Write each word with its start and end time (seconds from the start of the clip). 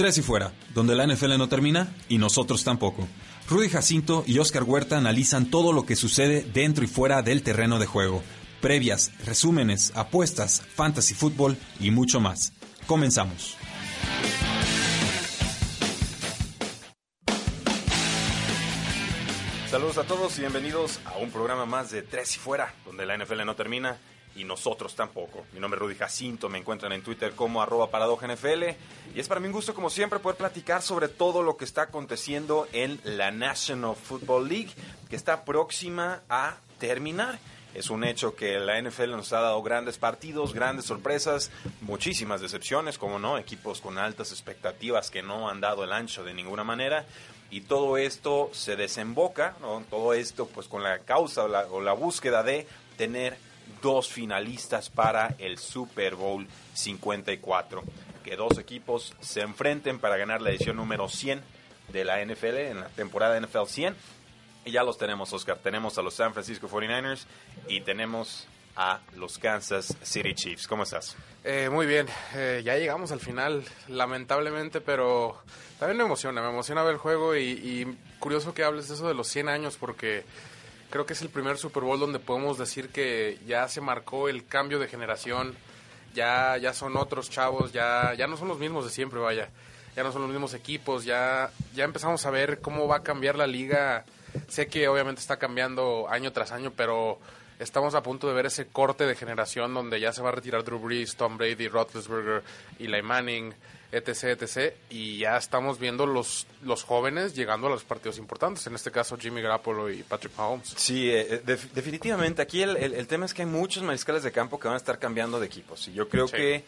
Tres 0.00 0.16
y 0.16 0.22
fuera, 0.22 0.54
donde 0.72 0.94
la 0.96 1.06
NFL 1.06 1.36
no 1.36 1.50
termina 1.50 1.94
y 2.08 2.16
nosotros 2.16 2.64
tampoco. 2.64 3.06
Rudy 3.50 3.68
Jacinto 3.68 4.24
y 4.26 4.38
Oscar 4.38 4.62
Huerta 4.62 4.96
analizan 4.96 5.50
todo 5.50 5.74
lo 5.74 5.84
que 5.84 5.94
sucede 5.94 6.40
dentro 6.40 6.84
y 6.84 6.86
fuera 6.86 7.20
del 7.20 7.42
terreno 7.42 7.78
de 7.78 7.84
juego. 7.84 8.22
Previas, 8.62 9.12
resúmenes, 9.26 9.92
apuestas, 9.94 10.62
fantasy 10.74 11.12
fútbol 11.12 11.58
y 11.80 11.90
mucho 11.90 12.18
más. 12.18 12.54
Comenzamos. 12.86 13.58
Saludos 19.70 19.98
a 19.98 20.04
todos 20.04 20.38
y 20.38 20.40
bienvenidos 20.40 20.98
a 21.04 21.18
un 21.18 21.30
programa 21.30 21.66
más 21.66 21.90
de 21.90 22.00
Tres 22.00 22.36
y 22.36 22.38
Fuera, 22.38 22.74
donde 22.86 23.04
la 23.04 23.18
NFL 23.18 23.44
no 23.44 23.54
termina 23.54 23.98
y 24.40 24.44
nosotros 24.44 24.94
tampoco. 24.94 25.44
Mi 25.52 25.60
nombre 25.60 25.76
es 25.76 25.82
Rudy 25.82 25.94
Jacinto, 25.94 26.48
me 26.48 26.58
encuentran 26.58 26.92
en 26.92 27.02
Twitter 27.02 27.32
como 27.32 27.60
arroba 27.60 27.90
NFL 27.92 28.64
y 29.14 29.20
es 29.20 29.28
para 29.28 29.38
mí 29.38 29.48
un 29.48 29.52
gusto 29.52 29.74
como 29.74 29.90
siempre 29.90 30.18
poder 30.18 30.38
platicar 30.38 30.80
sobre 30.80 31.08
todo 31.08 31.42
lo 31.42 31.58
que 31.58 31.66
está 31.66 31.82
aconteciendo 31.82 32.66
en 32.72 33.00
la 33.04 33.30
National 33.30 33.94
Football 33.94 34.48
League 34.48 34.70
que 35.10 35.16
está 35.16 35.44
próxima 35.44 36.22
a 36.30 36.56
terminar. 36.78 37.38
Es 37.74 37.90
un 37.90 38.02
hecho 38.02 38.34
que 38.34 38.58
la 38.58 38.80
NFL 38.80 39.10
nos 39.10 39.32
ha 39.32 39.40
dado 39.40 39.62
grandes 39.62 39.98
partidos, 39.98 40.54
grandes 40.54 40.86
sorpresas, 40.86 41.50
muchísimas 41.82 42.40
decepciones, 42.40 42.98
como 42.98 43.18
no, 43.18 43.38
equipos 43.38 43.80
con 43.80 43.98
altas 43.98 44.32
expectativas 44.32 45.10
que 45.10 45.22
no 45.22 45.48
han 45.48 45.60
dado 45.60 45.84
el 45.84 45.92
ancho 45.92 46.24
de 46.24 46.34
ninguna 46.34 46.64
manera. 46.64 47.04
Y 47.50 47.62
todo 47.62 47.96
esto 47.96 48.50
se 48.52 48.74
desemboca, 48.74 49.54
¿no? 49.60 49.84
todo 49.90 50.14
esto 50.14 50.46
pues 50.46 50.66
con 50.66 50.82
la 50.82 51.00
causa 51.00 51.44
o 51.44 51.48
la, 51.48 51.66
o 51.66 51.80
la 51.80 51.92
búsqueda 51.92 52.42
de 52.42 52.66
tener 52.96 53.36
dos 53.82 54.08
finalistas 54.08 54.90
para 54.90 55.34
el 55.38 55.58
Super 55.58 56.14
Bowl 56.14 56.46
54. 56.74 57.82
Que 58.24 58.36
dos 58.36 58.58
equipos 58.58 59.14
se 59.20 59.40
enfrenten 59.40 59.98
para 59.98 60.16
ganar 60.16 60.42
la 60.42 60.50
edición 60.50 60.76
número 60.76 61.08
100 61.08 61.42
de 61.92 62.04
la 62.04 62.24
NFL 62.24 62.56
en 62.56 62.80
la 62.80 62.88
temporada 62.88 63.40
NFL 63.40 63.66
100. 63.66 63.96
Y 64.64 64.72
ya 64.72 64.82
los 64.82 64.98
tenemos, 64.98 65.32
Oscar. 65.32 65.58
Tenemos 65.58 65.96
a 65.98 66.02
los 66.02 66.14
San 66.14 66.32
Francisco 66.32 66.68
49ers 66.68 67.24
y 67.68 67.80
tenemos 67.80 68.46
a 68.76 69.00
los 69.16 69.38
Kansas 69.38 69.96
City 70.02 70.34
Chiefs. 70.34 70.66
¿Cómo 70.66 70.84
estás? 70.84 71.16
Eh, 71.44 71.68
muy 71.70 71.86
bien, 71.86 72.06
eh, 72.34 72.62
ya 72.64 72.76
llegamos 72.76 73.12
al 73.12 73.20
final, 73.20 73.64
lamentablemente, 73.88 74.80
pero 74.80 75.38
también 75.78 75.98
me 75.98 76.04
emociona, 76.04 76.42
me 76.42 76.50
emociona 76.50 76.82
ver 76.82 76.92
el 76.92 76.98
juego 76.98 77.34
y, 77.34 77.42
y 77.42 77.98
curioso 78.18 78.52
que 78.52 78.62
hables 78.62 78.88
de 78.88 78.94
eso 78.94 79.08
de 79.08 79.14
los 79.14 79.28
100 79.28 79.48
años 79.48 79.76
porque 79.78 80.24
creo 80.90 81.06
que 81.06 81.12
es 81.14 81.22
el 81.22 81.28
primer 81.28 81.56
Super 81.56 81.84
Bowl 81.84 81.98
donde 81.98 82.18
podemos 82.18 82.58
decir 82.58 82.88
que 82.88 83.38
ya 83.46 83.68
se 83.68 83.80
marcó 83.80 84.28
el 84.28 84.44
cambio 84.44 84.78
de 84.78 84.88
generación, 84.88 85.54
ya, 86.14 86.56
ya 86.58 86.74
son 86.74 86.96
otros 86.96 87.30
chavos, 87.30 87.72
ya, 87.72 88.14
ya 88.14 88.26
no 88.26 88.36
son 88.36 88.48
los 88.48 88.58
mismos 88.58 88.84
de 88.84 88.90
siempre, 88.90 89.20
vaya, 89.20 89.48
ya 89.94 90.02
no 90.02 90.12
son 90.12 90.22
los 90.22 90.30
mismos 90.30 90.54
equipos, 90.54 91.04
ya, 91.04 91.50
ya 91.74 91.84
empezamos 91.84 92.26
a 92.26 92.30
ver 92.30 92.60
cómo 92.60 92.88
va 92.88 92.96
a 92.96 93.02
cambiar 93.02 93.36
la 93.36 93.46
liga. 93.46 94.04
Sé 94.48 94.66
que 94.66 94.88
obviamente 94.88 95.20
está 95.20 95.38
cambiando 95.38 96.08
año 96.08 96.32
tras 96.32 96.52
año, 96.52 96.72
pero 96.76 97.18
estamos 97.58 97.94
a 97.94 98.02
punto 98.02 98.28
de 98.28 98.34
ver 98.34 98.46
ese 98.46 98.66
corte 98.66 99.06
de 99.06 99.14
generación 99.14 99.74
donde 99.74 100.00
ya 100.00 100.12
se 100.12 100.22
va 100.22 100.30
a 100.30 100.32
retirar 100.32 100.64
Drew 100.64 100.78
Brees, 100.78 101.16
Tom 101.16 101.36
Brady, 101.36 101.68
Roethlisberger, 101.68 102.42
Eli 102.78 103.02
Manning, 103.02 103.54
etc, 103.92 104.40
etc. 104.42 104.74
Y 104.90 105.18
ya 105.18 105.36
estamos 105.36 105.78
viendo 105.78 106.06
los, 106.06 106.46
los 106.62 106.82
jóvenes 106.84 107.34
llegando 107.34 107.66
a 107.66 107.70
los 107.70 107.84
partidos 107.84 108.18
importantes, 108.18 108.66
en 108.66 108.74
este 108.74 108.90
caso 108.90 109.16
Jimmy 109.18 109.42
Garoppolo 109.42 109.90
y 109.90 110.02
Patrick 110.02 110.36
Mahomes. 110.36 110.68
Sí, 110.76 111.10
eh, 111.10 111.42
def- 111.44 111.72
definitivamente. 111.72 112.42
Aquí 112.42 112.62
el, 112.62 112.76
el- 112.76 112.94
el 112.94 113.06
tema 113.06 113.26
es 113.26 113.34
que 113.34 113.42
hay 113.42 113.48
muchos 113.48 113.82
mariscales 113.82 114.22
de 114.22 114.32
campo 114.32 114.58
que 114.60 114.68
van 114.68 114.74
a 114.74 114.78
estar 114.78 114.98
cambiando 114.98 115.40
de 115.40 115.46
equipos. 115.46 115.88
Y 115.88 115.92
yo 115.92 116.08
creo 116.08 116.28
Sí. 116.28 116.36
que 116.36 116.64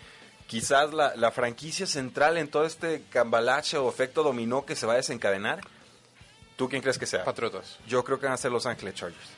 quizás 0.47 0.93
la, 0.93 1.15
la 1.17 1.31
franquicia 1.31 1.87
central 1.87 2.37
en 2.37 2.49
todo 2.49 2.67
este 2.67 3.05
cambalache 3.11 3.79
o 3.79 3.89
efecto 3.89 4.23
dominó 4.23 4.67
que 4.67 4.75
se 4.77 4.87
va 4.87 4.95
a 4.95 4.97
desencadenar, 4.97 5.61
¿tú 6.57 6.69
quién 6.69 6.83
crees 6.83 6.99
que 6.99 7.07
sea? 7.07 7.25
Patriotas. 7.25 7.79
Yo 7.87 8.05
creo 8.05 8.19
que 8.19 8.27
van 8.27 8.35
a 8.35 8.37
ser 8.39 8.51
Los 8.53 8.67
Ángeles 8.67 8.95
Chargers. 8.95 9.29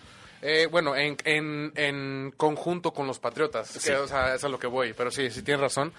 Eh, 0.47 0.67
bueno, 0.71 0.95
en, 0.95 1.17
en, 1.25 1.73
en 1.77 2.35
conjunto 2.37 2.93
con 2.93 3.07
los 3.07 3.19
Patriotas, 3.19 3.69
Sí. 3.69 3.79
que, 3.91 3.97
o 3.97 4.07
sea, 4.09 4.35
es 4.35 4.45
a 4.45 4.49
lo 4.49 4.59
que 4.59 4.67
voy, 4.67 4.93
pero 4.93 5.11
sí, 5.11 5.31
sí 5.31 5.43
tienes 5.43 5.61
razón. 5.63 5.93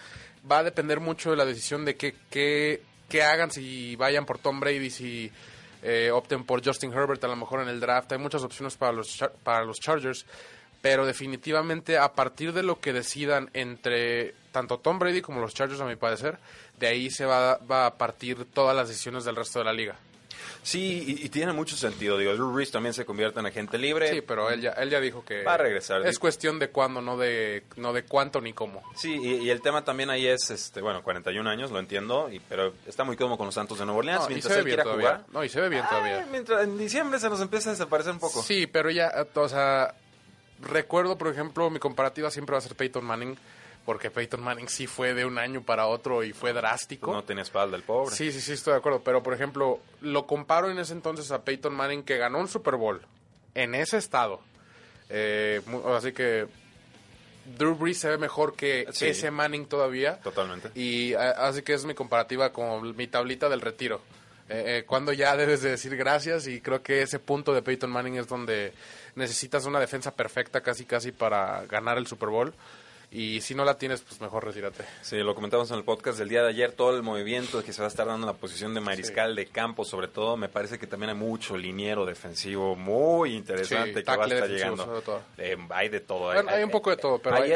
Va 0.50 0.59
a 0.59 0.63
depender 0.63 1.00
mucho 1.00 1.31
de 1.31 1.38
la 1.38 1.45
decisión 1.45 1.85
de 1.85 1.95
qué, 1.95 2.16
qué, 2.29 2.81
qué 3.09 3.23
hagan, 3.23 3.51
si 3.51 3.95
vayan 3.95 4.25
por 4.25 4.38
Tom 4.38 4.59
Brady, 4.59 4.89
si 4.89 5.31
eh, 5.81 6.11
opten 6.11 6.44
por 6.44 6.63
Justin 6.63 6.94
Herbert 6.94 7.23
a 7.23 7.28
lo 7.28 7.35
mejor 7.35 7.61
en 7.61 7.69
el 7.69 7.79
draft. 7.79 8.11
Hay 8.11 8.17
muchas 8.17 8.44
opciones 8.44 8.75
para 8.75 8.91
los, 8.91 9.23
para 9.44 9.63
los 9.63 9.79
Chargers, 9.79 10.25
pero 10.81 11.05
definitivamente 11.05 11.97
a 11.97 12.13
partir 12.13 12.53
de 12.53 12.63
lo 12.63 12.79
que 12.79 12.94
decidan 12.94 13.50
entre 13.53 14.35
tanto 14.51 14.79
Tom 14.79 15.00
Brady 15.00 15.22
como 15.22 15.41
los 15.41 15.53
Chargers, 15.53 15.81
a 15.81 15.85
mi 15.85 15.95
parecer, 15.95 16.38
de 16.79 16.88
ahí 16.88 17.09
se 17.09 17.25
va, 17.25 17.57
va 17.57 17.88
a 17.88 17.97
partir 17.97 18.45
todas 18.45 18.75
las 18.75 18.88
decisiones 18.88 19.25
del 19.25 19.35
resto 19.35 19.59
de 19.59 19.66
la 19.66 19.73
liga. 19.73 19.95
Sí, 20.63 21.03
y, 21.07 21.25
y 21.25 21.29
tiene 21.29 21.53
mucho 21.53 21.75
sentido. 21.75 22.17
Digo, 22.17 22.33
Drew 22.33 22.51
Brees 22.51 22.72
también 22.72 22.94
se 22.94 23.06
convierte 23.06 23.39
en 23.39 23.45
agente 23.45 23.78
libre. 23.78 24.09
Sí, 24.11 24.22
pero 24.22 24.50
él 24.50 24.61
ya, 24.61 24.72
él 24.72 24.89
ya 24.89 25.00
dijo 25.00 25.23
que 25.23 25.44
Va 25.44 25.53
a 25.53 25.57
regresar. 25.57 26.06
Es 26.06 26.19
cuestión 26.19 26.59
de 26.59 26.69
cuándo, 26.69 27.01
no 27.01 27.17
de, 27.17 27.63
no 27.75 27.94
de 27.94 28.03
cuánto 28.03 28.41
ni 28.41 28.53
cómo. 28.53 28.84
Sí, 28.95 29.16
y, 29.22 29.35
y 29.45 29.50
el 29.50 29.61
tema 29.61 29.84
también 29.84 30.09
ahí 30.09 30.28
es, 30.28 30.50
este, 30.50 30.81
bueno, 30.81 31.03
41 31.03 31.50
años, 31.50 31.72
lo 31.72 31.79
entiendo, 31.79 32.29
y, 32.31 32.39
pero 32.39 32.73
está 32.88 33.03
muy 33.03 33.16
cómodo 33.17 33.38
con 33.38 33.45
los 33.47 33.55
Santos 33.55 33.79
de 33.79 33.85
Nueva 33.85 34.00
Orleans. 34.00 34.22
No, 34.22 34.25
y 34.28 34.29
mientras 34.34 34.53
se 34.53 34.55
ve 34.55 34.59
él 34.61 34.66
bien 34.75 34.84
todavía. 34.84 35.09
jugar. 35.09 35.25
No, 35.31 35.44
y 35.44 35.50
se 35.50 35.61
ve 35.61 35.69
bien 35.69 35.84
Ay, 35.84 35.89
todavía. 35.89 36.28
mientras, 36.31 36.63
en 36.63 36.78
diciembre 36.78 37.19
se 37.19 37.29
nos 37.29 37.41
empieza 37.41 37.69
a 37.69 37.73
desaparecer 37.73 38.13
un 38.13 38.19
poco. 38.19 38.41
Sí, 38.44 38.67
pero 38.67 38.89
ya, 38.89 39.11
o 39.35 39.50
sea, 39.50 39.94
recuerdo, 40.61 41.17
por 41.17 41.28
ejemplo, 41.29 41.69
mi 41.69 41.79
comparativa 41.79 42.31
siempre 42.31 42.53
va 42.53 42.59
a 42.59 42.61
ser 42.61 42.75
Peyton 42.75 43.03
Manning, 43.05 43.38
porque 43.85 44.09
Peyton 44.12 44.41
Manning 44.41 44.68
sí 44.68 44.88
fue 44.88 45.13
de 45.13 45.25
un 45.25 45.38
año 45.38 45.62
para 45.62 45.85
otro 45.88 46.23
y 46.23 46.34
fue 46.34 46.53
drástico. 46.53 47.13
No 47.13 47.23
tenía 47.23 47.44
espalda 47.44 47.78
el 47.78 47.84
pobre. 47.84 48.16
Sí, 48.16 48.31
sí, 48.31 48.41
sí, 48.41 48.53
estoy 48.53 48.73
de 48.73 48.79
acuerdo. 48.79 49.01
Pero, 49.03 49.22
por 49.23 49.34
ejemplo, 49.34 49.79
lo 50.01 50.25
comparo 50.25 50.69
en 50.72 50.79
ese 50.79 50.94
entonces 50.94 51.31
a 51.31 51.44
Peyton 51.44 51.73
Manning 51.73 52.03
que 52.03 52.18
ganó 52.18 52.40
un 52.40 52.47
Super 52.47 52.75
Bowl 52.75 53.01
en 53.53 53.75
ese 53.75 53.97
estado. 53.97 54.41
Eh, 55.09 55.62
así 55.96 56.12
que 56.13 56.47
Drew 57.57 57.75
Brees 57.75 58.00
se 58.00 58.09
ve 58.09 58.18
mejor 58.18 58.56
que 58.56 58.88
Sí. 58.91 59.07
ese 59.07 59.29
Manning 59.29 59.68
todavía. 59.68 60.19
Totalmente. 60.22 60.72
Y 60.73 61.13
así 61.13 61.62
que 61.62 61.73
es 61.73 61.85
mi 61.85 61.94
comparativa 61.94 62.52
como 62.52 62.81
mi 62.81 63.07
tablita 63.07 63.50
del 63.50 63.62
retiro. 63.62 64.02
Eh, 64.50 64.79
eh, 64.79 64.84
cuando 64.85 65.12
ya 65.13 65.35
debes 65.38 65.62
de 65.63 65.72
decir 65.72 65.96
gracias 65.96 66.46
y 66.47 66.62
creo 66.62 66.84
que 66.84 67.02
ese 67.02 67.17
punto 67.19 67.53
de 67.53 67.62
Peyton 67.63 67.90
Manning 67.90 68.17
es 68.17 68.28
donde 68.28 68.73
necesitas 69.16 69.66
una 69.66 69.79
defensa 69.79 70.12
perfecta 70.16 70.62
casi 70.62 70.85
casi 70.85 71.12
para 71.12 71.66
ganar 71.66 71.97
el 71.97 72.06
Super 72.07 72.29
Bowl. 72.29 72.53
Y 73.17 73.39
si 73.41 73.55
no 73.55 73.63
la 73.63 73.77
tienes, 73.77 74.01
pues 74.01 74.19
mejor 74.19 74.43
retírate. 74.43 74.83
Sí, 75.01 75.17
lo 75.17 75.33
comentamos 75.35 75.71
en 75.71 75.77
el 75.77 75.83
podcast 75.85 76.19
del 76.19 76.27
día 76.27 76.43
de 76.43 76.49
ayer, 76.49 76.73
todo 76.73 76.95
el 76.95 77.01
movimiento 77.01 77.63
que 77.63 77.71
se 77.71 77.79
va 77.81 77.85
a 77.85 77.87
estar 77.87 78.05
dando 78.05 78.27
en 78.27 78.33
la 78.33 78.37
posición 78.39 78.73
de 78.73 78.81
mariscal 78.81 79.35
de 79.35 79.45
campo, 79.47 79.85
sobre 79.85 80.07
todo, 80.09 80.35
me 80.37 80.49
parece 80.49 80.77
que 80.77 80.85
también 80.85 81.11
hay 81.11 81.15
mucho 81.15 81.55
liniero 81.57 82.05
defensivo 82.05 82.75
muy 82.75 83.35
interesante 83.35 83.99
Sí, 83.99 84.03
que 84.05 84.17
va 84.17 84.23
a 84.25 84.27
estar 84.27 84.49
llegando. 84.49 85.23
Eh, 85.37 85.55
hay 85.69 85.89
de 85.89 85.99
todo. 86.01 86.33
Bueno, 86.33 86.49
hay 86.51 86.63
un 86.63 86.71
poco 86.71 86.89
de 86.89 86.97
todo, 86.97 87.19
pero 87.19 87.37
hay, 87.37 87.51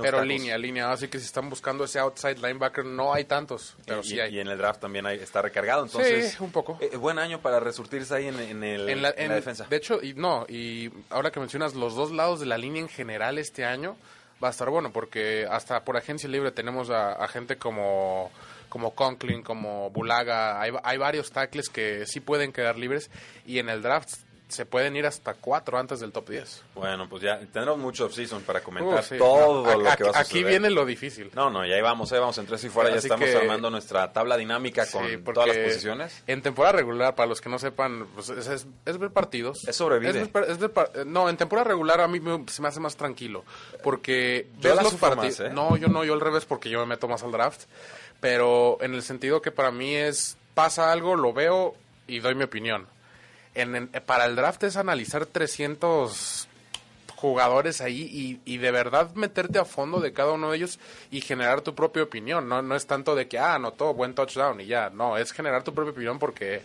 pero 0.00 0.02
tacos. 0.18 0.26
línea, 0.26 0.56
línea. 0.58 0.92
Así 0.92 1.08
que 1.08 1.18
si 1.18 1.24
están 1.24 1.50
buscando 1.50 1.84
ese 1.84 1.98
outside 1.98 2.36
linebacker, 2.38 2.84
no 2.84 3.12
hay 3.12 3.24
tantos, 3.24 3.76
pero 3.86 4.00
y, 4.00 4.04
sí 4.04 4.20
hay. 4.20 4.36
y 4.36 4.40
en 4.40 4.48
el 4.48 4.58
draft 4.58 4.80
también 4.80 5.06
hay- 5.06 5.18
está 5.18 5.42
recargado, 5.42 5.84
entonces... 5.84 6.32
sí, 6.32 6.36
un 6.42 6.52
poco. 6.52 6.78
eh, 6.80 6.96
buen 6.96 7.18
año 7.18 7.40
para 7.40 7.60
resurtirse 7.60 8.14
ahí 8.14 8.28
en, 8.28 8.38
en 8.38 8.62
el, 8.64 8.88
en 8.88 9.02
la, 9.02 9.10
en 9.10 9.14
en- 9.24 9.28
la 9.30 9.34
defensa. 9.34 9.66
De 9.68 9.76
hecho, 9.76 10.00
y 10.02 10.14
no, 10.14 10.46
y 10.48 10.90
ahora 11.10 11.30
que 11.30 11.40
mencionas 11.40 11.74
los 11.74 11.94
dos 11.94 12.12
lados 12.12 12.40
de 12.40 12.46
la 12.46 12.58
línea 12.58 12.80
en 12.82 12.88
general 12.88 13.38
este 13.38 13.64
año, 13.64 13.96
va 14.42 14.48
a 14.48 14.50
estar 14.50 14.68
bueno, 14.70 14.92
porque 14.92 15.46
hasta 15.50 15.84
por 15.84 15.96
agencia 15.96 16.28
libre 16.28 16.50
tenemos 16.50 16.90
a, 16.90 17.12
a 17.12 17.28
gente 17.28 17.56
como, 17.56 18.30
como 18.68 18.94
Conklin, 18.94 19.42
como 19.42 19.90
Bulaga, 19.90 20.60
hay, 20.60 20.72
hay 20.82 20.98
varios 20.98 21.30
tackles 21.30 21.68
que 21.68 22.06
sí 22.06 22.20
pueden 22.20 22.52
quedar 22.52 22.78
libres, 22.78 23.10
y 23.46 23.58
en 23.58 23.68
el 23.68 23.82
draft 23.82 24.14
se 24.52 24.66
pueden 24.66 24.94
ir 24.96 25.06
hasta 25.06 25.34
cuatro 25.34 25.78
antes 25.78 26.00
del 26.00 26.12
top 26.12 26.28
10. 26.28 26.62
Bueno, 26.74 27.08
pues 27.08 27.22
ya 27.22 27.38
tendremos 27.38 27.78
mucho 27.78 28.06
off-season 28.06 28.42
para 28.42 28.60
comentar 28.60 29.00
Uh, 29.00 29.02
sí. 29.02 29.18
todo 29.18 29.76
lo 29.78 29.90
a- 29.90 29.96
que 29.96 30.04
va 30.04 30.10
a 30.14 30.20
Aquí 30.20 30.44
viene 30.44 30.70
lo 30.70 30.84
difícil. 30.86 31.30
No, 31.34 31.50
no, 31.50 31.64
ya 31.66 31.74
ahí 31.76 31.80
vamos, 31.82 32.12
ahí 32.12 32.18
vamos 32.20 32.36
en 32.38 32.46
tres 32.46 32.62
y 32.64 32.68
fuera, 32.68 32.90
ya 32.90 32.96
estamos 32.96 33.24
que- 33.28 33.36
armando 33.36 33.70
nuestra 33.70 34.12
tabla 34.12 34.36
dinámica 34.36 34.86
con 34.90 35.08
Sí, 35.08 35.16
todas 35.18 35.48
las 35.48 35.56
posiciones. 35.58 36.22
En 36.26 36.42
temporada 36.42 36.72
regular, 36.76 37.14
para 37.14 37.26
los 37.28 37.40
que 37.40 37.48
no 37.48 37.58
sepan, 37.58 38.06
pues 38.14 38.28
es, 38.28 38.46
es- 38.46 38.66
es 38.84 38.98
ver 38.98 39.10
partidos. 39.10 39.66
Es 39.66 39.76
sobrevivir. 39.76 40.16
Eh, 40.34 41.04
no, 41.06 41.28
en 41.28 41.36
temporada 41.36 41.68
regular 41.68 42.00
a 42.00 42.08
mí 42.08 42.20
me- 42.20 42.44
se 42.48 42.60
me 42.62 42.68
hace 42.68 42.80
más 42.80 42.96
tranquilo. 42.96 43.44
Porque 43.82 44.48
Yo 44.60 44.74
ves 44.74 44.82
los 44.82 44.94
partidos. 44.94 45.40
¿eh? 45.40 45.50
No, 45.50 45.76
yo 45.76 45.88
no, 45.88 46.04
yo 46.04 46.14
al 46.14 46.20
revés 46.20 46.44
porque 46.44 46.68
yo 46.70 46.78
me 46.80 46.86
meto 46.86 47.08
más 47.08 47.22
al 47.22 47.32
draft. 47.32 47.62
Pero 48.20 48.78
en 48.80 48.94
el 48.94 49.02
sentido 49.02 49.42
que 49.42 49.50
para 49.50 49.70
mí 49.72 49.94
es, 49.94 50.36
pasa 50.54 50.92
algo, 50.92 51.16
lo 51.16 51.32
veo 51.32 51.74
y 52.06 52.20
doy 52.20 52.34
mi 52.34 52.44
opinión. 52.44 52.86
En, 53.54 53.88
para 54.06 54.24
el 54.24 54.36
draft 54.36 54.62
es 54.64 54.76
analizar 54.76 55.26
300 55.26 56.48
jugadores 57.16 57.80
ahí 57.80 58.40
y, 58.44 58.52
y 58.52 58.58
de 58.58 58.72
verdad 58.72 59.14
meterte 59.14 59.58
a 59.58 59.64
fondo 59.64 60.00
de 60.00 60.12
cada 60.12 60.32
uno 60.32 60.50
de 60.50 60.56
ellos 60.56 60.80
y 61.10 61.20
generar 61.20 61.60
tu 61.60 61.74
propia 61.74 62.02
opinión. 62.02 62.48
No, 62.48 62.62
no 62.62 62.74
es 62.74 62.86
tanto 62.86 63.14
de 63.14 63.28
que, 63.28 63.38
ah, 63.38 63.54
anotó 63.54 63.94
buen 63.94 64.14
touchdown 64.14 64.60
y 64.60 64.66
ya. 64.66 64.90
No, 64.90 65.16
es 65.16 65.32
generar 65.32 65.62
tu 65.62 65.72
propia 65.72 65.92
opinión 65.92 66.18
porque 66.18 66.62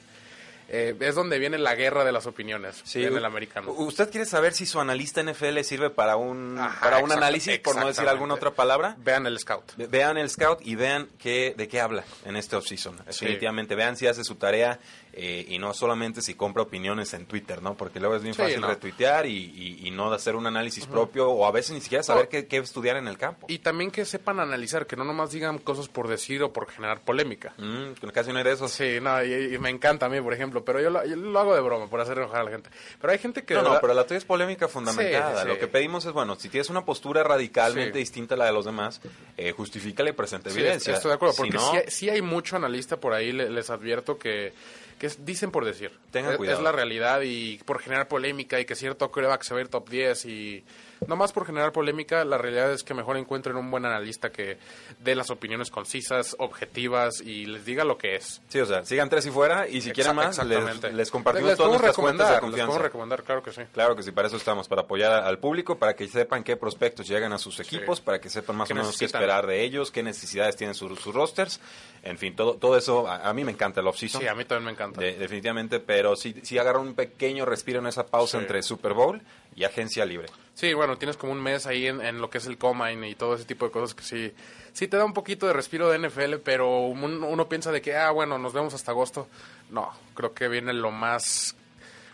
eh, 0.70 0.96
es 1.00 1.16
donde 1.16 1.40
viene 1.40 1.58
la 1.58 1.76
guerra 1.76 2.04
de 2.04 2.12
las 2.12 2.26
opiniones 2.28 2.82
Sí, 2.84 3.04
en 3.04 3.16
el 3.16 3.26
americano. 3.26 3.72
¿Usted 3.72 4.10
quiere 4.12 4.26
saber 4.26 4.54
si 4.54 4.66
su 4.66 4.80
analista 4.80 5.22
NFL 5.24 5.60
sirve 5.62 5.90
para 5.90 6.16
un, 6.18 6.58
Ajá, 6.60 6.80
para 6.82 6.98
un 7.00 7.12
análisis, 7.12 7.60
por 7.60 7.76
no 7.78 7.88
decir 7.88 8.08
alguna 8.08 8.34
otra 8.36 8.52
palabra? 8.52 8.96
Vean 9.00 9.26
el 9.28 9.40
scout. 9.40 9.76
Ve- 9.78 9.88
Vean 9.88 10.18
el 10.18 10.30
scout 10.30 10.60
y 10.66 10.76
vean 10.76 11.08
qué, 11.18 11.54
de 11.58 11.68
qué 11.68 11.80
habla 11.82 12.04
en 12.26 12.36
este 12.36 12.56
offseason. 12.56 12.98
Definitivamente, 13.06 13.76
vean 13.76 13.96
si 13.98 14.08
hace 14.08 14.24
su 14.24 14.36
tarea 14.36 14.80
eh, 15.14 15.46
y 15.50 15.58
no 15.58 15.74
solamente 15.74 16.22
si 16.22 16.36
compra 16.36 16.62
opiniones 16.64 17.14
en 17.14 17.26
Twitter, 17.26 17.62
¿no? 17.64 17.76
Porque 17.76 18.00
luego 18.00 18.16
es 18.16 18.22
bien 18.22 18.36
Sí, 18.36 18.42
fácil 18.42 18.62
no. 18.62 18.68
retuitear 18.68 19.26
y, 19.26 19.32
y- 19.36 19.88
y 19.88 19.92
no 19.92 20.12
hacer 20.12 20.36
un 20.36 20.46
análisis 20.46 20.86
propio 20.86 21.30
o 21.30 21.46
a 21.48 21.52
veces 21.52 21.72
ni 21.74 21.82
siquiera 21.82 22.04
saber 22.04 22.26
No. 22.26 22.30
qué, 22.30 22.46
qué 22.48 22.58
estudiar 22.58 22.98
en 22.98 23.08
el 23.08 23.18
campo. 23.18 23.48
Y 23.50 23.60
también 23.60 23.90
que 23.90 24.06
sepan 24.06 24.40
analizar, 24.40 24.86
que 24.86 24.96
no 24.96 25.04
nomás 25.04 25.32
digan 25.32 25.58
cosas 25.58 25.88
por 25.88 26.08
decir 26.08 26.44
o 26.44 26.54
por 26.54 26.70
generar 26.70 27.02
polémica. 27.02 27.54
Mm, 27.58 27.94
casi 28.14 28.32
no 28.32 28.38
hay 28.38 28.44
de 28.44 28.52
esos. 28.52 28.72
Sí, 28.72 29.00
no, 29.02 29.24
y, 29.24 29.56
y 29.56 29.58
me 29.60 29.70
encanta 29.70 30.06
a 30.06 30.10
mí, 30.10 30.22
por 30.22 30.34
ejemplo, 30.34 30.57
pero 30.66 30.80
yo 30.82 30.90
lo, 30.90 31.06
yo 31.06 31.16
lo 31.16 31.40
hago 31.40 31.56
de 31.56 31.62
broma, 31.62 31.90
por 31.90 32.00
hacer 32.02 32.18
enojar 32.18 32.42
a 32.42 32.44
la 32.44 32.52
gente. 32.52 32.70
Pero 33.00 33.12
hay 33.14 33.20
gente 33.20 33.44
que... 33.44 33.54
No, 33.54 33.62
no, 33.62 33.66
verdad- 33.70 33.82
pero 33.82 33.94
la 33.94 34.06
tuya 34.06 34.18
es 34.18 34.26
polémica 34.26 34.68
fundamentada. 34.68 35.36
Sí, 35.36 35.42
sí. 35.44 35.48
Lo 35.48 35.60
que 35.60 35.68
pedimos 35.68 36.06
es, 36.06 36.12
bueno, 36.14 36.36
si 36.36 36.50
tienes 36.50 36.70
una 36.70 36.86
postura 36.86 37.24
radicalmente 37.24 37.94
Sí. 37.94 38.00
distinta 38.00 38.36
a 38.36 38.38
la 38.38 38.46
de 38.46 38.52
los 38.54 38.66
demás, 38.66 39.02
eh, 39.38 39.52
justifícala 39.52 40.10
y 40.10 40.14
presenta 40.14 40.50
evidencia. 40.50 40.94
estoy 40.94 41.10
de 41.10 41.16
acuerdo, 41.16 41.34
Si 41.34 41.42
porque 41.42 41.58
no, 41.58 41.72
sí, 41.88 42.10
hay, 42.10 42.22
mucho 42.22 42.56
analista 42.56 42.98
por 42.98 43.14
ahí, 43.14 43.32
le- 43.32 43.50
les 43.50 43.70
advierto 43.70 44.18
que, 44.18 44.54
que 45.00 45.08
es- 45.08 45.26
dicen 45.26 45.52
por 45.52 45.66
decir. 45.66 45.92
Tengan 46.12 46.32
es, 46.34 46.38
cuidado. 46.38 46.58
es 46.58 46.64
la 46.64 46.72
realidad 46.72 47.22
y 47.24 47.58
por 47.66 47.80
generar 47.80 48.08
polémica 48.08 48.60
y 48.60 48.66
que 48.66 48.76
cierto 48.76 49.10
coreback 49.12 49.44
se 49.44 49.54
va 49.54 49.60
a 49.60 49.64
ir 49.64 49.68
top 49.70 49.90
10 49.90 50.26
y... 50.26 50.64
No 51.06 51.16
más 51.16 51.32
por 51.34 51.46
generar 51.46 51.72
polémica, 51.72 52.26
la 52.26 52.38
realidad 52.38 52.72
es 52.72 52.84
que 52.84 52.94
mejor 52.94 53.18
encuentren 53.18 53.56
un 53.56 53.70
buen 53.70 53.86
analista 53.86 54.32
que 54.32 54.58
dé 55.00 55.14
las 55.16 55.30
opiniones 55.30 55.70
concisas, 55.70 56.36
objetivas 56.40 57.22
y 57.22 57.46
les 57.46 57.66
diga 57.66 57.84
lo 57.84 57.98
que 57.98 58.16
es. 58.16 58.42
Sí, 58.48 58.60
o 58.60 58.66
sea, 58.66 58.84
sigan 58.84 59.10
tres 59.10 59.26
y 59.28 59.32
fuera 59.32 59.68
y 59.68 59.82
si 59.82 59.92
quieren 59.92 60.16
más, 60.16 60.44
les, 60.46 60.94
les 60.94 61.12
compartimos 61.12 61.50
Les 61.50 61.58
todas 61.58 61.72
nuestras 61.72 61.82
de 61.84 61.88
recomendar, 61.92 62.44
les 62.44 62.52
podemos 62.52 62.82
recomendar, 62.82 63.24
claro 63.24 63.44
que 63.44 63.52
sí. 63.52 63.62
Claro 63.74 63.96
que 63.96 64.04
sí, 64.04 64.12
para 64.12 64.28
eso 64.28 64.38
estamos, 64.38 64.68
para 64.68 64.82
apoyar 64.82 65.12
al 65.24 65.38
público, 65.40 65.78
para 65.78 65.96
que 65.96 66.08
sepan 66.08 66.44
qué 66.44 66.58
prospectos 66.58 67.08
llegan 67.08 67.32
a 67.34 67.38
sus 67.38 67.60
equipos, 67.60 68.02
para 68.02 68.20
que 68.20 68.30
sepan 68.30 68.56
más 68.56 68.68
¿Qué 68.68 68.74
o 68.74 68.78
menos 68.78 68.98
qué 68.98 69.06
esperar 69.06 69.46
de 69.46 69.64
ellos, 69.64 69.92
qué 69.92 70.02
necesidades 70.04 70.56
tienen 70.56 70.74
sus, 70.74 71.00
sus 71.00 71.14
rosters. 71.14 71.60
En 72.04 72.18
fin, 72.18 72.36
todo, 72.36 72.56
todo 72.56 72.78
eso, 72.78 73.08
a, 73.08 73.28
a 73.30 73.34
mí 73.34 73.44
me 73.44 73.52
encanta 73.52 73.82
el 73.82 73.88
off-season. 73.88 74.22
Sí, 74.22 74.28
a 74.28 74.34
mí 74.36 74.46
también 74.46 74.66
me 74.66 74.72
encanta. 74.72 75.02
de- 75.02 75.16
definitivamente, 75.16 75.80
pero 75.80 76.16
sí, 76.16 76.36
sí 76.44 76.58
agarra 76.58 76.80
un 76.80 76.94
pequeño 76.94 77.46
respiro 77.46 77.80
en 77.80 77.88
esa 77.88 78.06
pausa 78.06 78.38
Sí. 78.38 78.42
entre 78.44 78.62
Super 78.64 78.94
Bowl 78.94 79.22
y 79.58 79.66
agencia 79.66 80.06
libre. 80.06 80.28
Sí, 80.54 80.74
bueno, 80.74 80.98
tienes 80.98 81.18
como 81.18 81.34
un 81.34 81.42
mes 81.44 81.66
ahí 81.68 81.88
en, 81.88 82.00
en 82.02 82.22
lo 82.22 82.30
que 82.30 82.38
es 82.38 82.46
el 82.46 82.58
Combine 82.58 83.10
y 83.10 83.16
todo 83.16 83.36
ese 83.36 83.44
tipo 83.44 83.66
de 83.66 83.72
cosas 83.72 83.94
que 83.94 84.04
sí, 84.04 84.34
sí 84.72 84.88
te 84.88 84.96
da 84.98 85.04
un 85.04 85.14
poquito 85.14 85.46
de 85.48 85.54
respiro 85.54 85.90
de 85.90 85.98
NFL, 86.00 86.36
pero 86.44 86.80
un- 86.88 87.24
uno 87.24 87.50
piensa 87.50 87.72
de 87.74 87.82
que, 87.82 87.96
ah, 87.98 88.12
bueno, 88.12 88.38
nos 88.38 88.54
vemos 88.54 88.74
hasta 88.74 88.92
agosto. 88.92 89.28
No, 89.70 89.92
creo 90.16 90.34
que 90.34 90.48
viene 90.48 90.72
lo 90.74 90.92
más, 90.92 91.56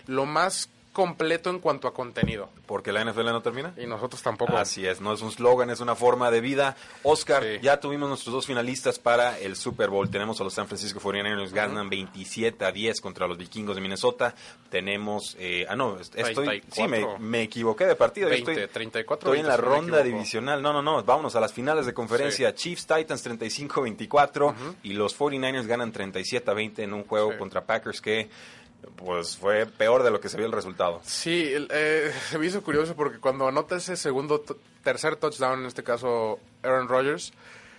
lo 0.07 0.25
más 0.25 0.69
completo 0.93 1.49
en 1.49 1.59
cuanto 1.59 1.87
a 1.87 1.93
contenido. 1.93 2.49
Porque 2.65 2.91
la 2.93 3.03
NFL 3.03 3.25
no 3.25 3.41
termina. 3.41 3.73
Y 3.77 3.85
nosotros 3.87 4.21
tampoco. 4.21 4.55
Así 4.55 4.85
es, 4.87 5.01
no 5.01 5.11
es 5.13 5.21
un 5.21 5.31
slogan, 5.31 5.69
es 5.69 5.79
una 5.81 5.95
forma 5.95 6.31
de 6.31 6.39
vida. 6.39 6.77
Oscar, 7.03 7.43
Sí. 7.43 7.59
ya 7.61 7.79
tuvimos 7.79 8.07
nuestros 8.07 8.33
dos 8.33 8.45
finalistas 8.45 8.99
para 8.99 9.37
el 9.39 9.55
Super 9.55 9.89
Bowl. 9.89 10.09
Tenemos 10.09 10.39
a 10.39 10.43
los 10.45 10.53
San 10.53 10.67
Francisco 10.67 10.99
49ers, 11.01 11.51
ganan 11.51 11.89
27 11.89 12.63
a 12.63 12.71
10 12.71 13.01
contra 13.01 13.27
los 13.27 13.37
vikingos 13.37 13.75
de 13.75 13.81
Minnesota. 13.81 14.33
Tenemos, 14.69 15.35
eh, 15.39 15.65
ah, 15.67 15.75
no, 15.75 15.99
estoy, 15.99 16.23
34. 16.23 16.71
sí, 16.71 16.87
me, 16.87 17.19
me 17.19 17.41
equivoqué 17.41 17.85
de 17.85 17.95
partido. 17.95 18.27
Yo 18.29 18.35
20, 18.35 18.51
estoy, 18.51 18.67
34, 18.67 19.29
Estoy 19.33 19.39
en 19.41 19.47
la 19.47 19.57
20, 19.57 19.63
si 19.63 19.69
no 19.69 19.81
me 19.81 19.91
ronda 19.91 20.03
divisional. 20.03 20.61
No, 20.61 20.71
no, 20.73 20.81
no, 20.81 21.03
vámonos 21.03 21.35
a 21.35 21.39
las 21.41 21.51
finales 21.51 21.85
de 21.85 21.93
conferencia. 21.93 22.53
Chiefs 22.55 22.85
Titans 22.87 23.23
35-24 23.25 24.53
y 24.83 24.93
los 24.93 25.17
49ers 25.17 25.65
ganan 25.67 25.91
37 25.91 26.49
a 26.49 26.53
20 26.53 26.83
en 26.83 26.93
un 26.93 27.03
juego 27.03 27.31
Sí. 27.31 27.37
contra 27.37 27.65
Packers 27.65 28.01
que 28.01 28.29
pues 28.95 29.37
fue 29.37 29.65
peor 29.65 30.03
de 30.03 30.11
lo 30.11 30.19
que 30.19 30.29
se 30.29 30.37
vio 30.37 30.45
el 30.45 30.51
resultado. 30.51 31.01
Sí, 31.03 31.53
eh, 31.69 32.13
se 32.29 32.37
me 32.37 32.45
hizo 32.45 32.61
curioso 32.63 32.95
porque 32.95 33.19
cuando 33.19 33.47
anota 33.47 33.75
ese 33.77 33.95
segundo, 33.97 34.43
tercer 34.83 35.15
touchdown, 35.15 35.61
en 35.61 35.65
este 35.65 35.83
caso 35.83 36.39
Aaron 36.63 36.87
Rodgers, 36.87 37.33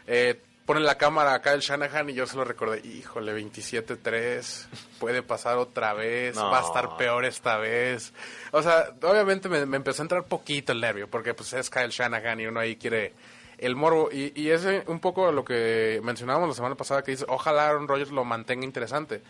eh, 0.06 0.40
pone 0.66 0.80
la 0.80 0.96
cámara 0.96 1.34
acá 1.34 1.52
el 1.52 1.60
Shanahan 1.60 2.08
y 2.10 2.14
yo 2.14 2.26
se 2.26 2.36
lo 2.36 2.44
recordé, 2.44 2.80
híjole, 2.86 3.34
27-3, 3.38 4.66
puede 4.98 5.22
pasar 5.22 5.58
otra 5.58 5.92
vez, 5.94 6.36
No. 6.36 6.50
va 6.50 6.60
a 6.60 6.66
estar 6.66 6.96
peor 6.96 7.24
esta 7.24 7.58
vez. 7.58 8.12
O 8.52 8.62
sea, 8.62 8.90
obviamente 9.02 9.48
me, 9.48 9.66
me 9.66 9.76
empezó 9.76 10.02
a 10.02 10.04
entrar 10.04 10.24
poquito 10.24 10.72
el 10.72 10.80
nervio 10.80 11.08
porque 11.08 11.34
pues 11.34 11.52
es 11.52 11.68
Kyle 11.70 11.90
Shanahan 11.90 12.40
y 12.40 12.46
uno 12.46 12.60
ahí 12.60 12.76
quiere 12.76 13.12
el 13.58 13.76
morbo. 13.76 14.08
Y, 14.10 14.32
y 14.40 14.50
es 14.50 14.66
un 14.86 15.00
poco 15.00 15.30
lo 15.32 15.44
que 15.44 16.00
mencionábamos 16.02 16.48
la 16.48 16.54
semana 16.54 16.74
pasada 16.76 17.02
que 17.02 17.10
dice, 17.12 17.24
ojalá 17.28 17.68
Aaron 17.68 17.86
Rodgers 17.86 18.10
lo 18.10 18.24
mantenga 18.24 18.64
interesante. 18.64 19.22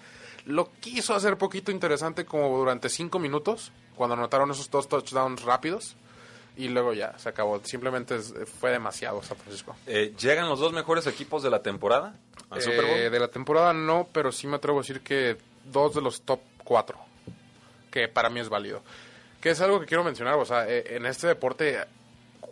Lo 0.47 0.71
quiso 0.81 1.15
hacer 1.15 1.39
poquito 1.39 1.71
interesante 1.71 2.25
como 2.25 2.57
durante 2.57 2.89
cinco 2.89 3.19
minutos, 3.19 3.73
cuando 3.95 4.15
anotaron 4.15 4.51
esos 4.51 4.71
dos 4.71 4.89
touchdowns 4.89 5.43
rápidos, 5.43 5.97
y 6.57 6.69
luego 6.69 6.93
ya, 6.93 7.19
se 7.19 7.29
acabó. 7.29 7.61
Simplemente 7.65 8.19
fue 8.21 8.71
demasiado 8.71 9.23
San 9.23 9.37
Francisco. 9.37 9.75
Eh, 9.87 10.15
¿Llegan 10.19 10.49
los 10.49 10.61
dos 10.61 10.73
mejores 10.73 11.07
equipos 11.07 11.43
de 11.43 11.51
la 11.51 11.63
temporada 11.63 12.15
al 12.51 12.63
Super 12.63 12.85
Bowl? 12.85 12.97
Eh, 12.97 13.11
de 13.11 13.19
la 13.19 13.29
temporada 13.29 13.73
no, 13.73 14.09
pero 14.13 14.31
sí 14.31 14.47
me 14.47 14.57
atrevo 14.57 14.79
a 14.79 14.83
decir 14.83 15.01
que 15.01 15.37
dos 15.65 15.95
de 15.95 16.03
los 16.03 16.23
top 16.23 16.41
cuatro, 16.63 16.99
que 17.91 18.09
para 18.09 18.31
mí 18.31 18.41
es 18.41 18.49
válido. 18.49 18.83
Que 19.41 19.51
es 19.51 19.61
algo 19.61 19.81
que 19.81 19.87
quiero 19.87 20.05
mencionar, 20.05 20.35
o 20.35 20.45
sea, 20.45 20.69
eh, 20.69 20.97
en 20.97 21.07
este 21.07 21.27
deporte, 21.27 21.79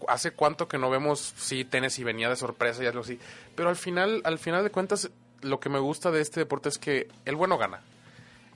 ¿hace 0.09 0.33
cuánto 0.33 0.69
que 0.69 0.79
no 0.79 0.91
vemos 0.91 1.33
si 1.37 1.65
Tennessee 1.65 2.05
venía 2.05 2.29
de 2.29 2.37
sorpresa 2.37 2.83
y 2.83 2.87
algo 2.87 3.00
así? 3.00 3.19
Pero 3.55 3.69
al 3.69 3.77
final, 3.77 4.21
al 4.25 4.38
final 4.38 4.65
de 4.65 4.71
cuentas, 4.71 5.11
lo 5.43 5.61
que 5.61 5.69
me 5.69 5.79
gusta 5.79 6.11
de 6.11 6.21
este 6.21 6.41
deporte 6.41 6.69
es 6.69 6.79
que 6.79 7.09
el 7.25 7.37
bueno 7.37 7.59
gana. 7.59 7.81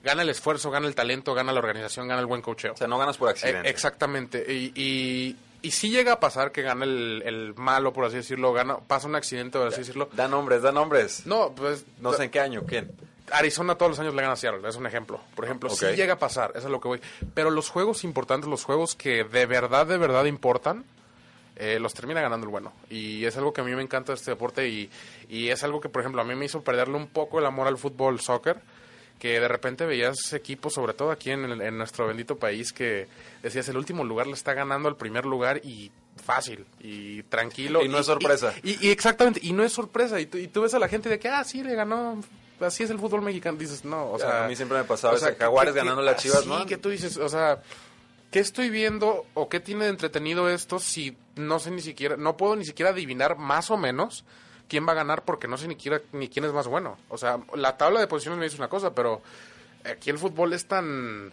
Gana 0.03 0.21
el 0.21 0.29
esfuerzo, 0.29 0.71
gana 0.71 0.87
el 0.87 0.95
talento, 0.95 1.33
gana 1.33 1.51
la 1.51 1.59
organización, 1.59 2.07
gana 2.07 2.19
el 2.21 2.27
buen 2.27 2.41
cocheo. 2.41 2.73
O 2.73 2.77
sea, 2.77 2.87
no 2.87 2.97
ganas 2.97 3.17
por 3.17 3.29
Eh, 3.29 3.31
accidente. 3.31 3.69
exactamente. 3.69 4.45
Y, 4.53 4.71
y, 4.75 5.35
y 5.61 5.71
sí 5.71 5.89
llega 5.89 6.13
a 6.13 6.19
pasar 6.19 6.51
que 6.51 6.61
gana 6.61 6.85
el, 6.85 7.23
el 7.25 7.53
malo, 7.55 7.91
por 7.93 8.05
así 8.05 8.17
decirlo, 8.17 8.53
gana, 8.53 8.77
pasa 8.77 9.07
un 9.07 9.15
accidente, 9.15 9.57
por 9.57 9.67
así 9.67 9.79
decirlo. 9.79 10.09
Da 10.13 10.27
nombres, 10.27 10.61
da 10.61 10.71
nombres. 10.71 11.25
No, 11.25 11.51
pues 11.55 11.85
No 11.99 12.13
sé 12.13 12.25
en 12.25 12.29
qué 12.31 12.39
año, 12.39 12.63
¿quién? 12.65 12.91
Arizona 13.31 13.75
todos 13.75 13.89
los 13.89 13.99
años 13.99 14.13
le 14.15 14.21
gana 14.21 14.33
a 14.33 14.37
Seattle, 14.37 14.65
es 14.69 14.75
un 14.77 14.85
ejemplo. 14.85 15.19
Por 15.35 15.43
ejemplo, 15.43 15.69
Ok. 15.69 15.75
sí 15.77 15.85
llega 15.97 16.13
a 16.13 16.19
pasar, 16.19 16.51
eso 16.55 16.67
es 16.67 16.71
lo 16.71 16.79
que 16.79 16.87
voy. 16.87 17.01
Pero 17.33 17.49
los 17.49 17.69
juegos 17.69 18.05
importantes, 18.05 18.49
los 18.49 18.63
juegos 18.63 18.95
que 18.95 19.25
de 19.25 19.45
verdad, 19.45 19.85
de 19.87 19.97
verdad 19.97 20.23
importan, 20.25 20.85
eh, 21.57 21.79
los 21.79 21.93
termina 21.93 22.21
ganando 22.21 22.45
el 22.45 22.51
bueno. 22.51 22.71
Y 22.89 23.25
es 23.25 23.35
algo 23.37 23.51
que 23.51 23.61
a 23.61 23.63
mí 23.63 23.73
me 23.75 23.81
encanta 23.81 24.13
este 24.13 24.31
deporte 24.31 24.67
y, 24.69 24.89
y 25.27 25.49
es 25.49 25.63
algo 25.63 25.81
que, 25.81 25.89
por 25.89 26.01
ejemplo, 26.01 26.21
a 26.21 26.25
mí 26.25 26.35
me 26.35 26.45
hizo 26.45 26.61
perderle 26.61 26.95
un 26.95 27.07
poco 27.07 27.39
el 27.39 27.45
amor 27.45 27.67
al 27.67 27.77
fútbol, 27.77 28.19
soccer, 28.19 28.57
que 29.19 29.39
de 29.39 29.47
repente 29.47 29.85
veías 29.85 30.31
equipos, 30.33 30.73
sobre 30.75 30.93
todo 30.93 31.09
aquí 31.11 31.31
en, 31.31 31.43
el- 31.45 31.61
en 31.61 31.77
nuestro 31.77 32.05
bendito 32.07 32.35
país, 32.37 32.71
que 32.71 33.07
decías 33.41 33.67
el 33.69 33.77
último 33.77 34.03
lugar 34.03 34.27
le 34.27 34.33
está 34.33 34.53
ganando 34.53 34.87
al 34.87 34.95
primer 34.95 35.25
lugar 35.25 35.59
y 35.63 35.91
fácil 36.23 36.65
y 36.79 37.23
tranquilo. 37.23 37.81
Y 37.85 37.89
no 37.89 37.97
es 37.99 38.05
sorpresa. 38.05 38.53
Y, 38.63 38.85
y 38.87 38.91
exactamente, 38.91 39.39
y 39.43 39.53
no 39.53 39.63
es 39.63 39.71
sorpresa. 39.73 40.19
Y 40.19 40.27
tú, 40.27 40.61
ves 40.61 40.73
a 40.75 40.79
la 40.79 40.87
gente 40.87 41.09
de 41.09 41.17
que, 41.19 41.29
ah, 41.29 41.43
sí, 41.43 41.63
le 41.63 41.73
ganó. 41.73 42.21
Así 42.59 42.83
es 42.83 42.89
el 42.91 42.99
fútbol 42.99 43.21
mexicano. 43.21 43.57
Dices, 43.57 43.85
no, 43.85 44.11
o 44.11 44.19
sea. 44.19 44.45
a 44.45 44.47
mí 44.47 44.55
siempre 44.55 44.77
me 44.79 44.83
pasaba 44.83 45.13
o 45.13 45.17
sea, 45.17 45.29
ese 45.29 45.37
Jaguares 45.39 45.73
ganando 45.75 46.01
las 46.01 46.17
Chivas, 46.21 46.41
sí, 46.43 46.49
¿no? 46.49 46.65
que 46.65 46.77
tú 46.77 46.89
dices, 46.89 47.17
o 47.17 47.29
sea, 47.29 47.61
¿qué 48.31 48.39
estoy 48.39 48.69
viendo 48.69 49.25
o 49.33 49.49
qué 49.49 49.59
tiene 49.59 49.85
de 49.85 49.91
entretenido 49.91 50.49
esto 50.49 50.79
si 50.79 51.17
no 51.35 51.59
sé 51.59 51.71
ni 51.71 51.81
siquiera, 51.81 52.17
no 52.17 52.35
puedo 52.37 52.55
ni 52.55 52.65
siquiera 52.65 52.91
adivinar 52.91 53.37
más 53.37 53.69
o 53.71 53.77
menos 53.77 54.25
quién 54.67 54.87
va 54.87 54.91
a 54.91 54.95
ganar 54.95 55.23
porque 55.23 55.47
no 55.47 55.57
sé 55.57 55.67
ni 55.67 55.75
siquiera 55.75 56.01
ni 56.11 56.27
quién 56.29 56.45
es 56.45 56.51
más 56.53 56.67
bueno? 56.67 56.97
O 57.09 57.17
sea, 57.17 57.39
la 57.55 57.77
tabla 57.77 57.99
de 57.99 58.07
posiciones 58.07 58.37
me 58.39 58.45
dice 58.45 58.57
una 58.57 58.67
cosa, 58.69 58.93
pero 58.93 59.21
aquí 59.85 60.09
el 60.09 60.17
fútbol 60.17 60.53
es 60.53 60.65
tan. 60.67 61.31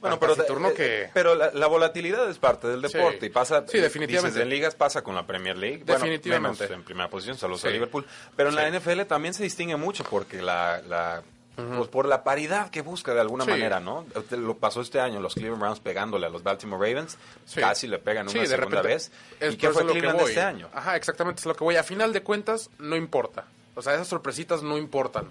Bueno, 0.00 0.18
pero, 0.18 0.32
eh, 0.34 0.74
que. 0.74 1.10
pero 1.14 1.36
la, 1.36 1.52
la 1.52 1.68
volatilidad 1.68 2.28
es 2.28 2.38
parte 2.38 2.66
del 2.66 2.84
Sí. 2.88 2.98
deporte 2.98 3.26
y 3.26 3.28
pasa, 3.28 3.64
Sí, 3.68 3.78
definitivamente. 3.78 4.30
dices, 4.34 4.42
en 4.42 4.48
ligas 4.48 4.74
pasa 4.74 5.02
con 5.04 5.14
la 5.14 5.24
Premier 5.28 5.56
League, 5.56 5.84
Bueno, 5.86 6.00
Definitivamente. 6.00 6.64
menos 6.64 6.76
en 6.76 6.82
primera 6.84 7.08
posición, 7.08 7.38
saludos 7.38 7.60
Sí. 7.60 7.68
a 7.68 7.70
Liverpool, 7.70 8.04
pero 8.34 8.48
en 8.48 8.56
la. 8.56 8.66
NFL 8.68 9.02
también 9.06 9.32
se 9.32 9.44
distingue 9.44 9.76
mucho 9.76 10.02
porque 10.02 10.42
la, 10.42 10.82
la 10.88 11.22
pues 11.56 11.88
por 11.88 12.06
la 12.06 12.24
paridad 12.24 12.70
que 12.70 12.80
busca 12.80 13.12
de 13.14 13.20
alguna 13.20 13.44
Sí. 13.44 13.50
manera, 13.50 13.78
¿no? 13.80 14.06
Lo 14.30 14.56
pasó 14.56 14.80
este 14.80 15.00
año, 15.00 15.20
los 15.20 15.34
Cleveland 15.34 15.60
Browns 15.60 15.80
pegándole 15.80 16.26
a 16.26 16.30
los 16.30 16.42
Baltimore 16.42 16.88
Ravens, 16.88 17.18
Sí. 17.44 17.60
casi 17.60 17.86
le 17.86 17.98
pegan 17.98 18.24
una 18.24 18.32
Sí, 18.32 18.38
de 18.38 18.46
segunda 18.46 18.82
repente, 18.82 18.88
vez. 18.88 19.12
es 19.40 19.54
¿Y 19.54 19.56
qué 19.58 19.68
fue 19.70 19.84
lo 19.84 19.92
Cleveland 19.92 20.18
voy. 20.20 20.28
este 20.30 20.40
año? 20.40 20.68
Ajá, 20.72 20.96
exactamente, 20.96 21.40
es 21.40 21.46
lo 21.46 21.54
que 21.54 21.64
voy. 21.64 21.76
A 21.76 21.82
final 21.82 22.12
de 22.12 22.22
cuentas, 22.22 22.70
no 22.78 22.96
importa. 22.96 23.44
O 23.74 23.82
sea, 23.82 23.94
esas 23.94 24.08
sorpresitas 24.08 24.62
no 24.62 24.78
importan. 24.78 25.28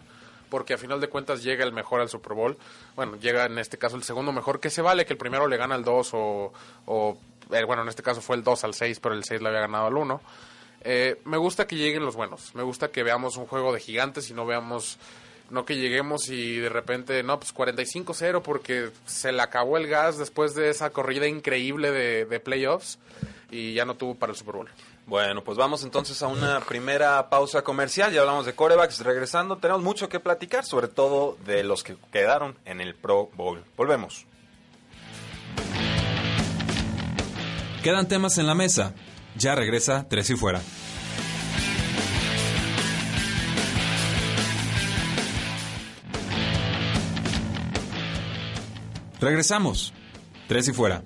Porque 0.49 0.73
a 0.73 0.77
final 0.77 0.99
de 0.99 1.07
cuentas 1.07 1.43
llega 1.43 1.63
el 1.63 1.71
mejor 1.71 2.01
al 2.01 2.09
Super 2.09 2.33
Bowl. 2.33 2.57
Bueno, 2.97 3.15
llega 3.15 3.45
en 3.45 3.57
este 3.57 3.77
caso 3.77 3.95
el 3.95 4.03
segundo 4.03 4.33
mejor, 4.33 4.59
que 4.59 4.69
se 4.69 4.81
vale 4.81 5.05
que 5.05 5.13
el 5.13 5.17
primero 5.17 5.47
le 5.47 5.55
gana 5.55 5.75
al 5.75 5.83
2 5.85 6.09
o, 6.13 6.51
o, 6.87 7.17
eh, 7.51 7.63
bueno, 7.63 7.83
en 7.83 7.87
este 7.87 8.03
caso 8.03 8.19
fue 8.19 8.35
el 8.35 8.43
2 8.43 8.65
al 8.65 8.73
6, 8.73 8.99
pero 8.99 9.15
el 9.15 9.23
6 9.23 9.41
le 9.41 9.47
había 9.47 9.61
ganado 9.61 9.85
al 9.87 9.95
1. 9.95 10.21
Eh, 10.81 11.21
me 11.23 11.37
gusta 11.37 11.67
que 11.67 11.77
lleguen 11.77 12.03
los 12.03 12.17
buenos. 12.17 12.53
Me 12.53 12.63
gusta 12.63 12.89
que 12.89 13.01
veamos 13.01 13.37
un 13.37 13.45
juego 13.47 13.71
de 13.71 13.79
gigantes 13.79 14.29
y 14.29 14.33
no 14.33 14.45
veamos, 14.45 14.97
no 15.51 15.65
que 15.65 15.75
lleguemos 15.75 16.29
y 16.29 16.58
de 16.58 16.70
repente, 16.70 17.22
no, 17.24 17.39
pues 17.39 17.53
45-0 17.53 18.41
porque 18.41 18.89
se 19.05 19.31
le 19.31 19.41
acabó 19.41 19.77
el 19.77 19.88
gas 19.88 20.17
después 20.17 20.55
de 20.55 20.70
esa 20.70 20.89
corrida 20.89 21.27
increíble 21.27 21.91
de, 21.91 22.25
de 22.25 22.39
playoffs 22.39 23.00
y 23.51 23.74
ya 23.74 23.86
no 23.86 23.96
tuvo 23.96 24.15
para 24.15 24.31
el 24.31 24.38
Super 24.38 24.55
Bowl. 24.55 24.70
Bueno, 25.05 25.43
pues 25.43 25.58
vamos 25.58 25.84
entonces 25.84 26.22
a 26.22 26.27
una 26.27 26.62
primera 26.62 27.29
pausa 27.29 27.63
comercial. 27.63 28.13
Ya 28.13 28.22
hablamos 28.22 28.46
de 28.46 28.53
corebacks. 28.53 29.01
Regresando, 29.01 29.58
tenemos 29.58 29.84
mucho 29.84 30.08
que 30.08 30.20
platicar, 30.20 30.63
sobre 30.63 30.88
todo 30.88 31.38
de 31.46 31.63
los 31.63 31.84
que 31.84 31.98
quedaron 32.12 32.55
en 32.65 32.79
el 32.81 32.96
Pro 32.96 33.29
Bowl. 33.36 33.63
Volvemos. 33.75 34.25
Quedan 37.84 38.08
temas 38.08 38.38
en 38.38 38.48
la 38.48 38.55
mesa. 38.55 38.93
Ya 39.36 39.55
regresa 39.55 40.08
Tres 40.08 40.29
y 40.29 40.36
Fuera. 40.36 40.62
Regresamos. 49.21 49.93
Tres 50.47 50.67
y 50.67 50.73
Fuera. 50.73 51.03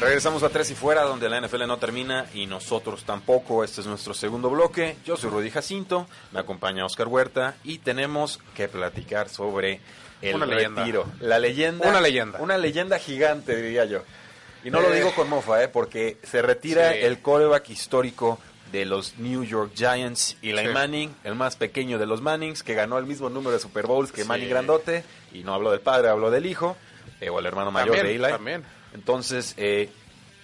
Regresamos 0.00 0.42
a 0.42 0.48
Tres 0.48 0.70
y 0.70 0.74
Fuera, 0.74 1.02
donde 1.02 1.28
la 1.28 1.40
NFL 1.42 1.66
no 1.66 1.76
termina 1.76 2.24
y 2.32 2.46
nosotros 2.46 3.04
tampoco. 3.04 3.62
Este 3.64 3.82
es 3.82 3.86
nuestro 3.86 4.14
segundo 4.14 4.48
bloque. 4.48 4.96
Yo 5.04 5.16
soy 5.18 5.28
Rudy 5.28 5.50
Jacinto, 5.50 6.06
me 6.32 6.40
acompaña 6.40 6.86
Oscar 6.86 7.06
Huerta 7.08 7.56
y 7.64 7.78
tenemos 7.78 8.38
que 8.54 8.66
platicar 8.68 9.28
sobre 9.28 9.80
el 10.22 10.36
Una 10.36 10.46
leyenda. 10.46 10.80
retiro. 10.82 11.04
La 11.20 11.38
leyenda. 11.38 11.86
Una 11.86 12.00
leyenda. 12.00 12.38
Una 12.40 12.56
leyenda 12.56 12.98
gigante, 12.98 13.54
diría 13.60 13.84
yo. 13.84 14.02
Y 14.64 14.70
no 14.70 14.80
lo 14.80 14.90
Eh. 14.90 14.96
digo 14.96 15.14
con 15.14 15.28
mofa, 15.28 15.62
¿eh? 15.62 15.68
porque 15.68 16.16
se 16.22 16.40
retira 16.40 16.92
Sí. 16.92 16.98
el 17.02 17.20
coreback 17.20 17.68
histórico 17.68 18.38
de 18.72 18.84
los 18.84 19.18
New 19.18 19.44
York 19.44 19.72
Giants, 19.74 20.36
Eli 20.42 20.58
Sí. 20.66 20.68
Manning, 20.72 21.14
el 21.24 21.34
más 21.34 21.56
pequeño 21.56 21.98
de 21.98 22.06
los 22.06 22.20
Mannings, 22.22 22.62
que 22.62 22.74
ganó 22.74 22.98
el 22.98 23.06
mismo 23.06 23.28
número 23.30 23.52
de 23.52 23.58
Super 23.58 23.86
Bowls 23.86 24.12
que 24.12 24.22
Sí. 24.22 24.28
Manning 24.28 24.48
Grandote. 24.48 25.04
Y 25.32 25.42
no 25.44 25.54
hablo 25.54 25.70
del 25.70 25.80
padre, 25.80 26.08
hablo 26.08 26.30
del 26.30 26.46
hijo, 26.46 26.76
eh, 27.20 27.30
o 27.30 27.38
el 27.38 27.46
hermano 27.46 27.70
mayor 27.70 27.96
También, 27.96 28.06
de 28.20 28.24
Eli. 28.26 28.32
también. 28.34 28.64
Entonces, 28.94 29.54
eh, 29.56 29.88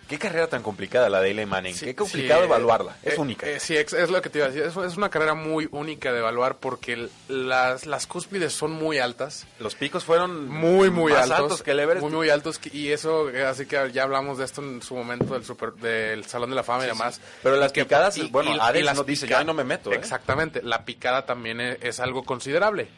qué 0.08 0.18
carrera 0.18 0.46
tan 0.48 0.62
complicada 0.62 1.08
la 1.08 1.20
de 1.20 1.30
Eli 1.30 1.46
Manning. 1.46 1.74
Sí, 1.74 1.84
qué 1.86 1.94
complicado 1.94 2.40
sí, 2.40 2.46
evaluarla. 2.46 2.96
Es 3.02 3.14
eh, 3.14 3.20
única. 3.20 3.46
eh, 3.46 3.60
sí, 3.60 3.76
ex- 3.76 3.92
es 3.92 4.10
lo 4.10 4.20
que 4.22 4.30
te 4.30 4.38
iba 4.38 4.46
a 4.46 4.50
decir. 4.50 4.64
Es, 4.66 4.76
es 4.76 4.96
una 4.96 5.08
carrera 5.10 5.34
muy 5.34 5.68
única 5.72 6.12
de 6.12 6.18
evaluar 6.20 6.56
porque 6.56 6.92
el- 6.94 7.10
las, 7.28 7.86
las 7.86 8.06
cúspides 8.06 8.52
son 8.52 8.72
muy 8.72 8.98
altas. 8.98 9.46
Los 9.58 9.74
picos 9.74 10.04
fueron 10.04 10.48
Muy, 10.48 10.90
muy 10.90 11.12
más 11.12 11.30
altos. 11.30 11.62
que 11.62 11.72
el 11.72 11.80
Everest. 11.80 12.02
Muy, 12.02 12.12
muy 12.12 12.30
altos. 12.30 12.60
Y 12.72 12.90
eso, 12.92 13.30
eh, 13.30 13.44
así 13.44 13.66
que 13.66 13.90
ya 13.92 14.04
hablamos 14.04 14.38
de 14.38 14.44
esto 14.44 14.62
en 14.62 14.82
su 14.82 14.94
momento 14.94 15.34
del 15.34 15.44
super, 15.44 15.72
del 15.74 16.24
Salón 16.26 16.50
de 16.50 16.56
la 16.56 16.62
Fama 16.62 16.84
y 16.84 16.88
demás. 16.88 17.20
Pero 17.42 17.56
las 17.56 17.72
que- 17.72 17.84
picadas, 17.84 18.16
y- 18.18 18.28
bueno, 18.28 18.54
nos 18.56 19.06
dice, 19.06 19.26
pica- 19.26 19.34
yo 19.34 19.38
ahí 19.40 19.44
no 19.44 19.54
me 19.54 19.64
meto. 19.64 19.92
¿eh? 19.92 19.96
Exactamente. 19.96 20.62
La 20.62 20.84
picada 20.84 21.26
también 21.26 21.60
es, 21.60 21.78
es 21.82 22.00
algo 22.00 22.22
considerable. 22.24 22.88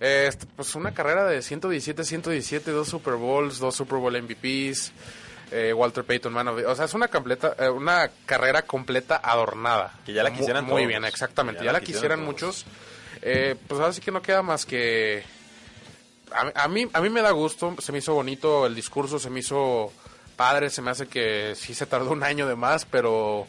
Este, 0.00 0.46
pues 0.56 0.74
una 0.76 0.94
carrera 0.94 1.26
de 1.26 1.42
117, 1.42 2.04
117, 2.04 2.70
dos 2.70 2.88
Super 2.88 3.14
Bowls, 3.14 3.58
dos 3.58 3.76
Super 3.76 3.98
Bowl 3.98 4.16
MVPs, 4.16 4.92
eh, 5.50 5.72
Walter 5.72 6.04
Payton, 6.04 6.32
man 6.32 6.48
of 6.48 6.56
the- 6.58 6.66
O 6.66 6.74
sea, 6.76 6.84
es 6.84 6.94
una, 6.94 7.08
completa, 7.08 7.54
eh, 7.58 7.68
una 7.68 8.10
carrera 8.26 8.62
completa 8.62 9.20
adornada. 9.22 9.92
Que 10.04 10.12
ya 10.12 10.22
la 10.22 10.32
quisieran 10.32 10.64
Muy 10.64 10.82
todos. 10.82 10.88
bien, 10.88 11.04
exactamente. 11.04 11.60
Ya 11.60 11.66
Ya, 11.66 11.72
la 11.72 11.80
quisieran 11.80 12.22
muchos. 12.24 12.64
Eh, 13.22 13.56
pues 13.68 13.80
ahora 13.80 13.92
sí 13.92 14.00
que 14.00 14.10
no 14.12 14.22
queda 14.22 14.42
más 14.42 14.64
que... 14.66 15.22
A, 16.32 16.64
a 16.64 16.68
mí, 16.68 16.88
a 16.92 17.00
mí 17.00 17.10
me 17.10 17.22
da 17.22 17.32
gusto, 17.32 17.74
se 17.80 17.90
me 17.92 17.98
hizo 17.98 18.14
bonito 18.14 18.64
el 18.66 18.74
discurso, 18.74 19.18
se 19.18 19.30
me 19.30 19.40
hizo 19.40 19.92
padre, 20.36 20.70
se 20.70 20.80
me 20.80 20.90
hace 20.92 21.06
que 21.08 21.54
sí 21.56 21.74
se 21.74 21.86
tardó 21.86 22.12
un 22.12 22.22
año 22.22 22.46
de 22.46 22.54
más, 22.54 22.84
pero 22.86 23.46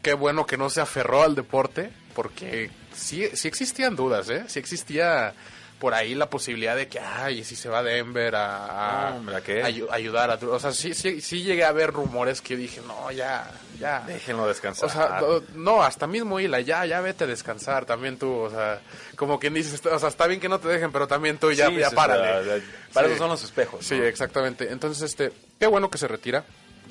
qué 0.00 0.14
bueno 0.14 0.46
que 0.46 0.56
no 0.56 0.70
se 0.70 0.80
aferró 0.80 1.22
al 1.24 1.34
deporte, 1.34 1.90
porque 2.14 2.70
sí, 2.94 3.28
sí 3.34 3.48
existían 3.48 3.96
dudas, 3.96 4.28
¿eh? 4.30 4.44
Sí 4.46 4.58
existía 4.60 5.34
por 5.78 5.92
ahí 5.92 6.14
la 6.14 6.30
posibilidad 6.30 6.74
de 6.76 6.88
que, 6.88 6.98
ay, 7.00 7.40
¿y 7.40 7.44
si 7.44 7.56
se 7.56 7.68
va 7.68 7.80
a 7.80 7.82
Denver 7.82 8.34
a, 8.36 9.08
a- 9.08 9.14
hombre, 9.14 9.36
¿a 9.36 9.40
qué? 9.42 9.62
ayu- 9.62 9.88
ayudar 9.90 10.30
a... 10.30 10.34
O 10.46 10.58
sea, 10.58 10.72
sí, 10.72 10.94
sí, 10.94 11.20
sí 11.20 11.42
llegué 11.42 11.64
a 11.64 11.72
ver 11.72 11.90
rumores 11.92 12.40
que 12.40 12.56
dije, 12.56 12.80
no, 12.86 13.10
ya, 13.10 13.50
ya. 13.78 14.02
Déjenlo 14.06 14.46
descansar. 14.46 14.88
O 14.88 14.92
sea, 14.92 15.20
no, 15.54 15.82
hasta 15.82 16.06
mismo 16.06 16.40
Hila, 16.40 16.60
ya, 16.60 16.86
ya 16.86 17.00
vete 17.00 17.24
a 17.24 17.26
descansar 17.26 17.84
también 17.84 18.18
tú, 18.18 18.32
o 18.32 18.50
sea, 18.50 18.80
como 19.16 19.38
quien 19.38 19.52
dices, 19.54 19.84
o 19.84 19.98
sea, 19.98 20.08
está 20.08 20.26
bien 20.26 20.40
que 20.40 20.48
no 20.48 20.58
te 20.60 20.68
dejen, 20.68 20.90
pero 20.92 21.06
también 21.06 21.36
tú 21.38 21.52
ya, 21.52 21.68
Sí, 21.68 21.76
ya 21.76 21.90
párale. 21.90 22.62
para 22.92 23.08
eso 23.08 23.18
son 23.18 23.28
los 23.28 23.42
espejos. 23.44 23.84
Sí, 23.84 23.96
exactamente. 23.96 24.70
Entonces, 24.72 25.02
este, 25.02 25.32
qué 25.58 25.66
bueno 25.66 25.90
que 25.90 25.98
se 25.98 26.08
retira. 26.08 26.44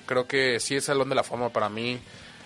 Creo 0.05 0.27
que 0.27 0.59
sí 0.59 0.75
es 0.75 0.83
Salón 0.83 1.09
de 1.09 1.15
la 1.15 1.23
Fama 1.23 1.49
para 1.49 1.69
mí. 1.69 1.99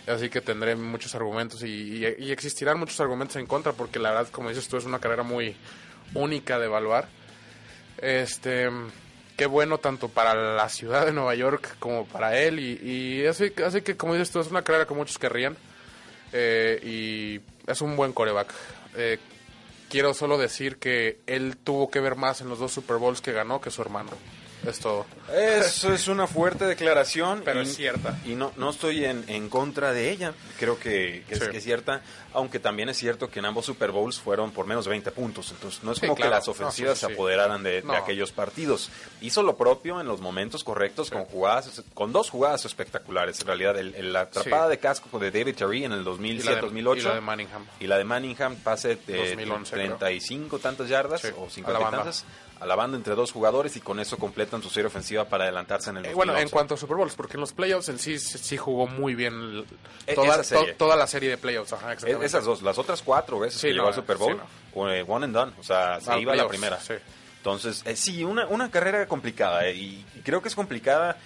Así 0.07 0.29
que 0.29 0.39
tendré 0.39 0.75
muchos 0.77 1.13
argumentos 1.15 1.63
y, 1.63 2.05
y- 2.05 2.15
y 2.19 2.31
existirán 2.31 2.79
muchos 2.79 2.97
argumentos 3.01 3.35
en 3.35 3.45
contra 3.45 3.73
porque 3.73 3.99
la 3.99 4.11
verdad, 4.11 4.29
como 4.31 4.47
dices 4.47 4.65
tú, 4.69 4.77
es 4.77 4.85
una 4.85 4.99
carrera 4.99 5.23
muy 5.23 5.53
única 6.13 6.59
de 6.59 6.65
evaluar. 6.65 7.07
Este, 7.97 8.69
qué 9.35 9.45
bueno 9.45 9.77
tanto 9.77 10.09
para 10.09 10.33
la 10.35 10.69
ciudad 10.69 11.05
de 11.05 11.13
Nueva 11.13 11.35
York 11.35 11.77
como 11.79 12.05
para 12.05 12.37
él 12.37 12.59
y, 12.59 12.79
y 12.81 13.81
que, 13.83 13.97
como 13.97 14.13
dices 14.13 14.31
tú, 14.31 14.39
es 14.39 14.47
una 14.47 14.63
carrera 14.63 14.85
que 14.85 14.93
muchos 14.93 15.17
querrían 15.17 15.55
eh, 16.33 16.79
y 16.83 17.71
es 17.71 17.81
un 17.81 17.95
buen 17.95 18.13
coreback. 18.13 18.53
Eh, 18.95 19.19
quiero 19.89 20.13
solo 20.13 20.37
decir 20.37 20.77
que 20.77 21.19
él 21.27 21.57
tuvo 21.57 21.89
que 21.89 21.99
ver 21.99 22.15
más 22.15 22.41
en 22.41 22.49
los 22.49 22.59
dos 22.59 22.71
Super 22.71 22.97
Bowls 22.97 23.21
que 23.21 23.31
ganó 23.31 23.61
que 23.61 23.71
su 23.71 23.81
hermano. 23.81 24.11
Es 24.67 24.79
todo. 24.79 25.05
Eso 25.33 25.93
es 25.93 26.07
una 26.09 26.27
fuerte 26.27 26.65
declaración. 26.65 27.41
Pero 27.45 27.61
y, 27.61 27.63
es 27.63 27.75
cierta. 27.75 28.19
Y 28.25 28.35
no, 28.35 28.51
no 28.57 28.69
estoy 28.71 29.05
en, 29.05 29.23
en 29.27 29.47
contra 29.49 29.93
de 29.93 30.11
ella. 30.11 30.33
Creo 30.59 30.77
que, 30.77 31.23
que 31.27 31.35
es, 31.35 31.39
Sí. 31.39 31.49
que 31.49 31.57
es 31.57 31.63
cierta. 31.63 32.01
Aunque 32.33 32.59
también 32.59 32.89
es 32.89 32.97
cierto 32.97 33.29
que 33.29 33.39
en 33.39 33.45
ambos 33.45 33.65
Super 33.65 33.91
Bowls 33.91 34.19
fueron 34.19 34.51
por 34.51 34.67
menos 34.67 34.83
de 34.85 34.89
20 34.91 35.11
puntos. 35.11 35.51
Entonces 35.51 35.83
no 35.83 35.93
es 35.93 35.99
Sí, 35.99 36.01
como 36.05 36.15
claro. 36.15 36.31
que 36.31 36.35
las 36.35 36.47
ofensivas 36.49 36.97
sí. 36.99 37.05
se 37.07 37.13
apoderaran 37.13 37.63
de, 37.63 37.81
de 37.81 37.95
aquellos 37.95 38.31
partidos. 38.33 38.89
Hizo 39.21 39.41
lo 39.41 39.55
propio 39.55 40.01
en 40.01 40.07
los 40.07 40.19
momentos 40.21 40.63
correctos 40.65 41.09
con 41.11 41.23
jugadas, 41.25 41.81
con 41.93 42.11
dos 42.11 42.29
jugadas 42.29 42.65
espectaculares. 42.65 43.39
En 43.41 43.47
realidad, 43.47 43.77
el, 43.77 43.95
el- 43.95 44.11
la 44.11 44.21
atrapada 44.21 44.67
de 44.67 44.79
casco 44.79 45.17
de 45.19 45.31
David 45.31 45.55
Terry 45.55 45.85
en 45.85 45.93
el 45.93 46.01
Y 46.01 46.03
la 46.03 46.61
2007-2008. 46.61 46.93
de, 46.95 46.99
y 46.99 47.03
la 47.03 47.13
de 47.15 47.21
Manningham. 47.21 47.65
Y 47.79 47.87
la 47.87 47.97
de 47.97 48.03
Manningham 48.03 48.55
pase 48.57 48.97
de 49.07 49.17
2011, 49.17 49.71
creo. 49.73 49.95
35 49.97 50.59
tantas 50.59 50.89
yardas 50.89 51.23
o 51.37 51.45
a 51.47 51.49
50 51.49 51.71
la 51.73 51.79
y 51.79 51.83
banda. 51.83 51.97
tantas 51.99 52.25
a 52.59 52.65
la 52.65 52.75
banda 52.75 52.97
entre 52.97 53.15
dos 53.15 53.31
jugadores 53.31 53.75
y 53.75 53.81
con 53.81 53.99
eso 53.99 54.17
completan 54.17 54.61
su 54.63 54.69
serie 54.69 54.87
ofensiva 54.87 55.25
para 55.25 55.43
adelantarse 55.45 55.89
en 55.89 55.97
el 55.97 56.05
Eh, 56.05 56.09
2011. 56.09 56.15
bueno, 56.33 56.39
en 56.41 56.49
cuanto 56.49 56.73
a 56.73 56.77
Super 56.77 56.97
Bowls, 56.97 57.15
porque 57.15 57.33
en 57.35 57.41
los 57.41 57.53
playoffs 57.53 57.89
en 57.89 57.99
sí 57.99 58.19
sí 58.19 58.57
jugó 58.57 58.87
muy 58.87 59.15
bien 59.15 59.65
E- 60.05 60.15
toda, 60.15 60.41
to- 60.43 60.65
toda 60.77 60.95
la 60.95 61.07
serie 61.07 61.29
de 61.29 61.37
playoffs. 61.37 61.73
Ajá, 61.73 61.87
Es- 61.87 61.93
exactamente. 61.99 62.25
esas 62.25 62.45
dos, 62.45 62.61
las 62.61 62.77
otras 62.77 63.01
cuatro 63.01 63.39
veces 63.39 63.59
Sí, 63.61 63.67
que 63.67 63.73
llegó 63.73 63.83
no, 63.83 63.89
al 63.89 63.95
Super 63.95 64.17
Bowl, 64.17 64.33
sí, 64.73 64.79
eh, 64.79 65.05
one 65.07 65.25
and 65.25 65.33
done, 65.35 65.53
o 65.59 65.63
sea, 65.63 65.99
se 66.01 66.11
Ah, 66.11 66.19
iba 66.19 66.33
a 66.33 66.35
la 66.35 66.47
primera. 66.47 66.79
sí. 66.79 66.93
Entonces, 67.37 67.81
eh, 67.85 67.95
sí, 67.95 68.23
una, 68.23 68.45
una 68.47 68.69
carrera 68.69 69.05
complicada, 69.07 69.65
eh, 69.67 69.73
y 69.75 70.05
creo 70.25 70.41
que 70.41 70.49
es 70.49 70.55
complicada, 70.55 71.17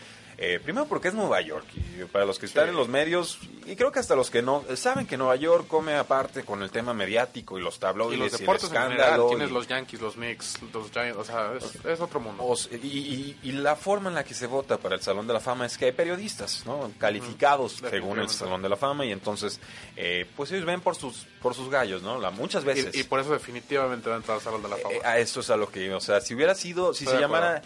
eh, 0.43 0.60
primero 0.60 0.88
porque 0.88 1.10
es 1.10 1.13
Nueva 1.13 1.39
York, 1.41 1.65
y 1.75 2.03
para 2.05 2.25
los 2.25 2.39
que 2.39 2.48
están 2.48 2.67
en 2.67 2.75
los 2.75 2.88
medios, 2.88 3.38
y 3.67 3.75
creo 3.75 3.91
que 3.91 4.00
hasta 4.00 4.15
los 4.15 4.31
que 4.31 4.41
no, 4.41 4.63
saben 4.75 5.05
que 5.05 5.15
Nueva 5.15 5.36
York 5.36 5.67
come 5.67 5.93
aparte 5.95 6.43
con 6.43 6.63
el 6.63 6.71
tema 6.71 6.95
mediático 6.95 7.60
y 7.60 7.62
los 7.62 7.77
tabloides 7.79 8.17
Y 8.17 8.24
los 8.24 8.33
el 8.33 8.39
deportes 8.39 8.63
en 8.65 8.69
general, 8.71 8.91
escándalo, 9.00 9.27
tienes 9.29 9.50
y- 9.50 9.53
los 9.53 9.67
Yankees, 9.67 10.01
los 10.01 10.15
Knicks, 10.15 10.60
los 10.74 10.89
Giants, 10.91 11.17
o 11.19 11.24
sea, 11.24 11.53
es, 11.55 11.86
es 11.86 12.00
otro 12.01 12.19
mundo. 12.19 12.43
Y, 12.71 12.75
y- 12.88 13.38
y 13.43 13.51
la 13.51 13.75
forma 13.75 14.10
en 14.10 14.15
la 14.15 14.24
que 14.24 14.33
se 14.33 14.48
vota 14.48 14.77
para 14.77 14.95
el 14.95 15.01
Salón 15.01 15.27
de 15.27 15.33
la 15.33 15.39
Fama 15.39 15.67
es 15.67 15.77
que 15.77 15.86
hay 15.86 15.91
periodistas, 15.91 16.63
¿no? 16.65 16.91
Calificados 16.98 17.81
según 17.89 18.19
el. 18.19 18.27
Salón 18.29 18.63
de 18.63 18.69
la 18.69 18.77
Fama 18.77 19.05
y 19.05 19.12
entonces, 19.12 19.60
eh, 19.95 20.25
pues 20.36 20.51
ellos 20.51 20.65
ven 20.65 20.81
por 20.81 20.95
sus 20.95 21.27
por 21.41 21.53
sus 21.53 21.69
gallos, 21.69 22.01
¿no? 22.01 22.19
La, 22.19 22.31
muchas 22.31 22.63
veces. 22.63 22.95
Y, 22.95 23.01
y 23.01 23.03
por 23.03 23.19
eso 23.19 23.31
definitivamente 23.31 24.10
va 24.10 24.15
a 24.15 24.17
entrar 24.17 24.38
al 24.38 24.43
Salón 24.43 24.63
de 24.63 24.69
la 24.69 24.77
Fama. 24.77 24.95
Eh, 24.95 25.01
a 25.03 25.19
esto 25.19 25.41
es 25.41 25.50
a 25.51 25.57
lo 25.57 25.69
que, 25.69 25.93
o 25.93 26.00
sea, 26.00 26.19
si 26.21 26.33
hubiera 26.33 26.55
sido, 26.55 26.93
si 26.95 27.03
Estoy 27.03 27.19
se 27.19 27.25
acuerdo. 27.25 27.62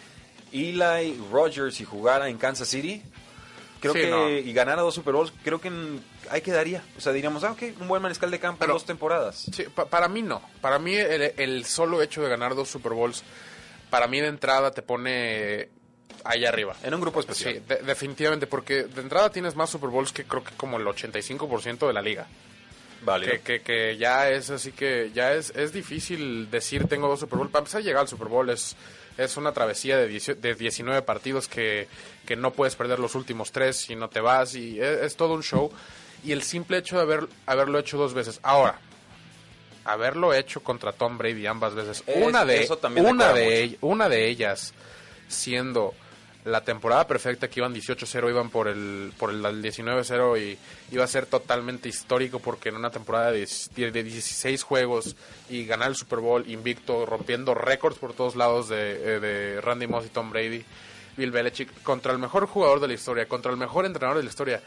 Eli 0.56 1.18
Rogers 1.30 1.80
y 1.80 1.84
jugara 1.84 2.28
en 2.28 2.38
Kansas 2.38 2.68
City, 2.68 3.02
creo 3.80 3.92
Sí, 3.92 4.00
que 4.00 4.10
no. 4.10 4.28
y 4.30 4.52
ganara 4.52 4.82
dos 4.82 4.94
Super 4.94 5.14
Bowls, 5.14 5.32
creo 5.44 5.60
que 5.60 5.70
ahí 6.30 6.40
quedaría. 6.40 6.82
O 6.96 7.00
sea, 7.00 7.12
diríamos, 7.12 7.44
ah, 7.44 7.52
ok, 7.52 7.62
un 7.80 7.88
buen 7.88 8.02
mariscal 8.02 8.30
de 8.30 8.38
campo 8.38 8.56
en 8.56 8.66
Pero- 8.68 8.72
dos 8.74 8.84
temporadas. 8.86 9.46
Sí, 9.54 9.64
pa- 9.74 9.86
para 9.86 10.08
mí 10.08 10.22
no. 10.22 10.42
Para 10.60 10.78
mí 10.78 10.94
el, 10.94 11.32
el 11.36 11.64
solo 11.64 12.02
hecho 12.02 12.22
de 12.22 12.28
ganar 12.28 12.54
dos 12.54 12.68
Super 12.68 12.92
Bowls, 12.92 13.22
para 13.90 14.06
mí 14.06 14.20
de 14.20 14.28
entrada 14.28 14.70
te 14.72 14.82
pone 14.82 15.68
ahí 16.24 16.44
arriba. 16.44 16.74
En 16.82 16.92
un 16.94 17.00
grupo 17.00 17.20
especial. 17.20 17.54
Sí, 17.54 17.60
de- 17.68 17.82
definitivamente, 17.82 18.46
porque 18.46 18.84
de 18.84 19.00
entrada 19.00 19.30
tienes 19.30 19.54
más 19.54 19.70
Super 19.70 19.90
Bowls 19.90 20.12
que 20.12 20.24
creo 20.24 20.42
que 20.42 20.54
como 20.56 20.78
el 20.78 20.86
85% 20.86 21.86
de 21.86 21.92
la 21.92 22.02
liga. 22.02 22.26
Vale. 23.02 23.30
Que, 23.30 23.40
que, 23.40 23.60
que 23.62 23.96
ya 23.98 24.30
es 24.30 24.50
así 24.50 24.72
que 24.72 25.12
ya 25.14 25.34
es, 25.34 25.50
es 25.54 25.72
difícil 25.72 26.50
decir 26.50 26.88
tengo 26.88 27.06
dos 27.06 27.20
Super 27.20 27.38
Bowl. 27.38 27.50
Para 27.50 27.60
empezar 27.60 27.80
a 27.82 27.84
llegar 27.84 28.00
al 28.02 28.08
Super 28.08 28.26
Bowl 28.26 28.48
es, 28.50 28.74
es 29.18 29.36
una 29.36 29.52
travesía 29.52 29.96
de, 29.96 30.06
18 30.08 30.40
de 30.40 30.54
19 30.54 31.02
partidos 31.02 31.48
que, 31.48 31.88
que 32.26 32.36
no 32.36 32.52
puedes 32.52 32.76
perder 32.76 32.98
los 32.98 33.14
últimos 33.14 33.52
tres 33.52 33.76
si 33.76 33.96
no 33.96 34.08
te 34.08 34.20
vas 34.20 34.54
y 34.54 34.80
es, 34.80 35.02
es 35.02 35.16
todo 35.16 35.34
un 35.34 35.42
show. 35.42 35.70
Y 36.24 36.32
el 36.32 36.42
simple 36.42 36.78
hecho 36.78 36.96
de 36.96 37.02
haber, 37.02 37.28
haberlo 37.46 37.78
hecho 37.78 37.96
dos 37.98 38.12
veces. 38.14 38.40
Ahora, 38.42 38.78
haberlo 39.84 40.34
hecho 40.34 40.60
contra 40.62 40.92
Tom 40.92 41.18
Brady 41.18 41.46
ambas 41.46 41.74
veces. 41.74 42.02
Es- 42.06 42.16
una 42.22 42.44
de, 42.44 42.62
eso 42.62 42.78
también 42.78 43.06
una 43.06 43.32
de, 43.32 43.66
mucho. 43.68 43.86
una 43.86 44.08
de 44.08 44.28
ellas 44.28 44.74
siendo 45.28 45.94
la 46.46 46.62
temporada 46.62 47.06
perfecta 47.06 47.48
que 47.48 47.60
iban 47.60 47.74
18-0, 47.74 48.30
iban 48.30 48.50
por 48.50 48.68
el, 48.68 49.12
por 49.18 49.30
el 49.30 49.42
19-0 49.42 50.40
y 50.40 50.58
iba 50.94 51.04
a 51.04 51.08
ser 51.08 51.26
totalmente 51.26 51.88
histórico 51.88 52.38
porque 52.38 52.68
en 52.68 52.76
una 52.76 52.90
temporada 52.90 53.32
de, 53.32 53.46
de 53.76 54.02
16 54.02 54.62
juegos 54.62 55.16
y 55.50 55.66
ganar 55.66 55.88
el 55.88 55.96
Super 55.96 56.20
Bowl 56.20 56.48
invicto, 56.48 57.04
rompiendo 57.04 57.52
récords 57.54 57.98
por 57.98 58.12
todos 58.14 58.36
lados 58.36 58.68
de, 58.68 58.76
eh, 59.16 59.20
de 59.20 59.60
Randy 59.60 59.86
Moss 59.88 60.06
y 60.06 60.08
Tom 60.08 60.30
Brady, 60.30 60.64
Bill 61.16 61.30
Belichick, 61.32 61.82
contra 61.82 62.12
el 62.12 62.18
mejor 62.18 62.46
jugador 62.46 62.78
de 62.80 62.88
la 62.88 62.94
historia, 62.94 63.26
contra 63.26 63.50
el 63.50 63.56
mejor 63.56 63.84
entrenador 63.84 64.18
de 64.18 64.22
la 64.22 64.30
historia, 64.30 64.62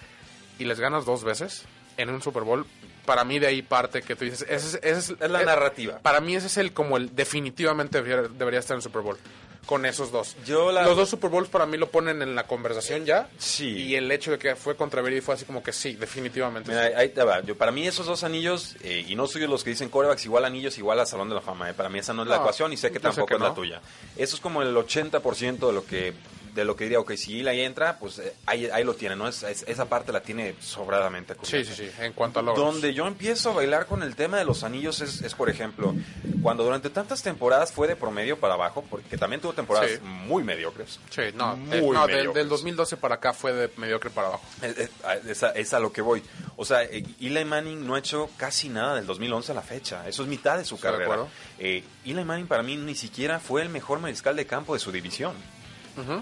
y 0.58 0.66
les 0.66 0.80
ganas 0.80 1.06
dos 1.06 1.24
veces 1.24 1.64
en 1.96 2.10
un 2.10 2.22
Super 2.22 2.44
Bowl, 2.44 2.66
para 3.06 3.24
mí 3.24 3.40
de 3.40 3.48
ahí 3.48 3.62
parte 3.62 4.02
que 4.02 4.16
tú 4.16 4.26
dices, 4.26 4.42
ese, 4.50 4.78
es- 4.80 4.80
ese 4.84 5.14
es, 5.14 5.22
Es 5.22 5.32
la 5.32 5.42
eh, 5.42 5.46
narrativa. 5.46 6.00
Para 6.00 6.20
mí 6.22 6.36
ese 6.36 6.48
es 6.48 6.58
el 6.58 6.74
como 6.74 6.98
el 6.98 7.16
definitivamente 7.16 8.02
debería, 8.02 8.28
debería 8.30 8.60
estar 8.60 8.76
en 8.76 8.80
el 8.80 8.84
Super 8.84 9.02
Bowl. 9.02 9.18
Con 9.66 9.86
esos 9.86 10.12
dos. 10.12 10.36
Yo 10.46 10.72
la- 10.72 10.84
Los 10.84 10.98
dos 10.98 11.10
Super 11.10 11.30
Bowls 11.30 11.48
para 11.48 11.68
mí 11.68 11.78
lo 11.78 11.90
ponen 11.92 12.22
en 12.24 12.34
la 12.34 12.48
conversación 12.48 13.06
ya. 13.06 13.30
Sí. 13.38 13.68
Y 13.70 13.96
el 13.96 14.12
hecho 14.12 14.32
de 14.32 14.40
que 14.40 14.56
fue 14.56 14.76
contra 14.76 15.02
Brady 15.02 15.22
fue 15.22 15.36
así 15.36 15.46
como 15.46 15.62
que 15.62 15.72
sí, 15.74 15.94
definitivamente. 15.94 16.72
Mira, 16.72 16.88
sí. 16.88 16.94
ahí 16.96 17.10
te 17.10 17.24
va. 17.24 17.42
Yo, 17.42 17.56
para 17.56 17.72
mí 17.72 17.86
esos 17.86 18.08
dos 18.08 18.24
anillos, 18.24 18.76
eh, 18.82 19.06
y 19.08 19.16
no 19.16 19.28
soy 19.28 19.46
los 19.46 19.64
que 19.64 19.70
dicen 19.70 19.90
corebacks 19.90 20.26
igual 20.26 20.46
anillos 20.46 20.78
igual 20.80 21.00
a 21.00 21.06
Salón 21.06 21.30
de 21.30 21.36
la 21.36 21.42
Fama. 21.42 21.70
eh. 21.70 21.74
Para 21.76 21.88
mí 21.90 22.00
esa 22.00 22.14
no 22.14 22.24
es 22.24 22.30
la 22.30 22.38
No, 22.38 22.42
ecuación 22.42 22.74
y 22.74 22.78
sé 22.78 22.88
que 22.90 22.96
sé 22.96 23.00
tampoco 23.04 23.28
que 23.28 23.34
es 23.36 23.40
la 23.42 23.54
tuya. 23.54 23.82
Eso 24.18 24.36
es 24.36 24.42
como 24.42 24.62
el 24.64 24.76
80% 24.76 25.68
de 25.68 25.74
lo 25.74 25.86
que 25.86 26.14
de 26.54 26.66
lo 26.66 26.76
que 26.76 26.86
diría, 26.86 27.00
ok, 27.00 27.14
si 27.16 27.40
Eli 27.40 27.62
entra, 27.62 27.98
pues 28.00 28.20
eh, 28.20 28.34
ahí, 28.46 28.66
ahí 28.68 28.84
lo 28.84 28.94
tiene, 28.96 29.16
¿no? 29.16 29.28
Es- 29.28 29.44
es- 29.44 29.64
esa 29.68 29.86
parte 29.86 30.12
la 30.12 30.22
tiene 30.22 30.56
sobradamente. 30.60 31.36
Sí, 31.44 31.64
sí, 31.66 31.74
sí, 31.76 31.90
en 32.00 32.14
cuanto 32.14 32.40
a 32.40 32.44
logros. 32.44 32.66
Donde 32.74 32.94
yo 32.94 33.08
empiezo 33.08 33.52
a 33.52 33.54
bailar 33.54 33.86
con 33.86 34.04
el 34.04 34.16
tema 34.16 34.38
de 34.38 34.46
los 34.46 34.64
anillos 34.64 35.02
es, 35.02 35.22
es, 35.22 35.34
por 35.36 35.50
ejemplo, 35.50 35.94
cuando 36.42 36.64
durante 36.64 36.90
tantas 36.90 37.22
temporadas 37.22 37.72
fue 37.72 37.88
de 37.88 37.96
promedio 37.96 38.40
para 38.40 38.54
abajo, 38.56 38.84
porque 38.90 39.18
también 39.18 39.42
tuvo 39.42 39.54
temporadas 39.54 39.92
Sí. 39.92 40.00
muy 40.02 40.44
mediocres. 40.44 41.00
Sí, 41.10 41.22
no, 41.36 41.56
Muy 41.58 41.78
eh, 41.78 41.82
no, 41.82 42.08
del, 42.08 42.16
mediocres. 42.18 42.34
del 42.36 42.50
2012 42.50 42.98
para 42.98 43.16
acá 43.16 43.34
fue 43.34 43.54
de 43.54 43.70
mediocre 43.78 44.10
para 44.10 44.28
abajo. 44.30 44.44
Es, 44.62 44.78
es- 44.78 44.90
es 45.28 45.44
a, 45.44 45.52
es 45.52 45.74
a 45.74 45.80
lo 45.80 45.92
que 45.92 46.02
voy. 46.02 46.24
O 46.56 46.66
sea, 46.66 46.84
eh, 46.84 47.04
Eli 47.22 47.46
Manning 47.46 47.86
no 47.86 47.96
ha 47.96 48.00
hecho 48.00 48.30
casi 48.38 48.70
nada 48.70 48.96
del 48.96 49.06
2011 49.06 49.52
a 49.52 49.56
la 49.56 49.62
fecha. 49.62 50.08
Eso 50.08 50.24
es 50.24 50.30
mitad 50.30 50.58
de 50.58 50.66
su 50.66 50.76
de 50.76 50.82
carrera. 50.82 51.04
acuerdo. 51.06 51.30
Eh, 51.58 51.84
Eli 52.06 52.24
Manning 52.24 52.48
para 52.48 52.64
mí 52.64 52.76
ni 52.78 52.96
siquiera 52.96 53.40
fue 53.40 53.62
el 53.62 53.70
mejor 53.70 54.00
mariscal 54.00 54.36
de 54.36 54.46
campo 54.46 54.74
de 54.74 54.80
su 54.80 54.92
división. 54.92 55.34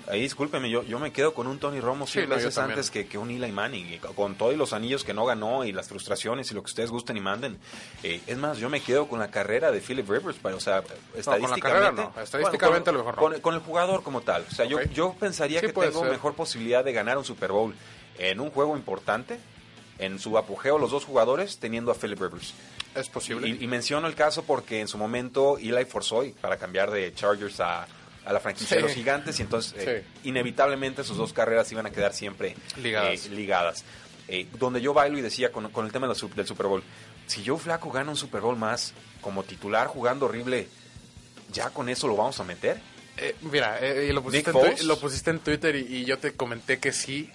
Ahí 0.07 0.21
discúlpeme, 0.21 0.69
yo, 0.69 0.83
yo 0.83 0.99
me 0.99 1.11
quedo 1.11 1.33
con 1.33 1.47
un 1.47 1.59
Tony 1.59 1.79
Romo 1.79 2.07
Sí, 2.07 2.19
no, 2.21 2.35
veces 2.35 2.57
antes 2.57 2.89
que, 2.91 3.07
que 3.07 3.17
un 3.17 3.29
Eli 3.31 3.51
Manning. 3.51 3.93
Y 3.93 3.97
con 3.99 4.35
todos 4.35 4.55
los 4.55 4.73
anillos 4.73 5.03
que 5.03 5.13
no 5.13 5.25
ganó 5.25 5.65
y 5.65 5.71
las 5.71 5.87
frustraciones 5.89 6.51
y 6.51 6.53
lo 6.53 6.61
que 6.61 6.67
ustedes 6.67 6.89
gusten 6.91 7.17
y 7.17 7.21
manden. 7.21 7.57
Eh, 8.03 8.21
es 8.27 8.37
más, 8.37 8.57
yo 8.57 8.69
me 8.69 8.81
quedo 8.81 9.07
con 9.07 9.19
la 9.19 9.29
carrera 9.29 9.71
de 9.71 9.81
Philip 9.81 10.09
Rivers. 10.09 10.37
Pero, 10.41 10.57
o 10.57 10.59
sea, 10.59 10.83
estadísticamente. 11.15 11.61
carrera 11.61 11.91
no, 11.91 12.13
estadísticamente 12.21 12.91
con, 12.91 12.95
a 12.95 12.97
lo 12.97 13.03
mejor. 13.05 13.15
Con, 13.19 13.41
con 13.41 13.53
el 13.55 13.61
jugador 13.61 14.03
como 14.03 14.21
tal. 14.21 14.45
O 14.49 14.53
sea, 14.53 14.65
yo, 14.65 14.81
yo 14.93 15.15
pensaría 15.19 15.59
Sí, 15.59 15.67
que 15.67 15.73
tengo 15.73 16.01
ser. 16.01 16.11
mejor 16.11 16.33
posibilidad 16.33 16.83
de 16.83 16.93
ganar 16.93 17.17
un 17.17 17.25
Super 17.25 17.51
Bowl 17.51 17.73
en 18.17 18.39
un 18.39 18.49
juego 18.51 18.75
importante. 18.75 19.39
En 19.99 20.19
su 20.19 20.37
apogeo, 20.37 20.77
los 20.77 20.91
dos 20.91 21.05
jugadores 21.05 21.57
teniendo 21.57 21.91
a 21.91 21.95
Philip 21.95 22.21
Rivers. 22.21 22.53
Es 22.93 23.09
posible. 23.09 23.47
Y, 23.47 23.63
y 23.63 23.67
menciono 23.67 24.07
el 24.07 24.13
caso 24.13 24.43
porque 24.43 24.79
en 24.79 24.87
su 24.87 24.97
momento 24.99 25.57
Eli 25.57 25.85
forzó 25.85 26.23
para 26.39 26.57
cambiar 26.57 26.91
de 26.91 27.13
Chargers 27.15 27.59
a, 27.59 27.87
a 28.27 28.33
la 28.33 28.39
franquicia 28.39 28.69
Sí. 28.69 28.75
de 28.75 28.81
los 28.81 28.91
gigantes 28.91 29.39
y 29.39 29.43
entonces 29.43 29.73
eh, 29.77 30.03
inevitablemente 30.23 31.03
sus 31.03 31.17
dos 31.17 31.31
carreras 31.33 31.71
iban 31.71 31.85
a 31.85 31.91
quedar 31.91 32.13
siempre 32.13 32.55
Ligadas. 32.81 33.25
eh, 33.25 33.29
ligadas. 33.29 33.83
Eh, 34.27 34.45
donde 34.59 34.81
yo 34.81 34.93
bailo 34.93 35.17
y 35.17 35.21
decía 35.21 35.51
con, 35.51 35.71
con 35.71 35.85
el 35.85 35.91
tema 35.91 36.07
del 36.07 36.15
Super 36.17 36.65
Bowl, 36.67 36.83
si 37.27 37.45
Joe 37.45 37.57
Flaco 37.57 37.89
gana 37.91 38.11
un 38.11 38.17
Super 38.17 38.41
Bowl 38.41 38.57
más 38.57 38.93
como 39.21 39.43
titular 39.43 39.87
jugando 39.87 40.25
horrible, 40.25 40.67
¿ya 41.53 41.69
con 41.69 41.87
eso 41.89 42.07
lo 42.07 42.15
vamos 42.17 42.39
a 42.39 42.43
meter? 42.43 42.79
Mira, 43.41 43.79
y 43.83 44.11
lo, 44.11 44.21
pusiste 44.21 44.51
en, 44.51 44.87
lo 44.87 44.99
pusiste 44.99 45.31
en 45.31 45.39
Twitter 45.39 45.75
y, 45.75 45.79
y 46.01 46.05
yo 46.05 46.19
te 46.19 46.33
comenté 46.33 46.77
que 46.79 46.91
sí. 46.91 47.31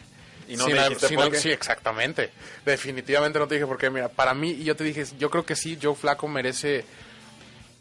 Y 0.49 0.57
no 0.57 0.67
Sin 0.67 0.75
me 0.77 0.89
dijiste. 0.89 1.41
Sí, 1.41 1.51
exactamente. 1.51 2.31
Definitivamente 2.65 3.39
no 3.39 3.49
te 3.49 3.55
dije 3.55 3.67
por 3.67 3.79
qué. 3.79 3.91
Mira, 3.91 4.09
para 4.09 4.35
mí, 4.35 4.51
y 4.51 4.65
yo 4.65 4.77
te 4.77 4.85
dije, 4.85 5.05
yo 5.19 5.31
creo 5.31 5.45
que 5.47 5.57
sí, 5.57 5.79
Joe 5.83 5.95
Flaco 5.95 6.29
merece 6.29 6.85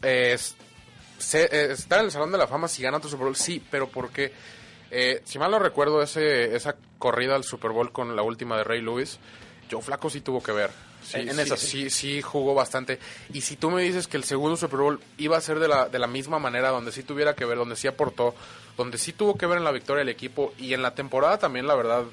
eh, 0.02 0.38
se- 1.22 1.44
eh, 1.44 1.72
estar 1.72 2.00
en 2.00 2.06
el 2.06 2.10
Salón 2.10 2.32
de 2.32 2.38
la 2.38 2.46
Fama 2.46 2.68
si 2.68 2.82
gana 2.82 2.96
otro 2.98 3.08
Super 3.10 3.24
Bowl. 3.26 3.36
Sí, 3.36 3.62
pero 3.70 3.88
porque, 3.88 4.32
eh, 4.90 5.22
si 5.24 5.38
mal 5.38 5.50
no 5.50 5.58
recuerdo, 5.58 6.02
ese, 6.02 6.54
esa 6.54 6.76
corrida 6.98 7.34
al 7.34 7.44
Super 7.44 7.70
Bowl 7.70 7.92
con 7.92 8.14
la 8.16 8.22
última 8.22 8.56
de 8.56 8.64
Ray 8.64 8.80
Lewis, 8.82 9.18
Joe 9.70 9.80
Flaco 9.82 10.10
sí 10.10 10.20
tuvo 10.20 10.42
que 10.42 10.52
ver. 10.52 10.70
Sí, 11.02 11.18
En- 11.20 11.30
en 11.30 11.34
sí, 11.36 11.40
esa 11.42 11.56
sí, 11.56 11.66
sí. 11.66 11.90
sí 11.90 12.22
jugó 12.22 12.54
bastante. 12.54 12.98
Y 13.32 13.40
si 13.40 13.56
tú 13.56 13.70
me 13.70 13.82
dices 13.82 14.06
que 14.06 14.16
el 14.16 14.24
segundo 14.24 14.56
Super 14.56 14.78
Bowl 14.80 15.00
iba 15.18 15.36
a 15.36 15.40
ser 15.40 15.58
de 15.58 15.66
la, 15.68 15.88
de 15.88 15.98
la 15.98 16.06
misma 16.06 16.38
manera, 16.38 16.68
donde 16.70 16.92
sí 16.92 17.02
tuviera 17.02 17.34
que 17.34 17.44
ver, 17.44 17.58
donde 17.58 17.74
sí 17.74 17.88
aportó, 17.88 18.34
donde 18.76 18.98
sí 18.98 19.12
tuvo 19.12 19.36
que 19.36 19.46
ver 19.46 19.58
en 19.58 19.64
la 19.64 19.72
victoria 19.72 20.00
del 20.00 20.10
equipo 20.10 20.52
y 20.58 20.74
en 20.74 20.82
la 20.82 20.94
temporada 20.94 21.38
también, 21.38 21.66
la 21.66 21.74
verdad, 21.74 22.04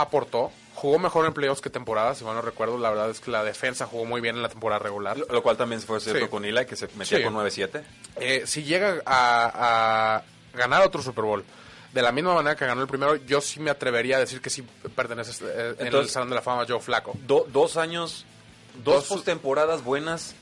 aportó. 0.00 0.50
Jugó 0.74 0.98
mejor 0.98 1.26
en 1.26 1.34
playoffs 1.34 1.60
que 1.60 1.68
temporada, 1.68 2.14
si 2.14 2.24
mal 2.24 2.34
no 2.34 2.40
recuerdo. 2.42 2.78
La 2.78 2.88
verdad 2.90 3.10
es 3.10 3.20
que 3.20 3.30
la 3.30 3.44
defensa 3.44 3.86
jugó 3.86 4.04
muy 4.06 4.20
bien 4.22 4.36
en 4.36 4.42
la 4.42 4.48
temporada 4.48 4.78
regular. 4.78 5.18
Lo, 5.18 5.26
lo 5.26 5.42
cual 5.42 5.56
también 5.56 5.80
fue 5.82 6.00
cierto 6.00 6.24
Sí. 6.24 6.30
con 6.30 6.44
Eli, 6.44 6.64
que 6.64 6.76
se 6.76 6.86
metía 6.96 7.18
Sí. 7.18 7.24
con 7.24 7.34
9-7. 7.34 7.82
Eh, 8.16 8.44
si 8.46 8.62
llega 8.62 9.02
a, 9.04 10.16
a 10.16 10.56
ganar 10.56 10.82
otro 10.86 11.02
Super 11.02 11.24
Bowl 11.24 11.44
de 11.92 12.02
la 12.02 12.12
misma 12.12 12.34
manera 12.34 12.56
que 12.56 12.64
ganó 12.66 12.80
el 12.80 12.88
primero, 12.88 13.16
yo 13.16 13.40
sí 13.42 13.60
me 13.60 13.70
atrevería 13.70 14.16
a 14.16 14.20
decir 14.20 14.40
que 14.40 14.48
sí 14.48 14.64
pertenece 14.94 15.32
eh, 15.44 15.74
en 15.74 15.80
el 15.80 15.86
Entonces- 15.88 16.12
Salón 16.12 16.30
de 16.30 16.36
la 16.36 16.42
Fama 16.42 16.64
Joe 16.66 16.80
Flaco. 16.80 17.12
Do- 17.26 17.46
dos 17.52 17.76
años, 17.76 18.24
dos, 18.82 18.94
Dos- 18.94 19.08
postemporadas 19.08 19.84
buenas, 19.84 20.34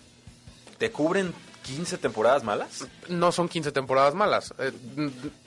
¿te 0.78 0.92
cubren 0.92 1.34
15 1.64 1.98
temporadas 1.98 2.44
malas? 2.44 2.86
No 3.08 3.32
son 3.32 3.48
15 3.48 3.72
temporadas 3.72 4.14
malas. 4.14 4.54
Eh, 4.58 4.70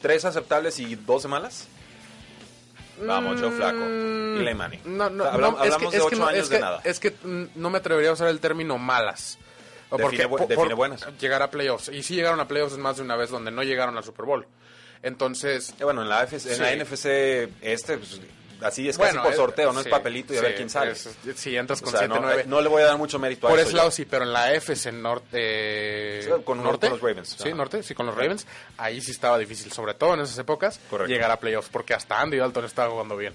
¿Tres 0.01 0.25
aceptables 0.25 0.79
y 0.79 0.95
12 0.95 1.27
malas? 1.29 1.67
Vamos, 3.05 3.39
Joe 3.41 3.51
Flaco. 3.51 3.77
Y. 3.77 4.81
Mm, 4.83 4.97
No, 4.97 5.09
no, 5.09 5.25
Hablam- 5.25 5.39
no, 5.39 5.63
es 5.63 5.73
hablamos 5.73 5.91
que- 5.91 5.97
de 5.97 5.97
es 5.97 6.09
que 6.09 6.15
8 6.15 6.15
no, 6.17 6.27
años 6.27 6.43
es 6.43 6.49
de 6.49 6.59
nada. 6.59 6.81
Es 6.83 6.99
que 6.99 7.11
mm, 7.23 7.43
no 7.55 7.69
me 7.69 7.77
atrevería 7.79 8.09
a 8.09 8.13
usar 8.13 8.27
el 8.29 8.39
término 8.39 8.77
malas. 8.77 9.37
O 9.89 9.97
Define 9.97 10.25
bu- 10.25 10.29
por- 10.29 10.47
define 10.47 10.55
por 10.69 10.75
buenas. 10.75 11.05
Llegar 11.19 11.41
a 11.41 11.51
playoffs. 11.51 11.89
Y 11.89 12.01
sí 12.03 12.15
llegaron 12.15 12.39
a 12.39 12.47
playoffs 12.47 12.77
más 12.77 12.95
de 12.97 13.03
una 13.03 13.15
vez 13.17 13.29
donde 13.29 13.51
no 13.51 13.61
llegaron 13.63 13.97
al 13.97 14.03
Super 14.03 14.25
Bowl. 14.25 14.47
Entonces, 15.03 15.73
Eh, 15.79 15.83
bueno, 15.83 16.01
en 16.03 16.09
la, 16.09 16.23
FC, 16.23 16.49
en 16.49 16.55
Sí. 16.55 16.61
la 16.61 16.71
NFC 16.73 17.49
este, 17.61 17.97
pues, 17.97 18.21
así 18.63 18.87
es 18.89 18.97
casi 18.97 19.09
bueno, 19.11 19.23
por 19.23 19.33
eh, 19.33 19.35
sorteo, 19.35 19.73
no 19.73 19.81
sí, 19.81 19.87
es 19.87 19.91
papelito 19.91 20.33
y 20.33 20.37
a 20.37 20.41
ver 20.41 20.55
quién 20.55 20.69
sale. 20.69 20.91
es- 20.91 21.09
Si 21.35 21.55
entras 21.55 21.81
O 21.81 21.85
con 21.85 21.93
sea, 21.93 22.07
no, 22.07 22.15
7-9. 22.15 22.39
eh, 22.41 22.43
no 22.47 22.61
le 22.61 22.69
voy 22.69 22.81
a 22.81 22.85
dar 22.85 22.97
mucho 22.97 23.19
mérito 23.19 23.47
a 23.47 23.49
Por 23.49 23.59
eso. 23.59 23.69
ese 23.69 23.77
lado 23.77 23.89
yo. 23.89 23.95
sí, 23.95 24.05
pero 24.05 24.23
en 24.25 24.33
la 24.33 24.53
FC 24.53 24.91
norte... 24.91 26.21
Sí, 26.23 26.29
con- 26.43 26.63
norte, 26.63 26.87
con 26.89 26.99
los 26.99 27.01
Ravens, 27.01 27.29
Sí, 27.39 27.47
ajá. 27.49 27.57
norte, 27.57 27.83
sí, 27.83 27.93
con 27.95 28.05
los 28.05 28.15
Ravens. 28.15 28.45
Ahí 28.77 29.01
sí 29.01 29.11
estaba 29.11 29.37
difícil, 29.37 29.71
sobre 29.71 29.93
todo 29.93 30.13
en 30.13 30.21
esas 30.21 30.37
épocas, 30.37 30.79
Correcto. 30.89 31.11
llegar 31.11 31.31
a 31.31 31.39
playoffs, 31.39 31.69
porque 31.69 31.93
hasta 31.93 32.19
Andy 32.21 32.37
Dalton 32.37 32.65
estaba 32.65 32.89
jugando 32.91 33.17
bien. 33.17 33.33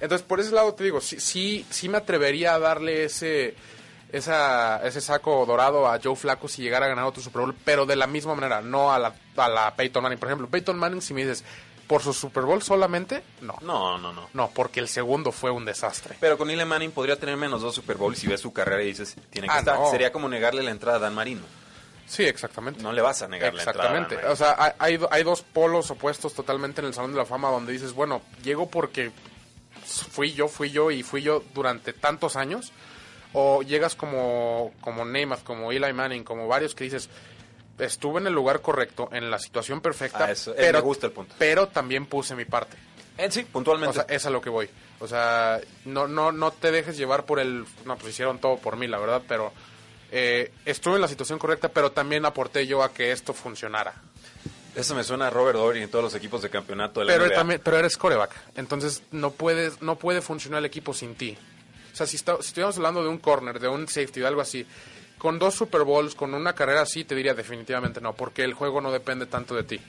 Entonces, 0.00 0.26
por 0.26 0.40
ese 0.40 0.52
lado 0.52 0.74
te 0.74 0.84
digo, 0.84 1.00
sí, 1.00 1.18
sí, 1.20 1.66
sí 1.70 1.88
me 1.88 1.98
atrevería 1.98 2.54
a 2.54 2.58
darle 2.58 3.04
ese, 3.04 3.54
esa, 4.12 4.80
ese 4.86 5.00
saco 5.00 5.44
dorado 5.46 5.86
a 5.86 5.98
Joe 6.02 6.16
Flacco 6.16 6.48
si 6.48 6.62
llegara 6.62 6.86
a 6.86 6.88
ganar 6.88 7.04
otro 7.04 7.22
Super 7.22 7.42
Bowl, 7.42 7.54
pero 7.64 7.84
de 7.86 7.96
la 7.96 8.06
misma 8.06 8.34
manera, 8.34 8.60
no 8.62 8.92
a 8.92 8.98
la, 8.98 9.14
a 9.36 9.48
la 9.48 9.74
Peyton 9.74 10.02
Manning. 10.02 10.18
Por 10.18 10.28
ejemplo, 10.28 10.48
Peyton 10.48 10.78
Manning, 10.78 11.02
si 11.02 11.12
me 11.14 11.22
dices, 11.24 11.44
por 11.88 12.02
su 12.02 12.12
Super 12.12 12.44
Bowl 12.44 12.62
solamente, 12.62 13.24
no. 13.40 13.56
No, 13.62 13.98
no, 13.98 14.12
no. 14.12 14.28
No, 14.34 14.50
porque 14.54 14.78
el 14.78 14.86
segundo 14.88 15.32
fue 15.32 15.50
un 15.50 15.64
desastre. 15.64 16.16
Pero 16.20 16.38
con 16.38 16.48
Eli 16.50 16.64
Manning 16.64 16.92
podría 16.92 17.16
tener 17.18 17.36
menos 17.36 17.62
dos 17.62 17.74
Super 17.74 17.96
Bowls 17.96 18.18
si 18.18 18.26
ves 18.28 18.40
su 18.40 18.52
carrera 18.52 18.82
y 18.82 18.86
dices, 18.88 19.16
tiene 19.30 19.48
que 19.48 19.54
Ah, 19.54 19.58
estar. 19.58 19.78
no. 19.78 19.90
Sería 19.90 20.12
como 20.12 20.28
negarle 20.28 20.62
la 20.62 20.70
entrada 20.70 20.98
a 20.98 21.00
Dan 21.00 21.14
Marino. 21.14 21.42
Sí, 22.06 22.22
exactamente. 22.24 22.82
No 22.82 22.92
le 22.92 23.02
vas 23.02 23.20
a 23.22 23.28
negar 23.28 23.52
la 23.54 23.62
entrada. 23.64 23.88
Exactamente. 23.98 24.26
O 24.28 24.36
sea, 24.36 24.54
hay- 24.58 24.72
hay, 24.78 24.96
do- 24.98 25.08
hay 25.10 25.22
dos 25.24 25.42
polos 25.42 25.90
opuestos 25.90 26.32
totalmente 26.34 26.80
en 26.80 26.86
el 26.86 26.94
Salón 26.94 27.12
de 27.12 27.18
la 27.18 27.26
Fama 27.26 27.50
donde 27.50 27.72
dices, 27.72 27.92
bueno, 27.92 28.22
llego 28.42 28.68
porque 28.70 29.10
fui 29.84 30.32
yo, 30.32 30.48
fui 30.48 30.70
yo 30.70 30.90
y 30.90 31.02
fui 31.02 31.22
yo 31.22 31.42
durante 31.54 31.92
tantos 31.92 32.36
años. 32.36 32.72
O 33.34 33.60
llegas 33.62 33.94
como, 33.94 34.72
como 34.80 35.04
Namath, 35.04 35.42
como 35.42 35.70
Eli 35.70 35.92
Manning, 35.92 36.24
como 36.24 36.48
varios 36.48 36.74
que 36.74 36.84
dices, 36.84 37.10
estuve 37.78 38.20
en 38.20 38.26
el 38.26 38.32
lugar 38.32 38.60
correcto, 38.60 39.08
en 39.12 39.30
la 39.30 39.38
situación 39.38 39.80
perfecta, 39.80 40.24
Ah, 40.26 40.30
eso- 40.32 40.52
eh, 40.52 40.56
pero, 40.58 40.78
me 40.78 40.84
gusta 40.84 41.06
el 41.06 41.12
punto. 41.12 41.34
pero 41.38 41.68
también 41.68 42.06
puse 42.06 42.34
mi 42.34 42.44
parte. 42.44 42.76
Eh, 43.16 43.30
sí, 43.30 43.40
O 43.48 43.52
puntualmente. 43.52 43.94
sea, 43.94 44.06
es 44.08 44.24
a 44.26 44.30
lo 44.30 44.40
que 44.40 44.50
voy. 44.50 44.68
O 45.00 45.08
sea, 45.08 45.60
no, 45.84 46.06
no, 46.06 46.30
no 46.32 46.50
te 46.52 46.70
dejes 46.70 46.96
llevar 46.96 47.24
por 47.26 47.40
el... 47.40 47.64
No, 47.84 47.96
pues 47.96 48.12
hicieron 48.14 48.38
todo 48.38 48.58
por 48.58 48.76
mí, 48.76 48.86
la 48.86 48.98
verdad, 48.98 49.22
pero 49.26 49.52
eh, 50.12 50.52
estuve 50.64 50.94
en 50.96 51.00
la 51.00 51.08
situación 51.08 51.38
correcta, 51.38 51.68
pero 51.68 51.90
también 51.92 52.24
aporté 52.24 52.66
yo 52.66 52.82
a 52.82 52.92
que 52.92 53.10
esto 53.12 53.34
funcionara. 53.34 53.94
Eso 54.76 54.94
me 54.94 55.02
suena 55.02 55.26
a 55.26 55.30
Robert 55.30 55.58
Dory 55.58 55.82
en 55.82 55.90
todos 55.90 56.04
los 56.04 56.14
equipos 56.14 56.40
de 56.42 56.50
campeonato 56.50 57.00
de 57.00 57.06
la 57.06 57.12
Pero, 57.12 57.24
NBA. 57.26 57.34
también, 57.34 57.60
pero 57.64 57.78
eres 57.78 57.96
coreback, 57.96 58.30
entonces 58.56 59.02
no 59.10 59.32
puedes, 59.32 59.82
no 59.82 59.96
puede 59.96 60.20
funcionar 60.20 60.58
el 60.60 60.66
equipo 60.66 60.94
sin 60.94 61.16
ti. 61.16 61.36
O 61.92 61.96
sea, 61.96 62.06
si, 62.06 62.14
está- 62.16 62.36
si 62.40 62.48
estuviéramos 62.48 62.76
hablando 62.76 63.02
de 63.02 63.08
un 63.08 63.18
corner, 63.18 63.58
de 63.58 63.66
un 63.66 63.88
safety, 63.88 64.20
de 64.20 64.26
algo 64.28 64.40
así, 64.40 64.64
con 65.18 65.38
dos 65.38 65.54
Super 65.54 65.82
Bowls, 65.82 66.14
con 66.14 66.32
una 66.34 66.54
carrera 66.54 66.82
así, 66.82 67.04
te 67.04 67.14
diría 67.14 67.34
definitivamente 67.34 68.00
no, 68.00 68.14
porque 68.14 68.44
el 68.44 68.54
juego 68.54 68.80
no 68.80 68.90
depende 68.92 69.26
tanto 69.26 69.54
de 69.54 69.64
ti. 69.64 69.80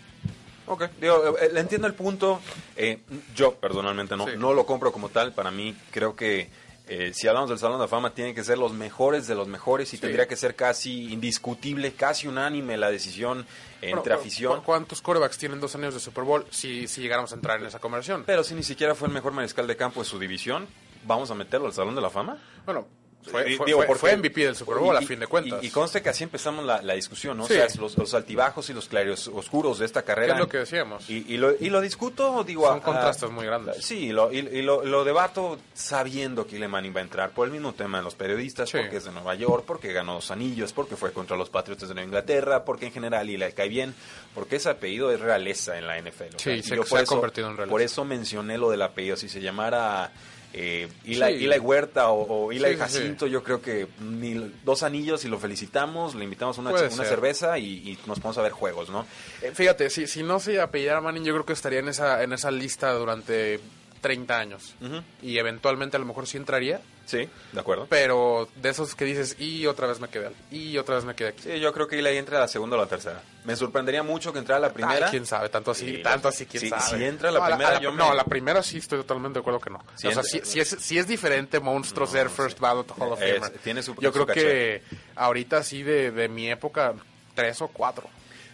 Ok, 0.67 0.83
digo, 1.01 1.37
eh, 1.39 1.49
le 1.51 1.59
entiendo 1.61 1.87
el 1.87 1.93
punto. 1.93 2.39
Eh, 2.75 2.99
yo 3.35 3.55
personalmente 3.55 4.15
no, 4.15 4.25
Sí. 4.27 4.33
no 4.37 4.53
lo 4.53 4.65
compro 4.65 4.91
como 4.91 5.09
tal. 5.09 5.33
Para 5.33 5.49
mí 5.51 5.75
creo 5.91 6.15
que 6.15 6.49
eh, 6.91 7.11
si 7.13 7.27
hablamos 7.27 7.49
del 7.51 7.59
Salón 7.59 7.77
de 7.77 7.83
la 7.83 7.87
Fama, 7.87 8.13
tienen 8.15 8.33
que 8.33 8.43
ser 8.43 8.57
los 8.57 8.73
mejores 8.73 9.27
de 9.27 9.35
los 9.35 9.47
mejores 9.47 9.93
y 9.93 9.97
Sí. 9.97 10.01
tendría 10.01 10.27
que 10.27 10.35
ser 10.35 10.55
casi 10.55 11.11
indiscutible, 11.13 11.93
casi 11.93 12.27
unánime 12.27 12.77
la 12.77 12.89
decisión 12.89 13.45
entre 13.81 13.99
Bueno, 14.01 14.15
afición. 14.15 14.57
¿cu- 14.59 14.63
¿Cuántos 14.65 14.99
corebacks 15.01 15.37
tienen 15.37 15.59
dos 15.59 15.75
años 15.75 15.93
de 15.93 15.99
Super 15.99 16.23
Bowl 16.23 16.45
si, 16.49 16.87
si 16.87 17.01
llegáramos 17.01 17.31
a 17.31 17.35
entrar 17.35 17.59
en 17.59 17.67
esa 17.67 17.77
conversión? 17.79 18.23
Pero 18.25 18.43
si 18.43 18.55
ni 18.55 18.63
siquiera 18.63 18.95
fue 18.95 19.07
el 19.07 19.13
mejor 19.13 19.33
mariscal 19.33 19.67
de 19.67 19.75
campo 19.77 20.01
de 20.01 20.05
su 20.07 20.17
división, 20.17 20.67
¿vamos 21.05 21.29
a 21.29 21.35
meterlo 21.35 21.67
al 21.67 21.73
Salón 21.73 21.93
de 21.93 22.01
la 22.01 22.09
Fama? 22.09 22.37
Bueno, 22.65 22.87
fue, 23.29 23.43
Di- 23.45 23.55
fue- 23.57 23.65
digo, 23.65 23.77
fue- 23.79 23.87
porque- 23.87 23.99
fue 23.99 24.11
MVP 24.17 24.43
del 24.45 24.55
Super 24.55 24.75
Bowl, 24.77 24.95
y- 24.99 25.03
a 25.03 25.07
fin 25.07 25.19
de 25.19 25.27
cuentas. 25.27 25.63
Y, 25.63 25.67
y 25.67 25.69
conste 25.69 26.01
que 26.01 26.09
así 26.09 26.23
empezamos 26.23 26.65
la, 26.65 26.81
la 26.81 26.93
discusión, 26.93 27.37
¿no? 27.37 27.45
Sí. 27.47 27.53
O 27.53 27.55
sea, 27.69 27.81
los, 27.81 27.97
los 27.97 28.13
altibajos 28.13 28.69
y 28.69 28.73
los 28.73 28.87
claroscuros 28.87 29.79
de 29.79 29.85
esta 29.85 30.03
carrera. 30.03 30.33
¿Qué 30.33 30.39
es 30.39 30.39
lo 30.39 30.49
que 30.49 30.57
decíamos? 30.59 31.09
Y, 31.09 31.25
y 31.33 31.37
lo, 31.37 31.51
y 31.59 31.69
lo 31.69 31.81
discuto, 31.81 32.43
digo... 32.43 32.67
Son 32.67 32.79
a- 32.79 32.81
contrastes 32.81 33.29
a- 33.29 33.31
muy 33.31 33.45
grandes. 33.45 33.83
Sí, 33.83 34.05
y 34.07 34.11
lo, 34.11 34.31
y, 34.31 34.37
y 34.39 34.61
lo, 34.61 34.83
lo 34.83 35.03
debato 35.03 35.57
sabiendo 35.73 36.45
que 36.45 36.57
Eli 36.57 36.67
Manning 36.67 36.95
va 36.95 36.99
a 36.99 37.03
entrar 37.03 37.29
por 37.31 37.47
el 37.47 37.51
mismo 37.53 37.73
tema 37.73 37.99
de 37.99 38.03
los 38.03 38.15
periodistas, 38.15 38.69
Sí. 38.69 38.77
porque 38.77 38.97
es 38.97 39.05
de 39.05 39.11
Nueva 39.11 39.35
York, 39.35 39.63
porque 39.65 39.93
ganó 39.93 40.15
dos 40.15 40.31
anillos, 40.31 40.73
porque 40.73 40.95
fue 40.95 41.11
contra 41.11 41.37
los 41.37 41.49
Patriots 41.49 41.81
de 41.87 41.93
Nueva 41.93 42.05
Inglaterra, 42.05 42.65
porque 42.65 42.87
en 42.87 42.91
general 42.91 43.27
Eli 43.27 43.37
le 43.37 43.53
cae 43.53 43.69
bien, 43.69 43.93
porque 44.33 44.57
ese 44.57 44.69
apellido 44.69 45.11
es 45.11 45.19
realeza 45.19 45.77
en 45.77 45.87
la 45.87 45.97
NFL. 45.97 46.35
o 46.35 46.39
Sí, 46.39 46.49
y 46.51 46.63
se- 46.63 46.75
se 46.83 46.97
ha 46.97 47.01
eso- 47.01 47.05
convertido 47.15 47.47
en 47.49 47.57
realeza. 47.57 47.71
Por 47.71 47.81
eso 47.81 48.05
mencioné 48.05 48.57
lo 48.57 48.69
del 48.69 48.81
apellido, 48.81 49.15
si 49.17 49.29
se 49.29 49.41
llamara... 49.41 50.11
Eh, 50.53 50.87
Eli, 51.05 51.15
Sí. 51.15 51.45
Eli 51.45 51.59
Huerta 51.59 52.09
o, 52.09 52.21
o 52.47 52.51
Eli 52.51 52.59
Sí, 52.59 52.65
sí, 52.65 52.73
sí. 52.73 52.79
Jacinto, 52.79 53.27
yo 53.27 53.43
creo 53.43 53.61
que 53.61 53.87
ni 54.01 54.33
dos 54.63 54.81
anillos 54.83 55.23
y 55.25 55.27
lo 55.27 55.37
felicitamos, 55.39 56.15
le 56.15 56.23
invitamos 56.23 56.57
una, 56.57 56.71
una 56.71 56.89
cerveza 56.89 57.59
y, 57.59 57.65
y 57.91 57.99
nos 58.07 58.19
vamos 58.19 58.37
a 58.37 58.41
ver 58.41 58.51
juegos, 58.51 58.89
¿no? 58.89 59.05
Eh, 59.41 59.51
Fíjate, 59.53 59.89
si, 59.91 60.07
si 60.07 60.23
no 60.23 60.39
se 60.39 60.59
apellidara 60.59 61.01
Manning, 61.01 61.23
yo 61.23 61.33
creo 61.33 61.45
que 61.45 61.53
estaría 61.53 61.79
en 61.79 61.89
esa, 61.89 62.23
en 62.23 62.33
esa 62.33 62.49
lista 62.49 62.91
durante 62.93 63.59
30 64.01 64.37
años. 64.39 64.75
Y 65.21 65.37
eventualmente 65.37 65.97
a 65.97 65.99
lo 65.99 66.05
mejor 66.05 66.25
sí 66.27 66.37
entraría, 66.37 66.81
Sí, 67.05 67.27
de 67.53 67.59
acuerdo. 67.59 67.87
pero 67.89 68.47
de 68.55 68.69
esos 68.69 68.93
que 68.95 69.03
dices, 69.05 69.35
y 69.39 69.65
otra 69.65 69.87
vez 69.87 69.99
me 69.99 70.07
quedé 70.09 70.27
al- 70.27 70.35
y 70.51 70.77
otra 70.77 70.95
vez 70.95 71.05
me 71.05 71.15
quedé 71.15 71.29
aquí. 71.29 71.41
Sí, 71.43 71.59
yo 71.59 71.73
creo 71.73 71.87
que 71.87 71.97
Eli 71.99 72.17
entra 72.17 72.37
a 72.37 72.41
la 72.41 72.47
segunda 72.47 72.75
o 72.77 72.79
la 72.79 72.85
tercera. 72.85 73.21
Me 73.45 73.55
sorprendería 73.55 74.03
mucho 74.03 74.31
que 74.31 74.39
entrara 74.39 74.57
a 74.57 74.67
la 74.69 74.73
primera. 74.73 75.07
Ay, 75.07 75.11
quién 75.11 75.25
sabe, 75.25 75.49
tanto 75.49 75.71
así, 75.71 75.95
Sí, 75.97 76.03
tanto 76.03 76.27
así, 76.27 76.45
quién 76.45 76.69
sabe. 76.69 76.81
si 76.99 77.03
entra 77.03 77.31
la 77.31 77.39
No, 77.39 77.45
primera, 77.47 77.79
yo 77.81 77.91
me- 77.91 77.97
No, 77.97 78.13
la 78.13 78.23
primera 78.25 78.61
sí 78.61 78.77
estoy 78.77 78.99
totalmente 78.99 79.39
de 79.39 79.41
acuerdo 79.41 79.59
que 79.59 79.69
no. 79.71 79.83
Si 79.95 80.07
o 80.07 80.11
sea, 80.11 80.23
si, 80.23 80.41
si 80.43 80.59
es, 80.59 80.69
si 80.69 80.97
es 80.99 81.07
diferente 81.07 81.59
monstruo 81.59 82.05
No, 82.05 82.11
ser. 82.11 82.29
First 82.29 82.59
Ballot 82.59 82.91
Hall 82.97 83.13
of 83.13 83.19
Famer. 83.19 83.49
tiene 83.63 83.81
su- 83.81 83.95
Yo 83.95 84.09
su 84.09 84.13
creo 84.13 84.25
caché. 84.27 84.41
que 84.41 84.83
ahorita 85.15 85.63
sí 85.63 85.81
de, 85.83 86.11
de 86.11 86.27
mi 86.29 86.49
época, 86.49 86.93
tres 87.33 87.61
o 87.61 87.67
cuatro. 87.69 88.07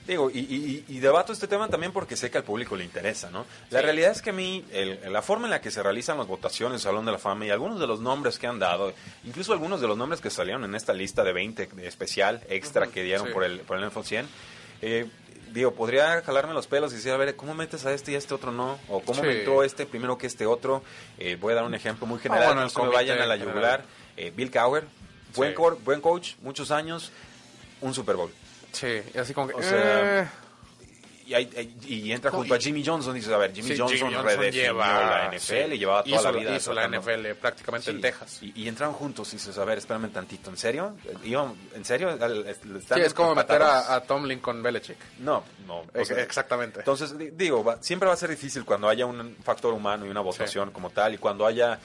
Digo, 0.08 0.30
y, 0.30 0.40
y- 0.40 0.86
y 0.88 1.00
debato 1.00 1.34
este 1.34 1.48
tema 1.48 1.68
también 1.68 1.92
porque 1.92 2.16
sé 2.16 2.30
que 2.30 2.38
al 2.38 2.44
público 2.44 2.76
le 2.76 2.84
interesa, 2.84 3.32
¿no? 3.32 3.46
La 3.72 3.82
realidad 3.82 4.12
es 4.12 4.22
que 4.22 4.30
a 4.30 4.34
mí, 4.34 4.64
el- 4.72 5.00
la 5.12 5.22
forma 5.24 5.48
en 5.48 5.52
la 5.52 5.62
que 5.62 5.72
se 5.72 5.82
realizan 5.82 6.18
las 6.20 6.28
votaciones 6.28 6.84
Salón 6.84 7.06
de 7.06 7.12
la 7.12 7.18
Fama 7.18 7.46
y 7.46 7.50
algunos 7.50 7.80
de 7.80 7.88
los 7.88 8.00
nombres 8.02 8.38
que 8.38 8.46
han 8.46 8.60
dado, 8.60 8.94
incluso 9.24 9.52
algunos 9.52 9.82
de 9.82 9.88
los 9.88 9.98
nombres 9.98 10.22
que 10.22 10.30
salieron 10.30 10.64
en 10.64 10.76
esta 10.76 10.94
lista 10.94 11.24
de 11.24 11.34
20 11.34 11.66
de 11.68 11.88
especial 11.88 12.42
extra 12.50 12.86
que 12.88 13.02
dieron 13.04 13.28
sí. 13.28 13.34
por 13.34 13.44
el, 13.44 13.62
por 13.62 13.78
el 13.78 13.84
NFL 13.90 14.04
100, 14.04 14.28
eh, 14.84 15.08
digo, 15.52 15.74
podría 15.74 16.22
jalarme 16.22 16.54
los 16.54 16.68
pelos 16.68 16.92
y 16.94 16.98
decir, 16.98 17.12
a 17.12 17.18
ver, 17.18 17.36
¿cómo 17.36 17.56
metes 17.56 17.86
a 17.88 17.92
este 17.94 18.12
y 18.12 18.16
a 18.16 18.20
este 18.20 18.34
otro 18.36 18.52
no? 18.52 18.78
O 18.90 19.00
¿cómo 19.02 19.22
Sí. 19.22 19.26
me 19.28 19.40
entró 19.40 19.64
este 19.64 19.88
primero 19.88 20.18
que 20.20 20.28
este 20.28 20.46
otro? 20.46 20.84
Eh, 21.18 21.36
voy 21.40 21.54
a 21.54 21.56
dar 21.56 21.64
un 21.64 21.74
ejemplo 21.74 22.06
muy 22.06 22.20
general, 22.20 22.44
Ah, 22.44 22.48
bueno, 22.48 22.62
no 22.62 22.70
se 22.70 22.80
me 22.82 22.90
vayan 22.90 23.20
a 23.22 23.26
la 23.26 23.38
yugular. 23.38 23.84
Eh, 24.18 24.32
Bill 24.36 24.52
Cowher, 24.52 24.84
buen, 25.36 25.54
cor- 25.56 25.80
buen 25.84 26.00
coach, 26.00 26.34
muchos 26.44 26.70
años, 26.70 27.12
un 27.82 27.94
Super 27.96 28.16
Bowl. 28.18 28.32
Sí, 28.76 29.02
y 29.14 29.18
así 29.18 29.34
como 29.34 29.48
que... 29.48 29.54
O 29.56 29.62
sea, 29.64 30.22
eh, 30.24 30.28
y, 31.28 31.34
hay- 31.34 31.76
y 31.88 32.12
entra 32.12 32.30
No, 32.30 32.38
junto 32.38 32.54
y- 32.54 32.58
a 32.58 32.62
Jimmy 32.62 32.86
Johnson. 32.86 33.14
Dices, 33.16 33.32
a 33.32 33.38
ver, 33.38 33.52
Jimmy 33.52 33.70
sí, 33.70 33.78
Johnson, 33.80 33.98
Jimmy 34.10 34.22
redefinió 34.22 34.74
la 34.76 35.32
NFL 35.34 35.74
y 35.74 35.78
llevaba 35.80 36.04
toda 36.04 36.16
hizo, 36.18 36.32
la 36.32 36.38
vida. 36.38 36.56
Hizo 36.56 36.74
la 36.74 36.88
NFL 36.88 37.34
prácticamente 37.42 37.90
en 37.90 37.96
Sí, 37.96 38.02
Texas. 38.04 38.44
Y, 38.44 38.62
y 38.64 38.68
entraron 38.68 38.94
juntos 38.94 39.30
y 39.34 39.38
dices, 39.38 39.58
a 39.58 39.66
ver, 39.66 39.80
espérame 39.80 40.12
tantito, 40.12 40.52
¿en 40.52 40.58
serio? 40.58 40.96
¿Iban- 41.24 41.56
¿En 41.74 41.84
serio? 41.84 42.10
¿Al- 42.10 42.46
están 42.48 43.00
Sí, 43.00 43.04
es 43.06 43.14
como 43.16 43.34
meter 43.34 43.60
a, 43.64 43.96
a 43.96 44.02
Tomlin 44.04 44.40
con 44.40 44.62
Belichick. 44.62 44.98
No, 45.20 45.44
no. 45.66 45.80
o 46.00 46.06
sea, 46.06 46.20
Exactamente. 46.22 46.80
Entonces, 46.82 47.18
di- 47.18 47.32
digo, 47.32 47.64
va- 47.64 47.82
siempre 47.82 48.08
va 48.08 48.14
a 48.14 48.18
ser 48.18 48.30
difícil 48.30 48.64
cuando 48.64 48.88
haya 48.88 49.08
un 49.08 49.36
factor 49.44 49.74
humano 49.74 50.06
y 50.06 50.10
una 50.10 50.22
votación 50.22 50.70
como 50.70 50.92
tal, 50.92 51.16
y 51.16 51.18
cuando 51.18 51.48
haya 51.48 51.80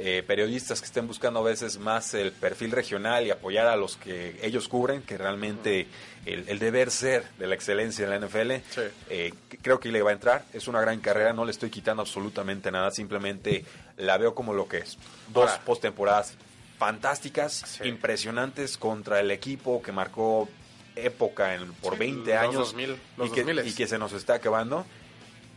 eh, 0.00 0.22
periodistas 0.26 0.80
que 0.80 0.86
estén 0.86 1.06
buscando 1.08 1.40
a 1.40 1.42
veces 1.42 1.78
más 1.78 2.14
el 2.14 2.30
perfil 2.32 2.70
regional 2.70 3.26
y 3.26 3.30
apoyar 3.30 3.66
a 3.66 3.74
los 3.76 3.96
que 3.96 4.38
ellos 4.42 4.68
cubren, 4.68 5.02
que 5.02 5.18
realmente 5.18 5.88
el, 6.24 6.48
el 6.48 6.58
deber 6.60 6.90
ser 6.92 7.24
de 7.38 7.46
la 7.48 7.54
excelencia 7.56 8.04
en 8.04 8.10
la 8.10 8.18
NFL, 8.26 8.52
Sí. 8.70 8.80
eh, 9.10 9.34
creo 9.60 9.80
que 9.80 9.90
le 9.90 10.00
va 10.02 10.10
a 10.10 10.12
entrar. 10.12 10.44
Es 10.52 10.68
una 10.68 10.80
gran 10.80 11.00
carrera, 11.00 11.32
no 11.32 11.44
le 11.44 11.50
estoy 11.50 11.68
quitando 11.70 12.02
absolutamente 12.02 12.70
nada, 12.70 12.90
simplemente 12.92 13.64
la 13.96 14.16
veo 14.18 14.34
como 14.34 14.54
lo 14.54 14.68
que 14.68 14.78
es. 14.78 14.96
Dos 15.32 15.50
postemporadas 15.66 16.34
fantásticas, 16.78 17.64
Sí. 17.66 17.88
impresionantes 17.88 18.78
contra 18.78 19.18
el 19.20 19.30
equipo 19.32 19.82
que 19.82 19.90
marcó 19.92 20.48
época 20.94 21.54
en, 21.54 21.72
por 21.74 21.94
Sí, 21.94 21.98
20 21.98 22.30
los 22.34 22.40
años 22.42 22.54
2000, 22.54 22.96
los 23.16 23.28
y, 23.28 23.32
que, 23.32 23.44
2000s. 23.46 23.66
y 23.66 23.72
que 23.74 23.86
se 23.86 23.98
nos 23.98 24.12
está 24.12 24.34
acabando 24.34 24.86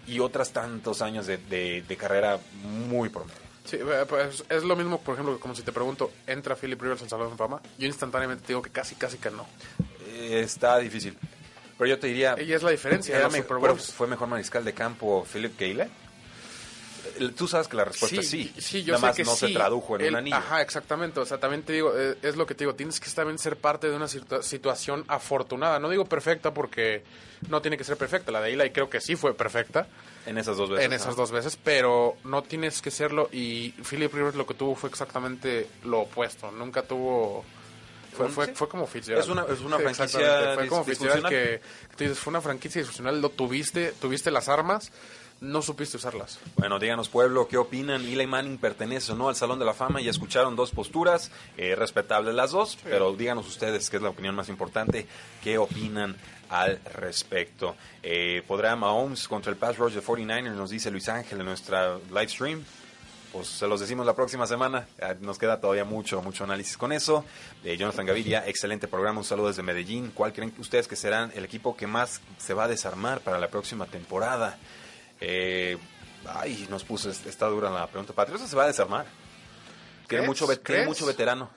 y 0.08 0.20
otras 0.20 0.52
tantos 0.52 1.02
años 1.04 1.28
de, 1.28 1.38
de- 1.38 1.84
de 1.88 1.96
carrera 1.98 2.40
muy 2.64 3.10
promedio. 3.10 3.41
Sí, 3.66 3.78
eh, 3.78 4.06
pues 4.10 4.44
es 4.50 4.64
lo 4.64 4.76
mismo, 4.76 5.00
por 5.02 5.14
ejemplo, 5.14 5.40
como 5.40 5.56
si 5.56 5.62
te 5.62 5.72
pregunto, 5.72 6.12
¿entra 6.28 6.56
Philip 6.56 6.82
Rivers 6.82 7.02
al 7.04 7.10
Salón 7.10 7.32
de 7.32 7.38
Fama? 7.38 7.62
Yo 7.78 7.88
instantáneamente 7.88 8.44
te 8.44 8.48
digo 8.50 8.62
que 8.62 8.70
casi, 8.72 8.96
casi 8.96 9.18
que 9.18 9.30
no. 9.32 9.46
Eh, 10.08 10.42
está 10.44 10.78
difícil. 10.80 11.18
Pero 11.78 11.90
yo 11.90 12.00
te 12.00 12.08
diría... 12.08 12.36
Y 12.42 12.52
es 12.54 12.64
la 12.64 12.72
diferencia 12.72 13.18
era 13.18 13.30
pero. 13.30 13.76
¿Fue 13.78 14.08
mejor 14.08 14.28
mariscal 14.28 14.64
de 14.66 14.74
campo 14.74 15.26
Philip 15.32 15.56
Keyle? 15.58 15.90
Tú 17.36 17.48
sabes 17.48 17.68
que 17.68 17.76
la 17.76 17.84
respuesta 17.86 18.22
es 18.22 18.30
sí. 18.30 18.54
sí, 18.58 18.84
yo 18.84 18.94
Nada 18.94 19.00
sé 19.00 19.06
más 19.08 19.16
que 19.18 19.24
no 19.24 19.36
se 19.36 19.48
sí. 19.48 19.54
tradujo 19.54 19.96
en 19.96 20.02
El- 20.02 20.10
un 20.10 20.16
anillo. 20.18 20.36
Ajá, 20.38 20.62
exactamente. 20.62 21.20
O 21.20 21.26
sea, 21.26 21.40
también 21.40 21.64
te 21.64 21.74
digo, 21.74 21.94
eh, 21.98 22.18
es 22.22 22.36
lo 22.36 22.46
que 22.46 22.54
te 22.56 22.64
digo, 22.64 22.76
tienes 22.76 23.00
que 23.00 23.10
también 23.10 23.38
ser 23.40 23.58
parte 23.58 23.90
de 23.90 23.96
una 23.96 24.06
situa- 24.06 24.44
situación 24.44 25.04
afortunada. 25.08 25.80
No 25.80 25.90
digo 25.90 26.06
perfecta 26.06 26.54
porque 26.54 27.04
no 27.50 27.62
tiene 27.62 27.78
que 27.78 27.84
ser 27.84 27.98
perfecta. 27.98 28.32
La 28.32 28.42
de 28.42 28.54
Eli 28.54 28.70
creo 28.72 28.90
que 28.90 29.02
sí 29.02 29.16
fue 29.16 29.34
perfecta 29.34 29.88
En 30.26 30.38
esas 30.38 30.58
dos 30.58 30.70
veces. 30.70 30.86
en 30.86 30.94
esas 30.94 31.10
¿no? 31.10 31.16
dos 31.16 31.32
veces, 31.32 31.58
pero 31.62 32.16
no 32.24 32.44
tienes 32.44 32.82
que 32.82 32.92
serlo. 32.92 33.30
Y 33.32 33.72
Philip 33.90 34.14
Rivers 34.14 34.36
lo 34.36 34.46
que 34.46 34.54
tuvo 34.54 34.76
fue 34.76 34.90
exactamente 34.90 35.68
lo 35.84 36.02
opuesto. 36.02 36.52
Nunca 36.52 36.84
tuvo. 36.84 37.44
Fue, 38.16 38.28
Sí. 38.28 38.34
fue, 38.34 38.48
fue 38.54 38.68
como 38.70 38.86
Fitzgerald. 38.88 39.24
Es 39.24 39.30
una- 39.30 39.46
es 39.52 39.60
una 39.62 39.78
Sí, 39.78 39.84
franquicia. 39.84 40.54
Fue 40.56 40.68
como 40.68 40.84
Fitzgerald 40.84 41.28
que, 41.28 41.62
que 41.90 41.96
tú 41.98 42.04
dices, 42.04 42.20
fue 42.20 42.32
una 42.32 42.42
franquicia 42.42 42.80
disfuncional. 42.82 43.22
Lo 43.22 43.30
tuviste, 43.30 43.94
tuviste 44.00 44.32
las 44.32 44.50
armas, 44.50 44.92
no 45.40 45.62
supiste 45.64 45.98
usarlas. 45.98 46.40
Bueno, 46.58 46.78
díganos 46.78 47.10
pueblo, 47.10 47.48
¿qué 47.48 47.58
opinan? 47.58 48.02
Eli 48.06 48.28
Manning 48.28 48.58
pertenece 48.60 49.14
o 49.14 49.16
no 49.16 49.30
al 49.30 49.36
Salón 49.36 49.58
de 49.60 49.66
la 49.66 49.74
Fama. 49.74 50.00
Ya 50.02 50.12
escucharon 50.12 50.56
dos 50.56 50.72
posturas, 50.72 51.32
eh, 51.58 51.74
respetables 51.76 52.36
las 52.36 52.52
dos, 52.52 52.78
pero 52.84 53.14
díganos 53.16 53.48
ustedes 53.48 53.90
qué 53.90 53.98
es 53.98 54.04
la 54.04 54.10
opinión 54.10 54.36
más 54.36 54.50
importante, 54.50 55.08
qué 55.44 55.58
opinan 55.58 56.16
al 56.50 56.80
respecto. 56.94 57.76
Eh, 58.04 58.44
¿Podrá 58.48 58.76
Mahomes 58.76 59.28
contra 59.28 59.52
el 59.52 59.58
pass 59.58 59.78
rush 59.78 59.94
de 59.94 60.02
49ers? 60.04 60.54
Nos 60.54 60.70
dice 60.70 60.92
Luis 60.92 61.08
Ángel 61.10 61.40
en 61.40 61.46
nuestra 61.46 61.98
live 62.10 62.28
stream. 62.30 62.64
Pues 63.32 63.48
se 63.48 63.66
los 63.66 63.80
decimos 63.80 64.06
la 64.06 64.14
próxima 64.14 64.46
semana. 64.46 64.88
Eh, 64.98 65.16
Nos 65.22 65.38
queda 65.38 65.62
todavía 65.62 65.86
mucho, 65.86 66.22
mucho 66.22 66.44
análisis 66.44 66.76
con 66.78 66.92
eso. 66.92 67.24
Eh, 67.64 67.78
Jonathan 67.78 68.06
Gaviria, 68.06 68.46
excelente 68.46 68.88
programa. 68.90 69.20
Un 69.20 69.24
saludo 69.26 69.48
desde 69.48 69.64
Medellín. 69.64 70.12
¿Cuál 70.14 70.34
creen 70.34 70.54
ustedes 70.58 70.88
que 70.88 70.98
serán 70.98 71.32
el 71.34 71.46
equipo 71.46 71.76
que 71.78 71.88
más 71.88 72.20
se 72.38 72.54
va 72.54 72.66
a 72.66 72.68
desarmar 72.68 73.22
para 73.22 73.40
la 73.40 73.48
próxima 73.48 73.86
temporada? 73.86 74.58
Eh, 75.22 75.78
ay, 76.28 76.68
nos 76.70 76.84
puso, 76.84 77.10
está 77.10 77.46
dura 77.48 77.70
la 77.70 77.88
pregunta. 77.88 78.12
Patriota 78.12 78.46
se 78.48 78.56
va 78.56 78.64
a 78.66 78.68
desarmar. 78.68 79.06
Tiene 80.10 80.28
mucho, 80.28 80.46
veterano. 80.46 81.50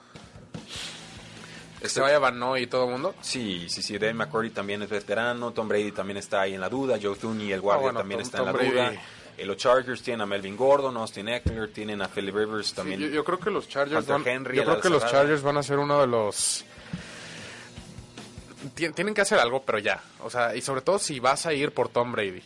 Que 1.81 1.89
se 1.89 1.99
vaya 1.99 2.17
Van 2.19 2.41
y 2.57 2.67
todo 2.67 2.85
el 2.85 2.91
mundo. 2.91 3.13
Sí, 3.21 3.67
sí, 3.69 3.83
sí. 3.83 3.97
Dave 3.97 4.13
McCurdy 4.13 4.49
también 4.51 4.81
es 4.81 4.89
veterano. 4.89 5.51
Tom 5.51 5.67
Brady 5.67 5.91
también 5.91 6.17
está 6.17 6.41
ahí 6.41 6.53
en 6.55 6.61
la 6.61 6.69
duda. 6.69 6.97
Joe 7.01 7.15
Thuney, 7.17 7.51
el 7.51 7.59
guardia, 7.61 7.79
Ah, 7.79 7.83
bueno, 7.83 7.99
también 7.99 8.19
Tom- 8.21 8.25
está 8.25 8.37
Tom 8.37 8.47
en 8.47 8.53
la 8.53 8.59
Brady. 8.59 8.71
duda. 8.95 9.01
Eh, 9.37 9.45
los 9.45 9.57
Chargers 9.57 10.01
tienen 10.01 10.21
a 10.21 10.25
Melvin 10.25 10.55
Gordon, 10.55 10.95
Austin 10.97 11.27
Eckler, 11.27 11.71
tienen 11.73 12.01
a 12.01 12.07
Philip 12.07 12.33
Rivers 12.35 12.67
Sí, 12.67 12.75
también. 12.75 12.99
yo, 13.01 13.07
yo 13.07 13.23
creo 13.23 13.39
que 13.39 13.49
los 13.49 13.67
Chargers 13.67 14.07
van, 14.07 14.25
Henry 14.25 14.55
yo 14.55 14.61
a 14.61 14.65
creo 14.65 14.75
la 14.77 14.81
que 14.81 14.89
los 14.89 15.01
cerrada. 15.01 15.19
Chargers 15.23 15.41
van 15.43 15.57
a 15.57 15.63
ser 15.63 15.77
uno 15.79 15.99
de 15.99 16.07
los 16.07 16.63
Tien- 18.75 18.93
tienen 18.95 19.13
que 19.13 19.21
hacer 19.21 19.39
algo, 19.39 19.63
pero 19.63 19.77
ya. 19.79 20.01
O 20.23 20.29
sea, 20.29 20.55
y 20.55 20.61
sobre 20.61 20.81
todo 20.81 20.97
si 20.99 21.19
vas 21.19 21.45
a 21.45 21.53
ir 21.53 21.71
por 21.71 21.89
Tom 21.89 22.11
Brady, 22.11 22.41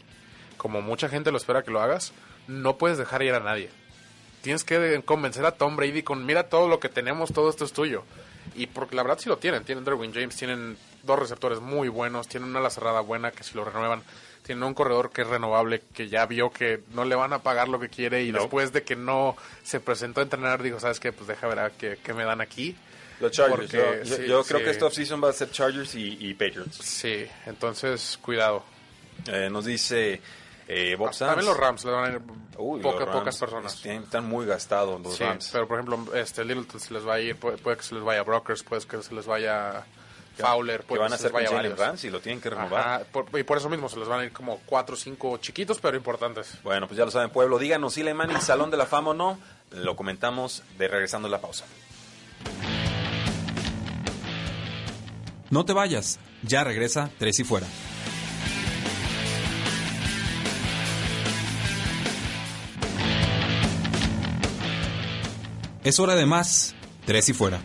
como 0.57 0.81
mucha 0.81 1.07
gente 1.09 1.31
lo 1.31 1.37
espera 1.37 1.63
que 1.63 1.71
lo 1.71 1.81
hagas, 1.81 2.11
no 2.47 2.77
puedes 2.77 2.97
dejar 2.97 3.21
ir 3.23 3.33
a 3.33 3.39
nadie. 3.39 3.69
Tienes 4.41 4.63
que 4.63 5.01
convencer 5.05 5.45
a 5.45 5.51
Tom 5.51 5.75
Brady 5.75 6.03
con, 6.03 6.25
mira 6.25 6.49
todo 6.49 6.67
lo 6.67 6.79
que 6.79 6.89
tenemos, 6.89 7.31
todo 7.31 7.49
esto 7.49 7.65
es 7.65 7.71
tuyo. 7.73 8.03
Y 8.55 8.67
porque 8.67 8.95
la 8.95 9.03
verdad 9.03 9.19
sí 9.19 9.29
lo 9.29 9.37
tienen. 9.37 9.63
Tienen 9.63 9.85
Derwin 9.85 10.13
James, 10.13 10.35
tienen 10.35 10.77
dos 11.03 11.19
receptores 11.19 11.59
muy 11.59 11.87
buenos, 11.87 12.27
tienen 12.27 12.49
una 12.49 12.59
ala 12.59 12.69
cerrada 12.69 12.99
buena 13.01 13.31
que 13.31 13.43
si 13.43 13.55
lo 13.55 13.63
renuevan, 13.63 14.01
tienen 14.49 14.63
un 14.63 14.73
corredor 14.73 15.11
que 15.11 15.21
es 15.21 15.27
renovable, 15.27 15.83
que 15.93 16.09
ya 16.09 16.25
vio 16.25 16.49
que 16.49 16.81
no 16.93 17.05
le 17.05 17.15
van 17.15 17.33
a 17.33 17.43
pagar 17.43 17.67
lo 17.69 17.79
que 17.79 17.87
quiere 17.87 18.23
y 18.23 18.31
No. 18.31 18.39
después 18.39 18.73
de 18.73 18.81
que 18.83 18.95
no 18.95 19.35
se 19.63 19.79
presentó 19.79 20.21
a 20.21 20.23
entrenar, 20.23 20.63
dijo, 20.63 20.79
¿sabes 20.79 20.99
qué? 20.99 21.11
Pues 21.11 21.27
deja 21.27 21.47
ver 21.47 21.59
a 21.59 21.69
qué, 21.69 21.99
qué 22.03 22.13
me 22.15 22.23
dan 22.23 22.41
aquí. 22.41 22.75
Los 23.19 23.31
Chargers. 23.31 23.59
Porque, 23.71 23.77
yo 23.77 24.03
yo- 24.03 24.15
sí, 24.15 24.21
yo 24.27 24.43
creo 24.43 24.59
sí. 24.59 24.65
que 24.65 24.69
esta 24.71 24.85
offseason 24.87 25.23
va 25.23 25.29
a 25.29 25.33
ser 25.33 25.51
Chargers 25.51 25.93
y, 25.93 26.17
y 26.19 26.33
Patriots. 26.33 26.77
Sí, 26.77 27.27
entonces 27.45 28.17
cuidado. 28.21 28.63
Eh, 29.27 29.49
nos 29.51 29.65
dice 29.65 30.19
Eh, 30.71 30.95
Bob 30.95 31.09
Ah. 31.09 31.17
También 31.17 31.47
los 31.47 31.57
Rams 31.57 31.83
le 31.83 31.91
van 31.91 32.05
a 32.05 32.15
ir 32.15 32.21
Uy, 32.59 32.79
poca- 32.79 32.99
los 32.99 33.05
Rams 33.07 33.19
pocas 33.19 33.37
personas. 33.39 33.73
están- 33.75 34.03
Están 34.03 34.25
muy 34.29 34.45
gastados 34.45 35.01
los 35.01 35.15
Sí, 35.15 35.23
Rams. 35.23 35.49
pero 35.51 35.67
por 35.67 35.79
ejemplo, 35.79 36.15
este 36.15 36.45
Littleton 36.45 36.79
se 36.79 36.93
les 36.93 37.07
va 37.07 37.15
a 37.15 37.19
ir, 37.19 37.35
puede, 37.37 37.57
puede 37.57 37.77
que 37.77 37.83
se 37.83 37.95
les 37.95 38.03
vaya 38.03 38.21
Brokers, 38.23 38.61
puede 38.63 38.85
que 38.85 39.01
se 39.01 39.13
les 39.15 39.25
vaya 39.25 39.83
Fowler, 40.41 40.81
¿Qué 40.81 40.87
puede 40.87 41.01
van 41.01 41.07
a 41.13 41.15
que 41.15 41.15
hacer 41.15 41.31
con 41.31 41.39
vaya 41.43 41.55
Jalen 41.55 41.71
varios. 41.71 41.79
Ramsey? 41.87 42.09
Lo 42.09 42.19
tienen 42.19 42.41
que 42.41 42.49
renovar. 42.49 42.79
Ajá, 42.87 43.03
por- 43.11 43.39
y 43.39 43.43
por 43.43 43.57
eso 43.57 43.69
mismo 43.69 43.89
se 43.89 43.97
les 43.97 44.07
van 44.07 44.19
a 44.21 44.25
ir 44.25 44.31
como 44.31 44.59
cuatro 44.65 44.95
o 44.95 44.97
cinco 44.97 45.37
chiquitos, 45.37 45.79
pero 45.79 45.97
importantes. 45.97 46.53
Bueno, 46.63 46.87
pues 46.87 46.97
ya 46.97 47.05
lo 47.05 47.11
saben, 47.11 47.29
pueblo. 47.29 47.57
Díganos 47.59 47.93
si 47.93 48.03
le 48.03 48.13
Manning, 48.13 48.41
Salón 48.41 48.71
de 48.71 48.77
la 48.77 48.85
Fama 48.85 49.11
o 49.11 49.13
no. 49.13 49.39
Lo 49.71 49.95
comentamos 49.95 50.63
de 50.77 50.87
regresando 50.87 51.27
a 51.27 51.31
la 51.31 51.39
pausa. 51.41 51.65
No 55.49 55.65
te 55.65 55.73
vayas, 55.73 56.19
ya 56.43 56.63
regresa 56.63 57.09
Tres 57.17 57.39
y 57.39 57.43
Fuera. 57.43 57.67
Es 65.83 65.99
hora 65.99 66.15
de 66.15 66.25
más, 66.25 66.75
Tres 67.05 67.29
y 67.29 67.33
Fuera. 67.33 67.61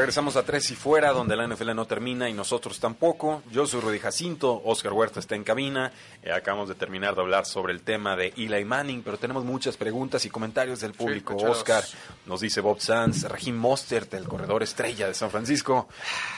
Regresamos 0.00 0.36
a 0.36 0.44
Tres 0.44 0.70
y 0.70 0.76
Fuera, 0.76 1.12
donde 1.12 1.36
la 1.36 1.46
NFL 1.46 1.74
no 1.74 1.84
termina 1.84 2.26
y 2.26 2.32
nosotros 2.32 2.80
tampoco. 2.80 3.42
Yo 3.52 3.66
soy 3.66 3.82
Rudy 3.82 3.98
Jacinto, 3.98 4.62
Oscar 4.64 4.94
Huerta 4.94 5.20
está 5.20 5.34
en 5.34 5.44
cabina. 5.44 5.92
Eh, 6.22 6.32
acabamos 6.32 6.70
de 6.70 6.74
terminar 6.74 7.14
de 7.14 7.20
hablar 7.20 7.44
sobre 7.44 7.74
el 7.74 7.82
tema 7.82 8.16
de 8.16 8.32
Eli 8.34 8.64
Manning, 8.64 9.02
pero 9.02 9.18
tenemos 9.18 9.44
muchas 9.44 9.76
preguntas 9.76 10.24
y 10.24 10.30
comentarios 10.30 10.80
del 10.80 10.94
público. 10.94 11.36
Oscar, 11.36 11.84
nos 12.24 12.40
dice 12.40 12.62
Bob 12.62 12.80
Sands, 12.80 13.24
Raheem 13.28 13.54
Mostert, 13.58 14.14
el 14.14 14.26
corredor 14.26 14.62
estrella 14.62 15.06
de 15.06 15.12
San 15.12 15.30
Francisco, 15.30 15.86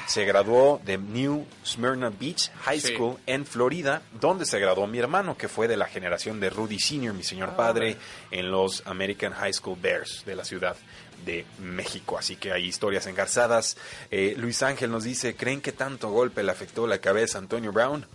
se 0.09 0.25
graduó 0.25 0.81
de 0.85 0.99
New 0.99 1.47
Smyrna 1.65 2.11
Beach 2.11 2.51
High 2.65 2.81
Sí. 2.81 2.95
School 2.97 3.19
en 3.27 3.47
Florida, 3.47 4.03
donde 4.21 4.45
se 4.45 4.59
graduó 4.59 4.89
mi 4.89 4.99
hermano, 4.99 5.37
que 5.37 5.47
fue 5.47 5.69
de 5.69 5.77
la 5.77 5.87
generación 5.87 6.41
de 6.41 6.51
Rudy 6.51 6.81
Sr., 6.81 7.15
mi 7.15 7.23
señor 7.23 7.55
padre, 7.55 7.97
en 8.33 8.51
los 8.51 8.85
American 8.89 9.33
High 9.33 9.53
School 9.53 9.79
Bears 9.81 10.25
de 10.27 10.35
la 10.35 10.45
ciudad 10.45 10.75
de 11.25 11.45
México. 11.59 12.19
Así 12.19 12.37
que 12.37 12.53
hay 12.53 12.67
historias 12.67 13.07
engarzadas. 13.07 13.77
Eh, 14.11 14.35
Luis 14.37 14.63
Ángel 14.63 14.91
nos 14.91 15.05
dice, 15.05 15.35
¿creen 15.35 15.61
que 15.61 15.73
tanto 15.73 16.11
golpe 16.11 16.43
le 16.43 16.53
afectó 16.53 16.87
la 16.87 16.99
cabeza 16.99 17.39
a 17.39 17.41
Antonio 17.41 17.73
Brown? 17.73 18.07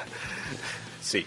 sí. 1.02 1.26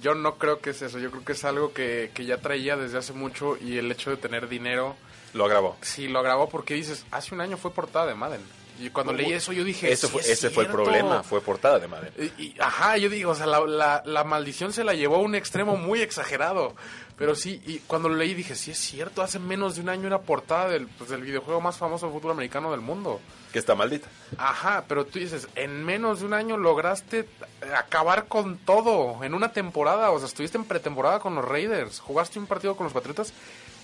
Yo 0.00 0.14
no 0.14 0.38
creo 0.38 0.60
que 0.60 0.70
es 0.70 0.80
eso, 0.82 1.00
yo 1.00 1.10
creo 1.10 1.24
que 1.24 1.32
es 1.32 1.44
algo 1.44 1.72
que, 1.72 2.12
que 2.14 2.24
ya 2.24 2.38
traía 2.38 2.76
desde 2.76 2.98
hace 2.98 3.12
mucho 3.12 3.56
y 3.56 3.78
el 3.78 3.90
hecho 3.90 4.10
de 4.10 4.16
tener 4.16 4.48
dinero, 4.48 4.96
Lo 5.34 5.44
agravó. 5.44 5.76
sí 5.82 6.08
lo 6.08 6.18
agravó 6.20 6.48
porque 6.48 6.74
dices, 6.74 7.04
hace 7.10 7.34
un 7.34 7.40
año 7.40 7.56
fue 7.56 7.70
portada 7.72 8.06
de 8.06 8.14
Madden. 8.14 8.40
Y 8.80 8.90
cuando 8.90 9.12
leí 9.12 9.32
eso 9.32 9.52
yo 9.52 9.64
dije, 9.64 9.90
Eso 9.92 10.06
"Sí 10.06 10.12
fue, 10.12 10.20
es 10.22 10.28
ese 10.28 10.50
fue 10.50 10.62
el 10.62 10.68
cierto". 10.70 10.84
problema, 10.84 11.24
fue 11.24 11.40
portada 11.40 11.80
de 11.80 11.88
madre. 11.88 12.12
Y, 12.38 12.42
y- 12.44 12.54
ajá, 12.60 12.96
yo 12.96 13.08
digo, 13.10 13.32
o 13.32 13.34
sea, 13.34 13.46
la, 13.46 13.58
la- 13.66 14.02
la 14.06 14.22
maldición 14.22 14.72
se 14.72 14.84
la 14.84 14.94
llevó 14.94 15.16
a 15.16 15.18
un 15.18 15.34
extremo 15.34 15.76
muy 15.76 16.00
exagerado. 16.00 16.76
Pero 17.16 17.34
sí, 17.34 17.60
y 17.66 17.80
cuando 17.80 18.08
lo 18.08 18.14
leí 18.14 18.34
dije, 18.34 18.54
sí 18.54 18.70
es 18.70 18.78
cierto, 18.78 19.20
hace 19.22 19.40
menos 19.40 19.74
de 19.74 19.80
un 19.82 19.88
año 19.88 20.06
era 20.06 20.20
portada 20.20 20.68
del, 20.68 20.86
pues, 20.86 21.10
del 21.10 21.22
videojuego 21.22 21.60
más 21.60 21.76
famoso 21.76 22.06
de 22.06 22.12
fútbol 22.12 22.30
americano 22.30 22.70
del 22.70 22.80
mundo. 22.80 23.18
Que 23.52 23.58
está 23.58 23.74
maldita. 23.74 24.06
Ajá, 24.36 24.84
pero 24.86 25.04
tú 25.04 25.18
dices, 25.18 25.48
en 25.56 25.84
menos 25.84 26.20
de 26.20 26.26
un 26.26 26.34
año 26.34 26.56
lograste 26.56 27.28
acabar 27.76 28.26
con 28.26 28.58
todo 28.58 29.24
en 29.24 29.34
una 29.34 29.50
temporada. 29.52 30.12
O 30.12 30.18
sea, 30.20 30.28
estuviste 30.28 30.56
en 30.56 30.64
pretemporada 30.64 31.18
con 31.18 31.34
los 31.34 31.44
Raiders, 31.44 31.98
jugaste 31.98 32.38
un 32.38 32.46
partido 32.46 32.76
con 32.76 32.84
los 32.84 32.92
Patriotas. 32.92 33.32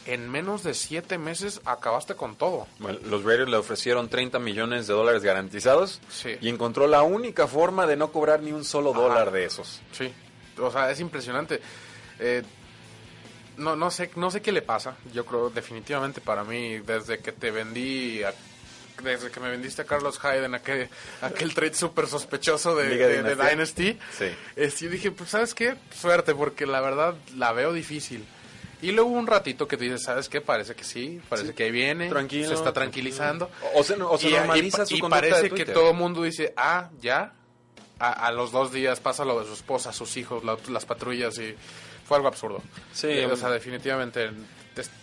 En 0.06 0.30
menos 0.30 0.62
de 0.62 0.74
siete 0.74 1.16
meses 1.16 1.60
acabaste 1.64 2.14
con 2.14 2.36
todo. 2.36 2.66
Bueno, 2.78 2.98
los 3.04 3.24
Raiders 3.24 3.48
le 3.50 3.56
ofrecieron 3.56 4.08
30 4.10 4.38
millones 4.38 4.86
de 4.86 4.92
dólares 4.92 5.22
garantizados 5.22 6.00
Sí. 6.10 6.36
y 6.42 6.48
encontró 6.50 6.86
la 6.86 7.02
única 7.02 7.46
forma 7.46 7.86
de 7.86 7.96
no 7.96 8.12
cobrar 8.12 8.40
ni 8.42 8.52
un 8.52 8.64
solo 8.64 8.90
Ajá. 8.92 9.00
dólar 9.00 9.30
de 9.30 9.46
esos. 9.46 9.80
Sí, 9.92 10.12
o 10.58 10.70
sea, 10.70 10.90
es 10.90 11.00
impresionante. 11.00 11.60
Eh, 12.18 12.42
no, 13.56 13.76
no 13.76 13.90
sé, 13.90 14.10
no 14.16 14.30
sé 14.30 14.42
qué 14.42 14.52
le 14.52 14.62
pasa. 14.62 14.96
Yo 15.12 15.24
creo 15.24 15.48
definitivamente 15.48 16.20
para 16.20 16.44
mí 16.44 16.78
desde 16.80 17.20
que 17.20 17.32
te 17.32 17.50
vendí, 17.50 18.22
a- 18.24 18.34
desde 19.02 19.30
que 19.30 19.40
me 19.40 19.48
vendiste 19.50 19.82
a 19.82 19.84
Carlos 19.86 20.18
Hyde 20.20 20.44
en 20.44 20.54
aquel, 20.54 20.88
aquel 21.22 21.54
trade 21.54 21.74
súper 21.74 22.08
sospechoso 22.08 22.76
de, 22.76 22.88
Liga 22.90 23.06
de- 23.06 23.22
de 23.22 23.36
Dynasty. 23.36 23.98
Sí. 24.18 24.26
este, 24.56 24.84
yo 24.84 24.90
dije, 24.90 25.10
pues 25.12 25.30
sabes 25.30 25.54
qué, 25.54 25.76
suerte 25.98 26.34
porque 26.34 26.66
la 26.66 26.80
verdad 26.80 27.14
la 27.36 27.52
veo 27.52 27.72
difícil. 27.72 28.24
Y 28.82 28.92
luego 28.92 29.10
un 29.10 29.26
ratito 29.26 29.66
que 29.66 29.76
dices, 29.76 30.02
¿sabes 30.02 30.28
qué? 30.28 30.40
Parece 30.40 30.74
que 30.74 30.84
sí, 30.84 31.20
parece 31.28 31.48
Sí. 31.48 31.54
que 31.54 31.64
ahí 31.64 31.70
viene, 31.70 32.08
Tranquilo, 32.08 32.48
se 32.48 32.54
está 32.54 32.72
tranquilizando. 32.72 33.50
O 33.74 33.82
se, 33.82 33.94
o 33.94 34.18
se 34.18 34.28
y, 34.28 34.32
normaliza 34.32 34.82
y- 34.82 34.86
su 34.86 34.94
y 34.96 35.00
conducta 35.00 35.20
parece 35.28 35.50
que 35.50 35.64
todo 35.66 35.90
el 35.90 35.96
mundo 35.96 36.22
dice, 36.22 36.52
ah, 36.56 36.90
ya. 37.00 37.32
A, 38.00 38.26
a 38.26 38.32
los 38.32 38.50
dos 38.50 38.72
días 38.72 38.98
pasa 38.98 39.24
lo 39.24 39.38
de 39.40 39.46
su 39.46 39.52
esposa, 39.54 39.92
sus 39.92 40.16
hijos, 40.16 40.42
la- 40.44 40.56
las 40.68 40.84
patrullas 40.84 41.38
y 41.38 41.54
fue 42.06 42.16
algo 42.16 42.28
absurdo. 42.28 42.60
Sí, 42.92 43.06
Eh, 43.06 43.24
o 43.26 43.30
um, 43.32 43.36
sea, 43.36 43.48
definitivamente 43.50 44.30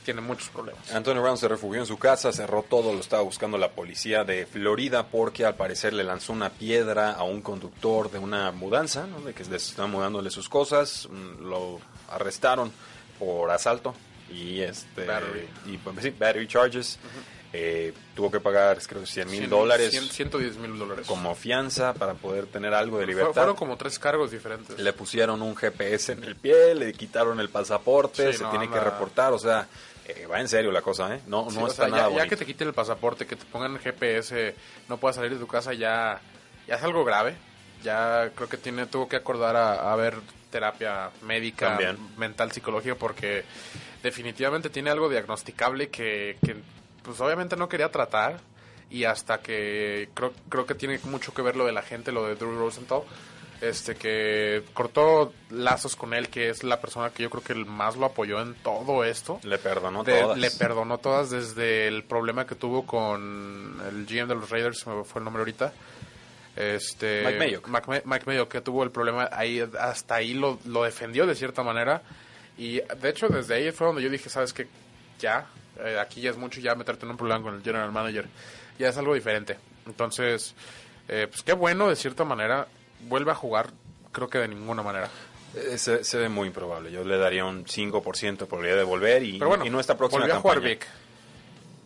tiene 0.04 0.20
muchos 0.20 0.50
problemas. 0.50 0.92
Antonio 0.92 1.22
Brown 1.24 1.38
se 1.38 1.48
refugió 1.48 1.80
en 1.80 1.86
su 1.88 1.98
casa, 1.98 2.34
cerró 2.34 2.64
todo, 2.64 2.92
lo 2.94 3.00
estaba 3.00 3.22
buscando 3.24 3.58
la 3.58 3.72
policía 3.72 4.26
de 4.26 4.46
Florida 4.46 5.08
porque 5.08 5.46
al 5.46 5.56
parecer 5.56 5.94
le 5.94 6.04
lanzó 6.04 6.34
una 6.34 6.50
piedra 6.50 7.14
a 7.14 7.24
un 7.24 7.42
conductor 7.42 8.12
de 8.12 8.20
una 8.20 8.52
mudanza, 8.52 9.08
¿no? 9.08 9.22
de 9.22 9.34
que 9.34 9.46
les 9.46 9.70
estaban 9.70 9.90
mudándole 9.92 10.30
sus 10.30 10.50
cosas, 10.50 11.08
mm, 11.10 11.46
lo 11.48 11.80
arrestaron 12.10 12.74
por 13.22 13.52
asalto 13.52 13.94
y 14.32 14.62
este 14.62 15.06
Battery. 15.06 15.48
y 15.68 15.78
pues, 15.78 15.96
sí, 16.02 16.10
battery 16.18 16.48
charges. 16.48 16.98
Eh, 17.54 17.94
tuvo 18.16 18.32
que 18.32 18.40
pagar 18.40 18.80
creo 18.88 19.06
100 19.06 19.30
mil 19.30 19.50
dólares 19.50 19.94
cien- 19.94 20.10
110 20.10 20.56
mil 20.56 20.80
dólares. 20.80 21.06
como 21.06 21.36
fianza 21.36 21.94
para 21.94 22.14
poder 22.14 22.46
tener 22.48 22.74
algo 22.74 22.98
de 22.98 23.06
libertad. 23.08 23.34
Fueron 23.34 23.56
como 23.58 23.76
tres 23.76 24.00
cargos 24.00 24.32
diferentes. 24.32 24.80
Le 24.80 24.94
pusieron 24.94 25.42
un 25.42 25.54
GPS 25.56 26.14
en 26.14 26.24
el 26.24 26.38
pie, 26.38 26.74
le 26.76 26.94
quitaron 26.94 27.40
el 27.42 27.50
pasaporte, 27.50 28.32
Sí, 28.32 28.38
se 28.38 28.44
no, 28.46 28.52
tiene 28.52 28.70
que 28.70 28.80
reportar, 28.80 29.34
o 29.34 29.38
sea, 29.40 29.68
eh, 30.06 30.26
va 30.28 30.40
en 30.40 30.48
serio 30.48 30.72
la 30.72 30.82
cosa, 30.82 31.14
¿eh? 31.14 31.20
No, 31.28 31.50
Sí, 31.52 31.58
no 31.60 31.68
está 31.68 31.90
sea, 31.90 31.92
nada 31.98 32.10
ya, 32.16 32.26
que 32.28 32.38
te 32.38 32.46
quiten 32.46 32.70
el 32.70 32.74
pasaporte, 32.74 33.28
que 33.28 33.36
te 33.36 33.44
pongan 33.46 33.74
el 33.74 33.80
GPS, 33.80 34.56
no 34.88 34.96
puedas 34.98 35.18
salir 35.18 35.34
de 35.34 35.38
tu 35.40 35.48
casa, 35.48 35.74
ya, 35.74 36.22
ya 36.68 36.76
es 36.76 36.84
algo 36.84 37.04
grave. 37.04 37.36
Ya 37.84 38.32
creo 38.36 38.48
que 38.50 38.58
tiene 38.58 38.86
tuvo 38.86 39.08
que 39.08 39.16
acordar 39.16 39.56
a, 39.56 39.92
a 39.92 39.96
ver 39.96 40.16
terapia 40.50 41.10
médica, 41.24 41.70
También. 41.70 41.98
mental, 42.18 42.52
psicológica, 42.52 42.96
porque 42.96 43.44
definitivamente 44.04 44.70
tiene 44.70 44.90
algo 44.90 45.10
diagnosticable 45.10 45.90
que, 45.90 46.38
que, 46.44 46.58
pues 47.04 47.20
obviamente 47.22 47.56
no 47.56 47.70
quería 47.70 47.90
tratar. 47.92 48.40
Y 48.90 49.06
hasta 49.06 49.40
que 49.40 50.10
creo, 50.14 50.34
creo 50.50 50.66
que 50.66 50.76
tiene 50.76 51.00
mucho 51.06 51.34
que 51.34 51.42
ver 51.42 51.56
lo 51.56 51.66
de 51.66 51.72
la 51.72 51.82
gente, 51.82 52.12
lo 52.12 52.26
de 52.28 52.36
Drew 52.36 52.58
Rosenthal, 52.58 53.04
este 53.62 53.96
que 53.96 54.64
cortó 54.74 55.32
lazos 55.50 55.96
con 55.96 56.14
él, 56.14 56.28
que 56.28 56.50
es 56.50 56.66
la 56.66 56.82
persona 56.82 57.10
que 57.12 57.24
yo 57.24 57.30
creo 57.30 57.42
que 57.44 57.56
más 57.56 57.96
lo 57.96 58.08
apoyó 58.08 58.42
en 58.42 58.54
todo 58.56 59.06
esto. 59.06 59.40
Le 59.44 59.58
perdonó 59.60 60.04
De- 60.04 60.20
todas. 60.20 60.38
Le 60.38 60.52
perdonó 60.52 60.98
todas 60.98 61.30
desde 61.30 61.88
el 61.88 62.04
problema 62.04 62.46
que 62.46 62.56
tuvo 62.56 62.86
con 62.86 63.80
el 63.88 64.06
GM 64.06 64.28
de 64.28 64.36
los 64.36 64.50
Raiders, 64.50 64.86
me 64.88 65.06
fue 65.06 65.20
el 65.20 65.24
nombre 65.26 65.40
ahorita. 65.42 65.72
Este, 66.56 67.24
Mike 67.26 67.40
Mayock. 67.40 67.68
Mike, 67.68 67.86
Ma- 67.88 68.02
Mike 68.16 68.26
Mayock, 68.26 68.50
que 68.52 68.62
tuvo 68.62 68.84
el 68.84 68.92
problema 68.92 69.30
ahí, 69.32 69.64
hasta 69.80 70.16
ahí 70.16 70.34
lo, 70.34 70.60
lo 70.66 70.84
defendió 70.84 71.26
de 71.26 71.36
cierta 71.36 71.64
manera. 71.64 72.02
Y 72.58 72.80
de 72.82 73.10
hecho, 73.10 73.28
desde 73.30 73.56
ahí 73.56 73.72
fue 73.72 73.88
donde 73.88 74.02
yo 74.02 74.10
dije, 74.10 74.30
¿sabes 74.30 74.54
qué? 74.54 74.68
Ya, 75.20 75.46
eh, 75.84 75.98
aquí 76.00 76.22
ya 76.22 76.30
es 76.32 76.38
mucho 76.38 76.60
ya 76.60 76.76
meterte 76.76 77.06
en 77.06 77.12
un 77.12 77.18
problema 77.18 77.42
con 77.42 77.56
el 77.56 77.64
general 77.64 77.92
manager. 77.92 78.28
Ya 78.78 78.90
es 78.90 78.98
algo 78.98 79.14
diferente. 79.14 79.58
Entonces, 79.86 80.54
eh, 81.08 81.28
pues 81.30 81.42
qué 81.44 81.54
bueno, 81.54 81.88
de 81.90 81.96
cierta 81.96 82.24
manera. 82.26 82.68
Vuelve 83.08 83.32
a 83.32 83.36
jugar, 83.36 83.72
creo 84.12 84.30
que 84.30 84.38
de 84.40 84.48
ninguna 84.50 84.84
manera. 84.84 85.10
Eh, 85.56 85.78
se, 85.78 86.04
se 86.04 86.18
ve 86.18 86.30
muy 86.30 86.48
improbable. 86.48 86.92
Yo 86.92 87.04
le 87.04 87.18
daría 87.18 87.46
un 87.46 87.66
5% 87.66 88.38
de 88.38 88.46
probabilidad 88.46 88.78
de 88.78 88.84
volver 88.84 89.24
y, 89.24 89.40
Pero 89.40 89.50
bueno, 89.50 89.66
y 89.66 89.70
no 89.70 89.80
esta 89.80 89.98
próxima 89.98 90.22
volvió 90.22 90.34
a 90.36 90.38
campaña. 90.38 90.56
jugar 90.60 90.70
Vic. 90.70 90.88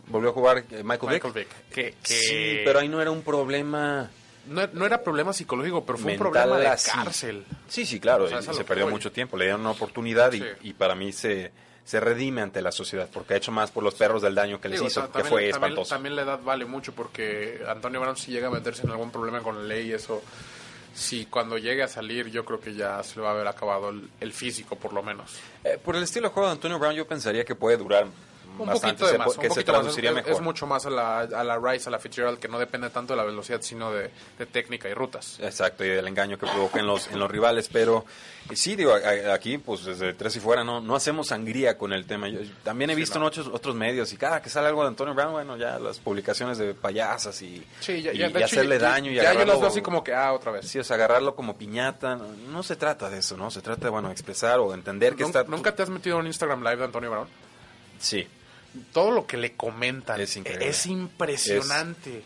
Volvió 0.07 0.29
a 0.29 0.33
jugar 0.33 0.63
Michael, 0.83 0.83
Michael 0.85 1.33
Vick. 1.33 1.33
Vick. 1.33 1.69
Que, 1.69 1.83
que 2.03 2.13
Sí, 2.13 2.57
pero 2.65 2.79
ahí 2.79 2.87
no 2.89 3.01
era 3.01 3.11
un 3.11 3.21
problema... 3.21 4.09
no, 4.47 4.67
no 4.73 4.85
era 4.85 5.01
problema 5.03 5.33
psicológico, 5.33 5.85
pero 5.85 5.97
fue 5.97 6.13
un 6.13 6.17
problema 6.19 6.57
de 6.57 6.67
así. 6.67 6.91
cárcel. 6.91 7.45
Sí, 7.67 7.85
sí, 7.85 7.99
claro. 7.99 8.25
O 8.25 8.27
sea, 8.27 8.41
se 8.41 8.63
perdió 8.63 8.87
mucho 8.87 9.11
tiempo. 9.11 9.37
Le 9.37 9.45
dieron 9.45 9.61
una 9.61 9.71
oportunidad 9.71 10.31
y, 10.33 10.39
Sí. 10.39 10.45
y 10.63 10.73
para 10.73 10.95
mí 10.95 11.11
se, 11.11 11.51
se 11.83 11.99
redime 11.99 12.41
ante 12.41 12.61
la 12.61 12.71
sociedad 12.71 13.07
porque 13.11 13.33
ha 13.35 13.37
hecho 13.37 13.51
más 13.51 13.71
por 13.71 13.83
los 13.83 13.95
perros 13.95 14.21
del 14.21 14.33
daño 14.35 14.59
que 14.59 14.69
les 14.69 14.79
Digo, 14.79 14.87
hizo, 14.87 15.01
que 15.01 15.07
también, 15.07 15.29
fue 15.29 15.41
también- 15.41 15.55
espantoso. 15.55 15.89
también 15.95 16.15
la 16.15 16.21
edad 16.23 16.39
vale 16.43 16.65
mucho 16.65 16.93
porque 16.93 17.61
Antonio 17.67 17.99
Brown 18.01 18.17
si 18.17 18.31
llega 18.31 18.47
a 18.47 18.51
meterse 18.51 18.83
en 18.83 18.89
algún 18.91 19.11
problema 19.11 19.41
con 19.41 19.55
la 19.57 19.63
ley 19.75 19.91
eso, 19.91 20.23
si 20.93 21.25
cuando 21.25 21.57
llegue 21.57 21.83
a 21.83 21.87
salir 21.87 22.31
yo 22.31 22.45
creo 22.45 22.59
que 22.59 22.73
ya 22.73 23.03
se 23.03 23.17
le 23.17 23.21
va 23.21 23.29
a 23.29 23.33
haber 23.33 23.47
acabado 23.47 23.89
el, 23.89 24.09
el 24.19 24.33
físico 24.33 24.75
por 24.77 24.93
lo 24.93 25.03
menos. 25.03 25.31
Eh, 25.63 25.77
por 25.83 25.95
el 25.95 26.03
estilo 26.03 26.29
de 26.29 26.33
juego 26.33 26.47
de 26.49 26.53
Antonio 26.53 26.79
Brown, 26.79 26.95
yo 26.95 27.05
pensaría 27.07 27.43
que 27.45 27.53
puede 27.55 27.77
durar 27.77 28.07
Un 28.57 28.67
bastante, 28.67 28.87
poquito 29.03 29.05
de 29.05 29.11
se 29.11 29.17
más, 29.17 29.25
po- 29.27 29.33
un 29.33 29.37
que 29.41 29.49
se 29.49 29.55
más. 29.55 29.65
traduciría 29.65 30.09
Es- 30.11 30.15
mejor. 30.15 30.31
Es 30.31 30.41
mucho 30.41 30.65
más 30.67 30.85
a 30.85 30.89
la, 30.89 31.19
a 31.21 31.43
la 31.43 31.57
Rice, 31.59 31.89
a 31.89 31.91
la 31.91 31.99
Fitzgerald, 31.99 32.39
que 32.39 32.47
no 32.47 32.57
depende 32.59 32.89
tanto 32.89 33.13
de 33.13 33.17
la 33.17 33.23
velocidad, 33.23 33.61
sino 33.61 33.91
de, 33.91 34.09
de 34.37 34.45
técnica 34.45 34.89
y 34.89 34.93
rutas. 34.93 35.37
Exacto, 35.41 35.83
y 35.85 35.89
del 35.89 36.07
engaño 36.07 36.37
que 36.37 36.45
provoca 36.47 36.79
en 36.79 36.87
los, 36.87 37.07
en 37.07 37.19
los 37.19 37.29
rivales. 37.29 37.69
Pero 37.71 38.05
sí, 38.53 38.75
digo, 38.75 38.93
aquí, 39.33 39.57
pues 39.57 39.85
desde 39.85 40.13
tres 40.13 40.35
y 40.35 40.39
fuera, 40.39 40.63
no, 40.63 40.79
no 40.81 40.95
hacemos 40.95 41.27
sangría 41.27 41.77
con 41.77 41.93
el 41.93 42.05
tema. 42.05 42.27
Yo, 42.29 42.39
también 42.63 42.89
he 42.89 42.95
visto 42.95 43.19
no. 43.19 43.25
en 43.25 43.27
otros, 43.29 43.47
otros 43.47 43.75
medios 43.75 44.11
y 44.13 44.17
cada 44.17 44.41
que 44.41 44.49
sale 44.49 44.67
algo 44.67 44.81
de 44.83 44.89
Antonio 44.89 45.13
Brown, 45.13 45.31
bueno, 45.33 45.57
ya 45.57 45.77
las 45.79 45.99
publicaciones 45.99 46.57
de 46.57 46.73
payasas 46.73 47.41
y, 47.41 47.65
Sí, 47.79 48.01
ya, 48.01 48.13
y- 48.13 48.17
ya, 48.17 48.27
de 48.29 48.33
y 48.33 48.43
hecho, 48.43 48.45
hacerle 48.45 48.79
ya- 48.79 48.89
daño 48.89 49.11
y 49.11 49.15
Ya 49.15 49.33
yo 49.33 49.45
las 49.45 49.59
veo 49.59 49.67
así 49.67 49.81
como 49.81 50.03
que, 50.03 50.13
ah, 50.13 50.33
otra 50.33 50.51
vez. 50.51 50.67
Sí, 50.67 50.79
o 50.79 50.83
sea, 50.83 50.95
agarrarlo 50.95 51.35
como 51.35 51.57
piñata. 51.57 52.15
No, 52.15 52.25
no 52.51 52.63
se 52.63 52.75
trata 52.75 53.09
de 53.09 53.19
eso, 53.19 53.35
¿no? 53.37 53.51
Se 53.51 53.61
trata 53.61 53.85
de, 53.85 53.89
bueno, 53.89 54.11
expresar 54.11 54.59
o 54.59 54.73
entender 54.73 55.15
que 55.15 55.23
¿Nunca, 55.23 55.39
está... 55.41 55.51
¿Nunca 55.51 55.75
te 55.75 55.83
has 55.83 55.89
metido 55.89 56.15
en 56.17 56.21
un 56.21 56.27
Instagram 56.27 56.61
Live 56.63 56.77
de 56.77 56.83
Antonio 56.85 57.11
Brown? 57.11 57.27
Sí, 57.99 58.27
todo 58.93 59.11
lo 59.11 59.25
que 59.27 59.37
le 59.37 59.53
comentan 59.53 60.19
Es 60.21 60.85
impresionante. 60.85 62.23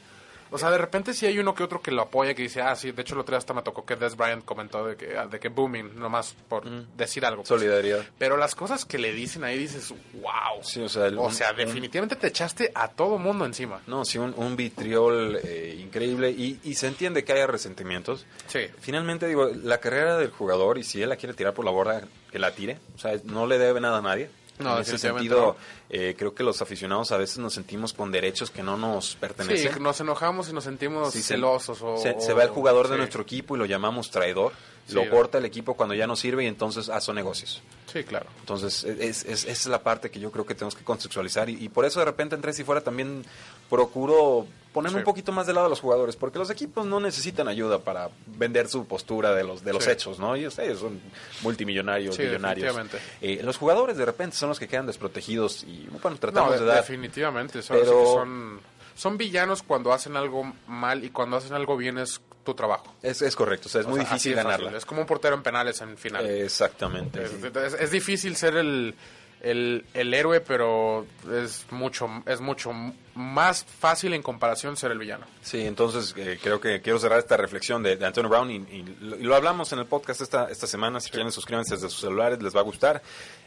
O 0.52 0.58
sea, 0.58 0.72
de 0.72 0.80
repente 0.80 1.14
sí 1.14 1.28
hay 1.28 1.38
uno 1.38 1.54
que 1.54 1.62
otro 1.62 1.80
que 1.80 1.92
lo 1.92 2.02
apoya, 2.02 2.34
que 2.34 2.42
dice, 2.42 2.60
ah, 2.60 2.76
sí, 2.76 2.92
de 2.92 3.04
hecho 3.04 3.14
el 3.14 3.20
otro 3.22 3.34
día 3.34 3.38
hasta 3.38 3.54
me 3.54 3.62
tocó 3.62 3.86
que 3.86 3.96
Des 3.96 4.18
Bryant 4.18 4.44
comentó 4.44 4.84
de 4.84 4.96
que, 4.96 5.16
ah, 5.16 5.28
de 5.28 5.40
que 5.40 5.50
booming, 5.50 6.00
nomás 6.00 6.36
por 6.48 6.68
decir 6.98 7.24
algo. 7.24 7.44
pues. 7.44 7.50
solidaridad. 7.50 8.04
Pero 8.18 8.36
las 8.36 8.56
cosas 8.56 8.84
que 8.84 8.98
le 8.98 9.14
dicen 9.14 9.44
ahí 9.44 9.60
dices, 9.60 9.94
wow. 10.14 10.64
Sí, 10.64 10.82
o 10.82 10.90
sea, 10.90 11.06
el- 11.06 11.20
o 11.20 11.30
sea, 11.30 11.52
un- 11.52 11.58
definitivamente 11.58 12.16
te 12.16 12.26
echaste 12.26 12.72
a 12.74 12.88
todo 12.88 13.20
mundo 13.20 13.46
encima. 13.46 13.80
No, 13.86 14.04
sí, 14.06 14.18
un, 14.18 14.34
un 14.38 14.56
vitriol 14.56 15.40
eh, 15.44 15.78
increíble 15.80 16.32
y, 16.32 16.60
y 16.64 16.74
se 16.74 16.88
entiende 16.88 17.24
que 17.24 17.34
haya 17.34 17.46
resentimientos. 17.46 18.26
Sí. 18.48 18.62
Finalmente, 18.80 19.28
digo, 19.28 19.52
la 19.54 19.78
carrera 19.80 20.18
del 20.18 20.32
jugador 20.32 20.80
y 20.80 20.84
si 20.84 21.00
él 21.04 21.10
la 21.10 21.16
quiere 21.18 21.36
tirar 21.36 21.54
por 21.54 21.64
la 21.64 21.70
borda, 21.70 22.02
que 22.32 22.40
la 22.40 22.56
tire. 22.56 22.80
O 22.96 22.98
sea, 22.98 23.12
no 23.24 23.46
le 23.46 23.60
debe 23.60 23.80
nada 23.82 24.00
a 24.00 24.02
nadie. 24.02 24.32
No, 24.60 24.76
en 24.76 24.82
ese 24.82 24.98
sentido, 24.98 25.56
eh, 25.90 26.16
creo 26.18 26.34
que 26.36 26.44
los 26.44 26.62
aficionados 26.62 27.12
a 27.12 27.18
veces 27.18 27.38
nos 27.40 27.54
sentimos 27.54 27.94
con 27.94 28.12
derechos 28.12 28.52
que 28.52 28.62
no 28.62 28.78
nos 28.78 29.12
Sí, 29.12 29.18
pertenecen. 29.20 29.82
nos 29.82 30.00
enojamos 30.02 30.50
y 30.50 30.54
nos 30.54 30.66
sentimos 30.66 31.14
Sí, 31.14 31.22
se- 31.22 31.36
celosos. 31.36 31.82
O, 31.82 31.98
se, 31.98 32.20
se 32.20 32.34
va 32.34 32.44
el 32.44 32.50
jugador 32.50 32.88
de 32.90 32.96
sí. 32.96 32.98
nuestro 33.00 33.22
equipo 33.24 33.56
y 33.56 33.60
lo 33.60 33.66
llamamos 33.66 34.12
traidor. 34.12 34.52
Sí, 34.90 34.96
lo 34.96 35.06
¿no? 35.06 35.12
corta 35.12 35.38
el 35.38 35.46
equipo 35.46 35.76
cuando 35.76 35.96
ya 35.96 36.06
no 36.08 36.16
sirve 36.16 36.44
y 36.44 36.48
entonces 36.48 36.90
ah, 36.90 37.00
son 37.02 37.16
negocios. 37.16 37.62
Sí, 37.92 38.04
claro. 38.04 38.28
Entonces, 38.42 38.84
es, 38.84 39.24
es, 39.26 39.44
esa 39.46 39.50
es 39.52 39.66
la 39.68 39.82
parte 39.82 40.12
que 40.12 40.20
yo 40.20 40.32
creo 40.32 40.46
que 40.46 40.54
tenemos 40.56 40.76
que 40.76 40.84
contextualizar 40.84 41.50
y, 41.50 41.64
y 41.64 41.70
por 41.70 41.86
eso 41.86 42.00
de 42.00 42.06
repente 42.06 42.36
en 42.36 42.42
Tres 42.42 42.60
y 42.60 42.64
Fuera 42.64 42.82
también 42.82 43.24
procuro 43.70 44.46
ponerme 44.74 44.98
Sí. 44.98 45.00
un 45.00 45.04
poquito 45.06 45.32
más 45.32 45.48
del 45.48 45.56
lado 45.56 45.66
de 45.68 45.72
los 45.72 45.80
jugadores, 45.80 46.16
porque 46.16 46.38
los 46.38 46.50
equipos 46.52 46.86
no 46.86 47.00
necesitan 47.00 47.48
ayuda 47.48 47.80
para 47.80 48.10
vender 48.28 48.68
su 48.68 48.86
postura 48.86 49.34
de 49.34 49.44
los, 49.44 49.64
de 49.64 49.74
los 49.74 49.84
Sí. 49.84 49.90
hechos, 49.92 50.20
¿no? 50.20 50.36
Ellos, 50.36 50.58
ellos 50.60 50.80
son 50.80 51.00
multimillonarios, 51.42 52.16
Sí, 52.16 52.24
millonarios. 52.24 52.76
Eh, 53.22 53.42
los 53.44 53.58
jugadores 53.58 53.98
de 53.98 54.06
repente 54.06 54.36
son 54.36 54.50
los 54.50 54.60
que 54.60 54.68
quedan 54.68 54.86
desprotegidos 54.86 55.64
y, 55.64 55.88
bueno, 56.02 56.18
tratamos 56.20 56.52
No, 56.52 56.56
de 56.58 56.62
de- 56.62 56.66
dar... 56.68 56.78
definitivamente. 56.82 57.62
Son, 57.62 57.78
Pero- 57.80 58.06
son, 58.06 58.60
son 58.96 59.18
villanos 59.18 59.64
cuando 59.64 59.92
hacen 59.94 60.16
algo 60.18 60.54
mal 60.68 61.04
y 61.04 61.10
cuando 61.10 61.38
hacen 61.38 61.54
algo 61.54 61.76
bien 61.78 61.98
es 61.98 62.22
tu 62.44 62.54
trabajo. 62.54 62.94
Es, 63.02 63.22
es 63.22 63.36
correcto, 63.36 63.68
o 63.68 63.70
sea, 63.70 63.82
es 63.82 63.88
O 63.88 63.90
muy 63.92 64.00
sea, 64.02 64.10
difícil 64.10 64.36
ganarla. 64.36 64.76
Es 64.78 64.86
como 64.86 65.02
un 65.02 65.08
portero 65.08 65.36
en 65.36 65.44
penales 65.44 65.82
en 65.82 65.98
final. 65.98 66.26
Exactamente. 66.26 67.24
es, 67.24 67.32
sí. 67.32 67.48
es- 67.66 67.74
es 67.74 67.92
difícil 67.92 68.36
ser 68.36 68.56
el, 68.56 68.96
el, 69.42 69.86
el 69.94 70.14
héroe, 70.14 70.42
pero 70.42 71.06
es 71.32 71.66
mucho, 71.72 72.10
es 72.26 72.42
mucho 72.42 72.72
más 73.16 73.64
fácil 73.66 74.14
en 74.14 74.22
comparación 74.22 74.76
ser 74.78 74.92
el 74.92 74.98
villano. 74.98 75.26
Sí, 75.42 75.62
entonces 75.66 76.14
eh, 76.18 76.40
creo 76.42 76.60
que 76.60 76.82
quiero 76.82 76.98
cerrar 77.00 77.20
esta 77.20 77.38
reflexión 77.38 77.84
de, 77.84 77.96
de 77.98 78.06
Antonio 78.06 78.30
Brown 78.30 78.50
y, 78.50 78.56
y 78.56 78.84
lo, 79.02 79.16
y 79.18 79.24
lo 79.24 79.36
hablamos 79.36 79.72
en 79.74 79.80
el 79.80 79.86
podcast 79.86 80.22
esta, 80.22 80.50
esta 80.50 80.68
semana. 80.68 81.00
Si 81.00 81.10
quieren 81.10 81.32
suscríbanse 81.32 81.76
desde 81.76 81.90
sus 81.90 82.00
celulares, 82.02 82.42
les 82.42 82.56
va 82.56 82.62
a 82.62 82.64
gustar. 82.64 83.02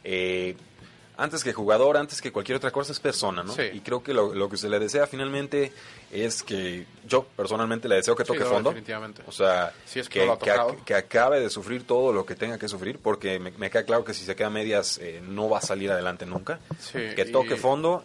Eh, 0.04 0.56
antes 1.22 1.44
que 1.44 1.52
jugador, 1.52 1.96
antes 1.96 2.20
que 2.20 2.32
cualquier 2.32 2.56
otra 2.56 2.70
cosa, 2.70 2.90
es 2.92 2.98
persona, 3.00 3.42
¿no? 3.42 3.52
Sí. 3.54 3.62
Y 3.72 3.80
creo 3.80 4.02
que 4.02 4.12
lo, 4.12 4.34
lo 4.34 4.48
que 4.48 4.56
se 4.56 4.68
le 4.68 4.78
desea 4.78 5.06
finalmente 5.06 5.72
es 6.10 6.42
que 6.42 6.84
yo 7.06 7.24
personalmente 7.24 7.88
le 7.88 7.94
deseo 7.96 8.16
que 8.16 8.24
Sí, 8.24 8.28
toque 8.28 8.40
no, 8.40 8.46
fondo. 8.50 8.70
definitivamente. 8.70 9.22
O 9.26 9.32
sea, 9.32 9.72
Sí, 9.84 10.00
es 10.00 10.08
que 10.08 10.94
acabe 10.94 11.40
de 11.40 11.48
sufrir 11.48 11.86
todo 11.86 12.12
lo 12.12 12.26
que 12.26 12.34
tenga 12.34 12.58
que 12.58 12.68
sufrir, 12.68 12.98
porque 12.98 13.38
me, 13.38 13.50
me 13.52 13.70
queda 13.70 13.84
claro 13.84 14.04
que 14.04 14.14
si 14.14 14.24
se 14.24 14.34
queda 14.34 14.48
a 14.48 14.50
medias 14.50 14.98
eh, 14.98 15.22
no 15.26 15.48
va 15.48 15.58
a 15.58 15.62
salir 15.62 15.90
adelante 15.92 16.26
nunca. 16.26 16.58
Sí, 16.80 16.98
que 17.14 17.24
toque 17.26 17.54
y- 17.54 17.58
fondo 17.58 18.04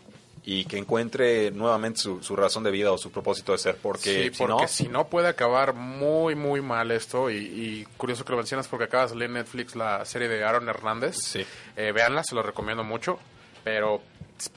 y 0.50 0.64
que 0.64 0.78
encuentre 0.78 1.52
nuevamente 1.52 2.00
su, 2.00 2.24
su 2.24 2.34
razón 2.38 2.64
de 2.64 2.72
vida 2.72 2.90
o 2.94 2.98
su 2.98 3.12
propósito 3.12 3.52
de 3.52 3.58
ser, 3.58 3.76
porque, 3.76 4.00
sí, 4.00 4.30
si 4.32 4.38
porque 4.38 4.62
no, 4.62 4.68
si 4.70 4.88
no 4.88 5.08
puede 5.10 5.28
acabar 5.28 5.74
muy, 5.74 6.36
muy 6.36 6.62
mal 6.62 6.90
esto. 6.92 7.30
Y, 7.30 7.36
y 7.36 7.88
curioso 7.98 8.24
que 8.24 8.32
lo 8.32 8.38
mencionas 8.38 8.66
porque 8.70 8.86
acaba 8.86 9.08
de 9.08 9.26
en 9.26 9.34
Netflix 9.34 9.76
la 9.76 10.06
serie 10.06 10.30
de 10.30 10.46
Aaron 10.46 10.70
Hernández. 10.70 11.18
Sí. 11.18 11.46
Eh, 11.76 11.92
véanla, 11.92 12.24
se 12.24 12.34
lo 12.34 12.44
recomiendo 12.44 12.86
mucho. 12.86 13.20
Pero 13.66 14.02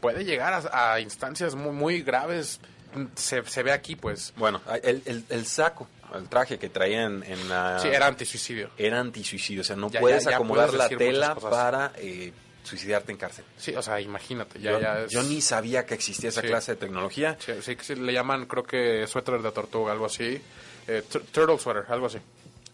puede 0.00 0.24
llegar 0.24 0.52
a, 0.72 0.92
a 0.92 1.00
instancias 1.00 1.56
muy, 1.56 1.72
muy 1.72 2.02
graves. 2.02 2.60
Se, 3.16 3.44
se 3.44 3.62
ve 3.64 3.72
aquí, 3.72 3.96
pues. 3.96 4.32
Bueno, 4.36 4.60
el, 4.84 5.02
el, 5.06 5.24
el 5.28 5.44
saco, 5.44 5.88
el 6.14 6.28
traje 6.28 6.56
que 6.60 6.68
traían 6.68 7.24
en 7.24 7.48
la... 7.48 7.80
Sí, 7.80 7.88
era 7.88 8.06
antisuicidio. 8.06 8.70
era 8.78 9.00
antisuicidio. 9.00 9.62
O 9.62 9.64
sea, 9.64 9.74
no 9.74 9.90
Ya, 9.90 9.98
puedes 9.98 10.22
ya, 10.22 10.30
ya 10.30 10.36
acomodar 10.36 10.70
puedes 10.70 10.92
la 10.92 10.96
tela 10.96 11.34
para 11.34 11.90
eh, 11.96 12.32
suicidarte 12.70 13.12
en 13.12 13.18
cárcel. 13.18 13.44
Sí, 13.58 13.74
o 13.74 13.82
sea, 13.82 14.00
imagínate. 14.00 14.58
Ya, 14.60 14.72
yo, 14.72 14.80
ya 14.80 15.00
es- 15.02 15.10
yo 15.10 15.22
ni 15.22 15.40
sabía 15.40 15.84
que 15.84 15.94
existía 15.94 16.28
esa 16.30 16.40
Sí. 16.40 16.46
clase 16.46 16.72
de 16.72 16.76
tecnología. 16.78 17.36
Sí, 17.38 17.52
sí, 17.62 17.76
que 17.76 17.84
sí, 17.84 17.94
le 17.96 18.12
llaman, 18.12 18.46
creo 18.46 18.62
que 18.62 19.06
suéter 19.06 19.40
de 19.42 19.50
tortuga, 19.52 19.92
algo 19.92 20.06
así. 20.06 20.40
Eh, 20.86 21.02
tur- 21.10 21.24
turtle 21.32 21.58
sweater, 21.58 21.84
algo 21.88 22.06
así. 22.06 22.18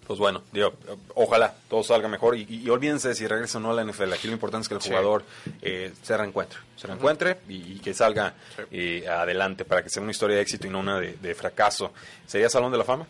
Pues 0.07 0.21
bueno, 0.21 0.43
digo, 0.53 0.73
ojalá 1.17 1.53
todo 1.69 1.83
salga 1.83 2.07
mejor 2.09 2.37
y, 2.37 2.47
y 2.49 2.71
olvídense 2.71 3.09
de 3.09 3.15
si 3.17 3.27
regresa 3.27 3.59
o 3.59 3.61
no 3.61 3.73
a 3.73 3.75
la 3.75 3.83
NFL. 3.83 4.13
Aquí 4.15 4.29
lo 4.29 4.35
importante 4.35 4.63
es 4.63 4.69
que 4.69 4.75
el 4.77 4.81
jugador 4.81 5.25
eh, 5.63 5.93
se 6.01 6.17
reencuentre, 6.17 6.59
se 6.77 6.87
reencuentre 6.87 7.39
y, 7.49 7.73
y 7.73 7.79
que 7.81 7.93
salga 7.93 8.35
eh, 8.71 9.05
adelante 9.09 9.65
para 9.65 9.83
que 9.83 9.89
sea 9.91 10.01
una 10.03 10.13
historia 10.13 10.37
de 10.37 10.43
éxito 10.43 10.69
y 10.69 10.71
no 10.71 10.79
una 10.79 11.01
de, 11.01 11.15
de 11.15 11.35
fracaso. 11.35 11.93
¿Sería 12.25 12.49
Salón 12.49 12.71
de 12.71 12.79
la 12.79 12.85
Fama? 12.85 13.05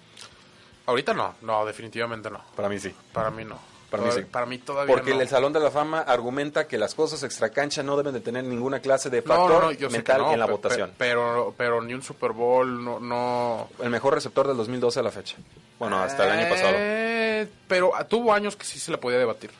Ahorita 0.86 1.12
no, 1.12 1.34
no, 1.42 1.66
definitivamente 1.66 2.30
no. 2.30 2.42
Para 2.56 2.70
mí 2.70 2.78
sí. 2.78 2.94
Para 3.12 3.30
mí 3.30 3.44
no. 3.44 3.58
Para 3.96 4.02
mí 4.06 4.08
Toda- 4.10 4.22
sí. 4.22 4.28
Para 4.30 4.46
mí 4.46 4.58
todavía 4.58 4.94
Porque 4.94 5.14
no. 5.14 5.20
el 5.20 5.28
Salón 5.28 5.52
de 5.52 5.60
la 5.60 5.70
Fama 5.70 6.00
argumenta 6.00 6.66
que 6.66 6.78
las 6.78 6.94
cosas 6.94 7.22
extracancha 7.22 7.82
no 7.82 7.96
deben 7.96 8.12
de 8.14 8.20
tener 8.20 8.44
ninguna 8.44 8.80
clase 8.80 9.10
de 9.10 9.22
factor 9.22 9.74
no, 9.80 9.90
mental 9.90 10.18
no, 10.22 10.32
en 10.32 10.38
la 10.38 10.46
votación. 10.46 10.90
pe- 10.90 10.94
Pero, 10.98 11.54
pero 11.56 11.80
ni 11.82 11.94
un 11.94 12.02
Super 12.02 12.32
Bowl, 12.32 12.84
no... 12.84 13.00
no 13.00 13.68
El 13.82 13.90
mejor 13.90 14.14
receptor 14.14 14.46
del 14.48 14.56
2012 14.56 15.00
a 15.00 15.02
la 15.02 15.10
fecha. 15.10 15.36
Bueno, 15.78 15.98
hasta 15.98 16.24
el 16.24 16.30
año 16.38 16.48
pasado. 16.48 16.72
Eh, 16.76 17.48
pero 17.68 17.94
ah, 17.94 18.04
tuvo 18.04 18.32
años 18.32 18.56
que 18.56 18.64
sí 18.64 18.78
se 18.78 18.90
le 18.90 18.98
podía 18.98 19.18
debatir. 19.18 19.50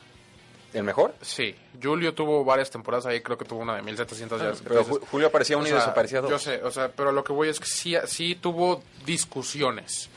¿El 0.73 0.83
mejor? 0.83 1.13
Sí, 1.21 1.55
Julio 1.81 2.13
tuvo 2.13 2.43
varias 2.43 2.69
temporadas 2.69 3.05
ahí, 3.05 3.21
creo 3.21 3.37
que 3.37 3.45
tuvo 3.45 3.61
una 3.61 3.75
de 3.77 3.81
1700 3.81 4.39
yardas. 4.41 4.61
que 4.61 4.67
Pero 4.67 4.83
Julio 4.83 5.27
aparecía 5.27 5.55
uno 5.57 5.63
O 5.65 5.67
y 5.67 5.71
sea, 5.71 5.79
desaparecía 5.79 6.21
dos. 6.21 6.29
Yo 6.29 6.37
sé, 6.39 6.61
o 6.61 6.69
sea, 6.71 6.89
pero 6.89 7.11
lo 7.11 7.23
que 7.23 7.31
voy 7.33 7.47
es 7.49 7.59
que 7.59 7.65
sí, 7.65 7.95
sí 8.05 8.35
tuvo 8.35 8.83
discusiones. 9.05 10.09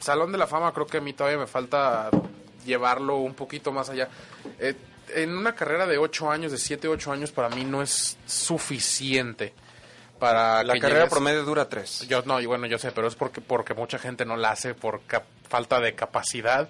Salón 0.00 0.30
de 0.32 0.38
la 0.38 0.46
Fama 0.46 0.72
creo 0.72 0.86
que 0.86 0.98
a 0.98 1.00
mí 1.00 1.12
todavía 1.12 1.38
me 1.38 1.46
falta 1.48 2.10
llevarlo 2.64 3.16
un 3.16 3.34
poquito 3.34 3.72
más 3.72 3.88
allá. 3.90 4.08
Eh, 4.58 4.74
en 5.14 5.36
una 5.36 5.54
carrera 5.54 5.86
de 5.86 5.96
8 5.98 6.30
años, 6.30 6.52
de 6.52 6.58
7, 6.58 6.86
8 6.88 7.12
años, 7.12 7.32
para 7.32 7.48
mí 7.48 7.64
no 7.64 7.82
es 7.82 8.18
suficiente 8.26 9.54
para 10.18 10.62
La 10.64 10.78
carrera 10.78 11.00
llegues- 11.04 11.10
promedio 11.10 11.44
dura 11.44 11.68
tres. 11.68 12.06
yo 12.08 12.22
no, 12.22 12.40
y 12.40 12.46
bueno, 12.46 12.66
yo 12.66 12.76
sé, 12.78 12.90
pero 12.92 13.06
es 13.06 13.14
porque 13.14 13.40
porque 13.40 13.72
mucha 13.74 13.98
gente 13.98 14.24
no 14.24 14.36
la 14.36 14.50
hace 14.50 14.74
por 14.74 15.02
cap- 15.06 15.24
falta 15.48 15.80
de 15.80 15.94
capacidad 15.94 16.68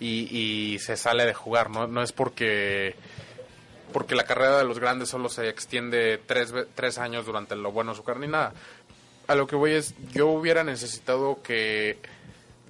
y, 0.00 0.26
y 0.74 0.78
se 0.80 0.96
sale 0.96 1.24
de 1.24 1.32
jugar, 1.32 1.70
no, 1.70 1.86
no 1.86 2.02
es 2.02 2.10
porque 2.12 2.96
porque 3.92 4.14
la 4.16 4.24
carrera 4.24 4.58
de 4.58 4.64
los 4.64 4.78
grandes 4.78 5.08
solo 5.08 5.28
se 5.28 5.48
extiende 5.48 6.18
tres, 6.26 6.52
tres 6.74 6.98
años 6.98 7.26
durante 7.26 7.54
lo 7.56 7.70
bueno 7.72 7.94
su 7.94 8.02
carrera 8.04 8.26
ni 8.26 8.32
nada. 8.32 8.52
A 9.28 9.34
lo 9.36 9.46
que 9.46 9.56
voy 9.56 9.72
es, 9.72 9.94
yo 10.12 10.26
hubiera 10.28 10.64
necesitado 10.64 11.40
que 11.42 11.98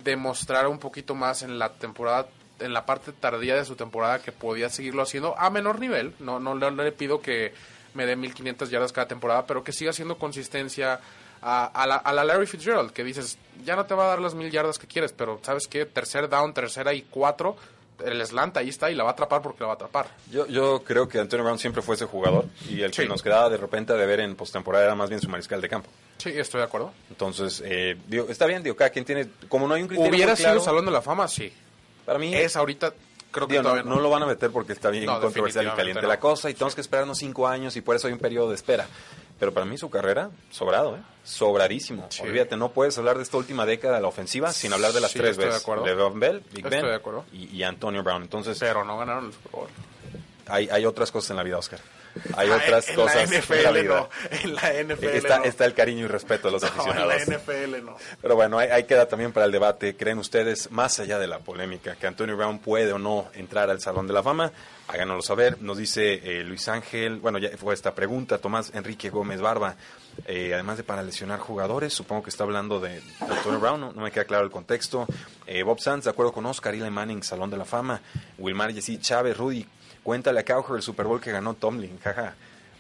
demostrara 0.05 0.68
un 0.68 0.79
poquito 0.79 1.14
más 1.14 1.42
en 1.42 1.59
la 1.59 1.70
temporada, 1.75 2.27
en 2.61 2.73
la 2.73 2.87
parte 2.87 3.12
tardía 3.12 3.57
de 3.57 3.64
su 3.64 3.77
temporada 3.77 4.20
que 4.20 4.33
podía 4.33 4.68
seguirlo 4.70 5.03
haciendo 5.03 5.37
a 5.38 5.51
menor 5.51 5.79
nivel. 5.81 6.12
No, 6.20 6.38
no, 6.40 6.55
le- 6.55 6.70
no 6.70 6.83
le 6.83 6.92
pido 6.92 7.20
que 7.20 7.53
me 7.94 8.07
dé 8.07 8.14
1500 8.16 8.70
yardas 8.70 8.92
cada 8.92 9.09
temporada, 9.09 9.46
pero 9.46 9.64
que 9.64 9.73
siga 9.73 9.90
haciendo 9.90 10.16
consistencia 10.18 11.01
a, 11.42 11.66
a 11.66 11.87
la, 11.87 11.96
a 11.96 12.12
la 12.12 12.23
Larry 12.25 12.46
Fitzgerald, 12.46 12.92
que 12.92 13.03
dices, 13.03 13.38
ya 13.64 13.75
no 13.77 13.87
te 13.87 13.94
va 13.94 14.05
a 14.05 14.09
dar 14.09 14.20
las 14.20 14.35
mil 14.35 14.51
yardas 14.51 14.79
que 14.79 14.87
quieres, 14.87 15.12
pero 15.12 15.40
¿sabes 15.42 15.66
qué? 15.66 15.87
Tercer 15.87 16.29
down, 16.29 16.53
tercera 16.55 16.92
y 16.94 17.03
cuatro, 17.03 17.57
el 18.05 18.25
slant 18.27 18.57
ahí 18.59 18.68
está 18.68 18.90
y 18.90 18.94
la 18.94 19.05
va 19.05 19.11
a 19.11 19.12
atrapar 19.12 19.42
porque 19.42 19.61
la 19.61 19.66
va 19.68 19.73
a 19.73 19.77
atrapar. 19.77 20.07
Yo, 20.31 20.46
yo 20.46 20.83
creo 20.85 21.09
que 21.09 21.18
Antonio 21.18 21.44
Brown 21.44 21.59
siempre 21.59 21.83
fue 21.83 21.96
ese 21.96 22.05
jugador 22.07 22.44
y 22.68 22.81
el 22.83 22.90
que 22.92 23.07
nos 23.07 23.23
quedaba 23.23 23.49
de 23.51 23.57
repente 23.57 23.92
de 23.94 24.07
ver 24.07 24.20
en 24.20 24.37
postemporada 24.37 24.85
era 24.85 24.94
más 24.94 25.09
bien 25.11 25.20
su 25.20 25.29
mariscal 25.29 25.61
de 25.61 25.68
campo. 25.68 25.88
Sí, 26.18 26.31
estoy 26.35 26.61
de 26.61 26.66
acuerdo. 26.66 26.92
Entonces, 27.11 27.62
eh, 27.64 27.96
digo, 28.07 28.27
está 28.29 28.46
bien, 28.46 28.62
digo, 28.62 28.77
cada 28.77 28.90
quien 28.90 29.05
tiene, 29.05 29.27
como 29.49 29.66
no 29.66 29.75
hay 29.75 29.83
un 29.83 29.88
criterio 29.88 30.11
¿Hubiera 30.14 30.33
muy 30.33 30.37
sido 30.37 30.61
Salón 30.61 30.85
de 30.85 30.90
la 30.92 31.03
Fama? 31.03 31.27
Sí. 31.29 31.53
Para 32.05 32.19
mí 32.19 32.35
Es 32.35 32.57
ahorita, 32.57 32.93
creo 33.31 33.47
que 33.47 33.53
digo, 33.55 33.63
no, 33.63 33.71
todavía 33.71 33.91
no 33.91 34.01
lo 34.01 34.11
van 34.11 34.23
a 34.23 34.27
meter 34.27 34.51
porque 34.51 34.73
está 34.73 34.91
bien 34.91 35.07
No, 35.07 35.21
controversial 35.21 35.67
y 35.67 35.71
caliente 35.71 36.03
no. 36.03 36.09
la 36.09 36.19
cosa 36.21 36.51
y 36.51 36.55
tenemos 36.55 36.75
que 36.75 36.81
esperarnos 36.81 37.19
cinco 37.19 37.47
años 37.49 37.77
y 37.77 37.81
por 37.81 37.97
eso 37.97 38.07
hay 38.07 38.13
un 38.13 38.19
periodo 38.19 38.49
de 38.51 38.55
espera. 38.57 38.87
Pero 39.39 39.55
para 39.55 39.65
mí 39.65 39.79
su 39.79 39.89
carrera, 39.89 40.31
sobrado, 40.51 40.97
¿eh? 40.97 41.01
Sobradísimo. 41.25 42.07
Sí. 42.11 42.23
Olvídate, 42.23 42.59
no 42.59 42.73
puedes 42.73 42.99
hablar 42.99 43.17
de 43.17 43.23
esta 43.23 43.39
última 43.39 43.65
década 43.65 43.95
de 43.97 44.03
la 44.03 44.09
ofensiva 44.09 44.53
sin 44.53 44.73
hablar 44.75 44.93
de 44.93 45.01
las 45.01 45.13
Sí, 45.13 45.19
tres 45.19 45.31
estoy 45.31 45.45
de 45.45 45.49
veces. 45.51 45.63
acuerdo. 45.63 45.87
Le'Veon 45.87 46.21
Bell, 46.21 46.43
Big 46.53 46.69
Ben 46.69 46.83
de 46.85 47.01
y 47.33 47.63
Antonio 47.63 48.03
Brown. 48.03 48.23
Entonces, 48.23 48.59
Pero 48.59 48.85
no 48.85 48.99
ganaron 48.99 49.27
el 49.27 49.33
Super 49.33 49.53
Bowl. 49.53 49.69
hay, 50.47 50.69
hay 50.69 50.85
otras 50.85 51.11
cosas 51.11 51.31
en 51.31 51.37
la 51.37 51.43
vida, 51.43 51.57
Oscar. 51.57 51.81
Hay 52.37 52.51
otras 52.51 52.88
en 52.88 52.94
cosas 52.96 53.31
la 53.31 53.38
NFL, 53.38 53.53
en 53.55 53.62
la 53.64 53.70
vida. 53.70 53.88
No, 53.96 54.09
en 54.42 54.55
la 54.55 54.94
NFL 54.94 55.05
Está, 55.05 55.38
no. 55.38 55.44
está 55.44 55.64
el 55.64 55.75
cariño 55.75 56.05
y 56.05 56.09
respeto 56.09 56.49
de 56.49 56.53
los 56.53 56.62
No, 56.62 56.68
aficionados. 56.68 57.12
en 57.23 57.31
la 57.31 57.38
NFL 57.38 57.85
no. 57.85 57.96
Pero 58.20 58.35
bueno, 58.37 58.59
ahí, 58.59 58.68
ahí 58.70 58.85
queda 58.85 59.07
también 59.09 59.33
para 59.33 59.46
el 59.46 59.53
debate. 59.53 59.96
¿Creen 59.96 60.18
ustedes, 60.18 60.70
más 60.70 60.99
allá 61.01 61.18
de 61.18 61.27
la 61.27 61.38
polémica, 61.38 61.96
que 61.96 62.07
Antonio 62.07 62.37
Brown 62.37 62.59
puede 62.59 62.92
o 62.92 62.99
no 62.99 63.29
entrar 63.35 63.70
al 63.70 63.81
Salón 63.81 64.07
de 64.07 64.12
la 64.12 64.23
Fama? 64.23 64.53
Háganoslo 64.88 65.23
saber. 65.23 65.62
Nos 65.62 65.79
dice 65.79 66.14
eh, 66.14 66.42
Luis 66.44 66.67
Ángel, 66.69 67.21
bueno, 67.21 67.38
ya 67.38 67.50
fue 67.56 67.75
esta 67.75 67.94
pregunta, 67.94 68.38
Tomás 68.38 68.73
Enrique 68.75 69.08
Gómez 69.11 69.40
Barba. 69.40 69.77
eh, 70.27 70.52
además 70.52 70.77
de 70.77 70.83
para 70.83 71.02
lesionar 71.04 71.38
jugadores, 71.38 71.92
supongo 71.94 72.25
que 72.25 72.31
está 72.31 72.42
hablando 72.42 72.81
de, 72.81 72.94
de 73.00 73.02
Antonio 73.21 73.61
Brown, 73.61 73.81
no, 73.81 73.92
no 73.92 74.02
me 74.02 74.11
queda 74.11 74.25
claro 74.25 74.44
el 74.44 74.50
contexto. 74.50 75.06
Eh, 75.46 75.63
Bob 75.63 75.79
Sanz, 75.81 76.04
de 76.04 76.11
acuerdo 76.11 76.33
con 76.33 76.44
Oscar, 76.46 76.75
Eli 76.75 76.90
Manning, 76.90 77.23
Salón 77.23 77.50
de 77.50 77.56
la 77.56 77.65
Fama. 77.65 78.00
Wilmar 78.38 78.73
Jessy 78.75 78.98
Chávez, 78.98 79.37
Rudy, 79.37 79.65
cuéntale 80.03 80.40
a 80.40 80.44
Cowher 80.44 80.77
el 80.77 80.83
Super 80.83 81.07
Bowl 81.07 81.21
que 81.21 81.31
ganó 81.33 81.55
Tomlin, 81.55 81.98
jaja. 82.01 82.35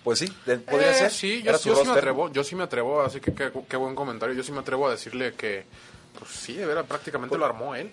Pues 0.04 0.18
sí, 0.20 0.26
podría 0.46 0.92
Eh, 0.92 0.94
ser. 0.94 1.10
Sí, 1.10 1.42
yo, 1.42 1.50
Era 1.50 1.58
sí 1.58 1.70
me 1.70 1.90
atrevo, 1.92 2.32
yo 2.32 2.42
sí 2.42 2.56
me 2.56 2.62
atrevo, 2.64 3.02
así 3.02 3.20
que 3.20 3.32
qué, 3.34 3.76
buen 3.76 3.94
comentario. 3.94 4.34
Yo 4.34 4.42
sí 4.42 4.50
me 4.52 4.60
atrevo 4.60 4.88
a 4.88 4.90
decirle 4.92 5.34
que, 5.34 5.64
pues 6.18 6.30
sí, 6.30 6.54
de 6.54 6.64
veras, 6.66 6.86
prácticamente 6.86 7.36
lo 7.36 7.44
armó 7.44 7.74
él. 7.74 7.90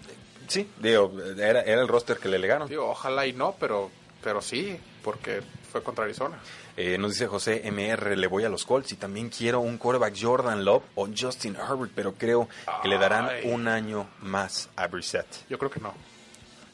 Sí, 0.47 0.69
digo, 0.79 1.11
era, 1.37 1.61
era 1.63 1.81
el 1.81 1.87
roster 1.89 2.17
que 2.17 2.29
le 2.29 2.39
legaron. 2.39 2.69
Digo, 2.69 2.89
ojalá 2.89 3.27
y 3.27 3.33
no, 3.33 3.55
pero, 3.59 3.91
pero 4.23 4.41
sí, 4.41 4.79
porque 5.03 5.41
fue 5.69 5.83
contra 5.83 6.05
Arizona. 6.05 6.39
Eh, 6.77 6.97
nos 6.97 7.11
dice 7.11 7.27
José 7.27 7.63
MR, 7.69 8.15
le 8.15 8.27
voy 8.27 8.45
a 8.45 8.49
los 8.49 8.63
Colts 8.63 8.93
y 8.93 8.95
también 8.95 9.29
quiero 9.29 9.59
un 9.59 9.77
quarterback 9.77 10.15
Jordan 10.17 10.63
Love 10.63 10.83
o 10.95 11.07
Justin 11.13 11.55
Herbert, 11.57 11.91
pero 11.93 12.13
creo 12.13 12.47
que 12.81 12.87
le 12.87 12.97
darán 12.97 13.29
un 13.45 13.67
año 13.67 14.07
más 14.21 14.69
a 14.77 14.87
Brissett. 14.87 15.25
Yo 15.49 15.57
creo 15.57 15.71
que 15.71 15.81
no. 15.81 15.93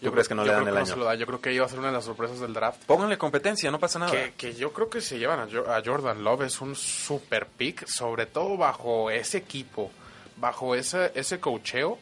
¿Tú 0.09 0.11
crees 0.11 0.27
que 0.27 0.35
no 0.35 0.43
yo 0.43 0.47
le 0.47 0.53
dan 0.53 0.63
creo 0.63 0.73
el 0.73 0.79
no 0.79 0.85
año? 0.85 0.93
se 0.93 0.99
lo 0.99 1.05
da. 1.05 1.15
Yo 1.15 1.25
creo 1.25 1.41
que 1.41 1.53
iba 1.53 1.65
a 1.65 1.69
ser 1.69 1.79
una 1.79 1.87
de 1.89 1.93
las 1.93 2.05
sorpresas 2.05 2.39
del 2.39 2.53
draft. 2.53 2.83
Pónganle 2.85 3.17
competencia, 3.17 3.71
no 3.71 3.79
pasa 3.79 3.99
nada. 3.99 4.11
Que, 4.11 4.33
que 4.37 4.53
yo 4.53 4.71
creo 4.73 4.89
que 4.89 5.01
se 5.01 5.17
llevan 5.19 5.39
a, 5.39 5.47
Jo- 5.51 5.69
a 5.71 5.81
Jordan 5.83 6.23
Love 6.23 6.43
es 6.43 6.61
un 6.61 6.75
super 6.75 7.45
pick, 7.47 7.85
sobre 7.87 8.25
todo 8.25 8.57
bajo 8.57 9.09
ese 9.11 9.37
equipo, 9.39 9.91
bajo 10.37 10.75
ese, 10.75 11.11
ese 11.15 11.39
cocheo. 11.39 11.99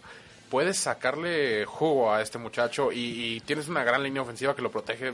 Puedes 0.50 0.78
sacarle 0.78 1.66
jugo 1.66 2.12
a 2.14 2.22
este 2.22 2.38
muchacho 2.38 2.92
y, 2.92 3.36
y 3.36 3.40
tienes 3.42 3.68
una 3.70 3.84
gran 3.84 4.04
línea 4.04 4.22
ofensiva 4.22 4.56
que 4.56 4.62
lo 4.62 4.70
protege. 4.72 5.14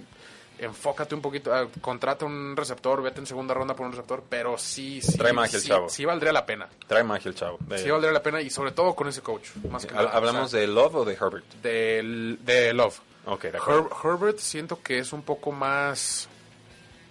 Enfócate 0.60 1.14
un 1.14 1.22
poquito, 1.22 1.54
ah, 1.54 1.68
contrata 1.82 2.26
un 2.26 2.56
receptor, 2.58 3.02
vete 3.04 3.20
en 3.20 3.28
segunda 3.28 3.54
ronda 3.54 3.76
por 3.76 3.86
un 3.86 3.92
receptor, 3.92 4.24
pero 4.28 4.58
sí, 4.58 5.02
sí, 5.02 5.18
Trae 5.18 5.32
magia 5.34 5.58
el 5.58 5.62
sí, 5.62 5.68
chavo. 5.70 5.88
sí 5.90 6.04
valdría 6.04 6.32
la 6.34 6.46
pena. 6.46 6.68
Trae 6.88 7.04
magia 7.04 7.30
el 7.30 7.36
chavo. 7.36 7.58
De- 7.62 7.78
Sí 7.78 7.90
valdría 7.92 8.12
la 8.12 8.24
pena 8.24 8.42
y 8.42 8.50
sobre 8.50 8.72
todo 8.72 8.96
con 8.96 9.08
ese 9.08 9.22
coach. 9.22 9.50
Más 9.70 9.86
que 9.86 9.94
Hab- 9.94 9.98
nada, 10.06 10.10
¿Hablamos 10.12 10.46
o 10.46 10.48
sea, 10.48 10.60
de 10.62 10.68
Love 10.68 10.96
o 10.96 11.06
de 11.06 11.14
Herbert? 11.14 11.46
del- 11.62 12.40
de 12.44 12.74
Love. 12.74 13.00
Ok, 13.26 13.42
de. 13.44 13.60
Her- 13.60 13.90
Herbert 14.04 14.40
siento 14.40 14.82
que 14.82 14.98
es 15.00 15.14
un 15.14 15.22
poco 15.22 15.52
más 15.52 16.28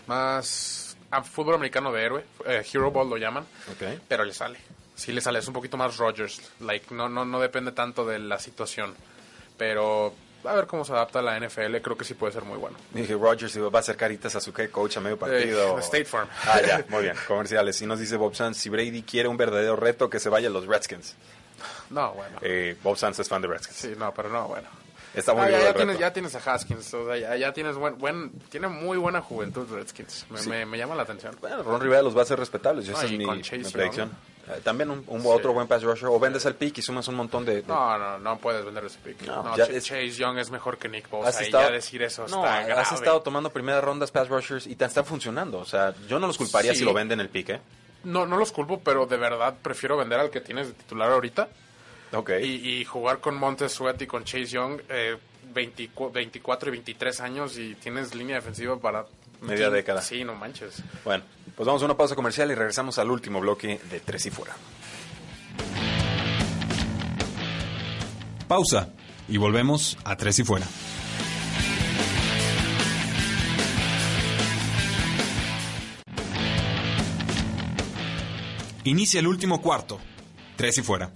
más 0.07 0.97
a 1.11 1.23
fútbol 1.23 1.55
americano 1.55 1.93
de 1.93 2.03
héroe, 2.05 2.25
eh, 2.47 2.65
Hero 2.73 2.91
Ball 2.91 3.09
lo 3.09 3.17
llaman, 3.17 3.45
Ok. 3.71 4.01
pero 4.09 4.25
le 4.25 4.33
sale. 4.33 4.59
Sí 4.95 5.13
le 5.13 5.21
sale, 5.21 5.39
es 5.41 5.47
un 5.47 5.55
poquito 5.55 5.77
más 5.77 5.99
Rogers, 5.99 6.41
like 6.61 6.93
no 6.95 7.09
no 7.09 7.25
no 7.25 7.39
depende 7.39 7.73
tanto 7.73 8.05
de 8.07 8.19
la 8.19 8.39
situación, 8.39 8.95
pero 9.59 10.15
a 10.47 10.55
ver 10.55 10.67
cómo 10.67 10.85
se 10.85 10.93
adapta 10.93 11.19
a 11.19 11.23
la 11.23 11.39
NFL, 11.39 11.77
creo 11.83 11.97
que 11.97 12.05
sí 12.05 12.15
puede 12.15 12.33
ser 12.33 12.45
muy 12.45 12.59
bueno. 12.59 12.77
Dije, 12.93 13.15
Rogers 13.15 13.59
va 13.59 13.79
a 13.79 13.81
hacer 13.81 13.97
caritas 13.97 14.35
a 14.37 14.41
su 14.41 14.53
head 14.57 14.71
coach 14.71 14.97
a 14.97 15.01
medio 15.01 15.19
partido. 15.19 15.79
Eh, 15.79 15.81
State 15.81 16.05
Farm. 16.05 16.29
Ah, 16.47 16.61
ya, 16.65 16.85
muy 16.89 17.03
bien, 17.03 17.17
comerciales. 17.27 17.81
Y 17.83 17.87
nos 17.87 17.99
dice 17.99 18.17
Bob 18.17 18.35
Sanz, 18.35 18.57
si 18.57 18.69
Brady 18.69 19.03
quiere 19.03 19.29
un 19.29 19.37
verdadero 19.37 19.77
reto, 19.77 20.09
que 20.09 20.21
se 20.21 20.29
vaya 20.29 20.49
a 20.49 20.51
los 20.51 20.67
Redskins. 20.67 21.15
No, 21.91 22.13
bueno. 22.13 22.39
Eh, 22.43 22.77
Bob 22.83 22.97
Sanz 22.97 23.19
es 23.19 23.29
fan 23.29 23.43
de 23.43 23.49
Redskins. 23.49 23.77
Sí, 23.77 23.95
no, 23.99 24.13
pero 24.15 24.29
no, 24.29 24.49
bueno. 24.49 24.69
Está 25.17 25.33
muy 25.33 25.43
Ah, 25.45 25.47
bien 25.49 25.61
ya, 25.61 25.67
ya, 25.69 25.75
tienes, 25.75 25.99
ya 25.99 26.13
tienes 26.13 26.35
a 26.37 26.53
Haskins, 26.55 26.95
o 26.95 27.07
sea, 27.07 27.17
ya, 27.17 27.35
ya 27.37 27.53
tienes 27.53 27.75
buen, 27.77 27.97
buen, 27.99 28.31
tiene 28.51 28.69
muy 28.69 28.99
buena 28.99 29.21
juventud 29.23 29.67
Redskins, 29.69 30.27
me, 30.31 30.41
me, 30.43 30.67
me 30.67 30.79
llama 30.79 30.95
la 30.95 31.03
atención. 31.05 31.35
Bueno, 31.41 31.63
Ron 31.63 31.81
Rivera 31.81 32.03
los 32.03 32.15
va 32.15 32.21
a 32.21 32.23
hacer 32.25 32.39
respetables. 32.39 32.87
Esa 32.87 32.99
No, 32.99 33.05
es 33.07 33.13
y 33.13 33.19
mi, 33.19 33.41
Chase 33.43 33.59
mi 33.59 33.65
predicción. 33.71 34.13
Eh, 34.49 34.61
también 34.63 34.91
un, 34.91 35.03
un 35.09 35.23
otro 35.25 35.53
buen 35.55 35.67
pass 35.67 35.83
rusher. 35.83 36.07
O 36.09 36.21
vendes 36.21 36.45
el 36.45 36.55
pick 36.55 36.79
y 36.79 36.83
sumas 36.83 37.09
un 37.09 37.17
montón 37.17 37.45
de... 37.45 37.63
de- 37.63 37.67
No, 37.67 37.99
no, 37.99 38.19
no 38.19 38.39
puedes 38.39 38.65
vender 38.65 38.85
ese 38.85 38.99
pick. 39.01 39.23
No, 39.27 39.43
No, 39.43 39.57
ya 39.57 39.67
Ch- 39.67 39.71
es- 39.71 39.85
Chase 39.87 40.11
Young 40.11 40.39
es 40.39 40.51
mejor 40.53 40.79
que 40.79 40.89
Nick 40.89 41.09
Bosa. 41.11 41.31
Has 41.31 41.41
y 41.41 41.45
estado- 41.45 41.65
ya 41.65 41.71
decir 41.73 42.03
eso 42.03 42.27
está 42.27 42.63
grave. 42.63 42.73
has 42.81 42.93
estado 42.93 43.23
tomando 43.23 43.51
primeras 43.51 43.83
rondas 43.83 44.11
pass 44.13 44.29
rushers 44.29 44.67
y 44.69 44.77
te 44.77 44.85
están 44.85 45.05
funcionando. 45.07 45.59
O 45.59 45.65
sea, 45.65 45.95
yo 46.07 46.19
no 46.21 46.27
los 46.29 46.37
culparía 46.39 46.73
Sí. 46.75 46.81
si 46.81 46.85
lo 46.85 46.93
venden 46.93 47.19
el 47.21 47.29
pick, 47.31 47.49
¿eh? 47.49 47.61
No, 48.05 48.25
no 48.27 48.37
los 48.37 48.53
culpo, 48.53 48.81
pero 48.85 49.07
de 49.07 49.17
verdad 49.17 49.55
prefiero 49.63 49.97
vender 49.97 50.21
al 50.21 50.31
que 50.31 50.41
tienes 50.41 50.69
de 50.69 50.75
titular 50.75 51.11
ahorita 51.11 51.49
Ok. 52.13 52.31
y, 52.43 52.81
y 52.81 52.85
jugar 52.85 53.21
con 53.21 53.37
Montez 53.37 53.73
Sweat 53.73 54.01
y 54.03 54.07
con 54.07 54.25
Chase 54.25 54.47
Young 54.47 54.81
eh, 54.89 55.17
24, 55.53 56.13
24 56.13 56.69
y 56.69 56.73
23 56.73 57.21
años 57.21 57.59
y 57.59 57.75
tienes 57.75 58.15
línea 58.15 58.37
defensiva 58.37 58.79
para... 58.79 59.07
Media 59.41 59.69
década. 59.71 60.01
Sí, 60.01 60.25
no 60.25 60.35
manches. 60.35 60.83
Bueno, 61.05 61.23
pues 61.55 61.67
vamos 61.67 61.83
a 61.83 61.85
una 61.85 61.97
pausa 61.97 62.15
comercial 62.15 62.51
y 62.51 62.55
regresamos 62.55 62.99
al 62.99 63.11
último 63.11 63.41
bloque 63.41 63.81
de 63.91 64.01
Tres 64.01 64.25
y 64.27 64.31
Fuera. 64.31 64.57
Pausa 68.49 68.91
y 69.29 69.37
volvemos 69.37 69.99
a 70.05 70.17
Tres 70.17 70.39
y 70.39 70.45
Fuera. 70.45 70.67
Inicia 78.85 79.21
el 79.21 79.27
último 79.27 79.61
cuarto. 79.61 79.99
Tres 80.57 80.79
y 80.79 80.83
Fuera. 80.83 81.11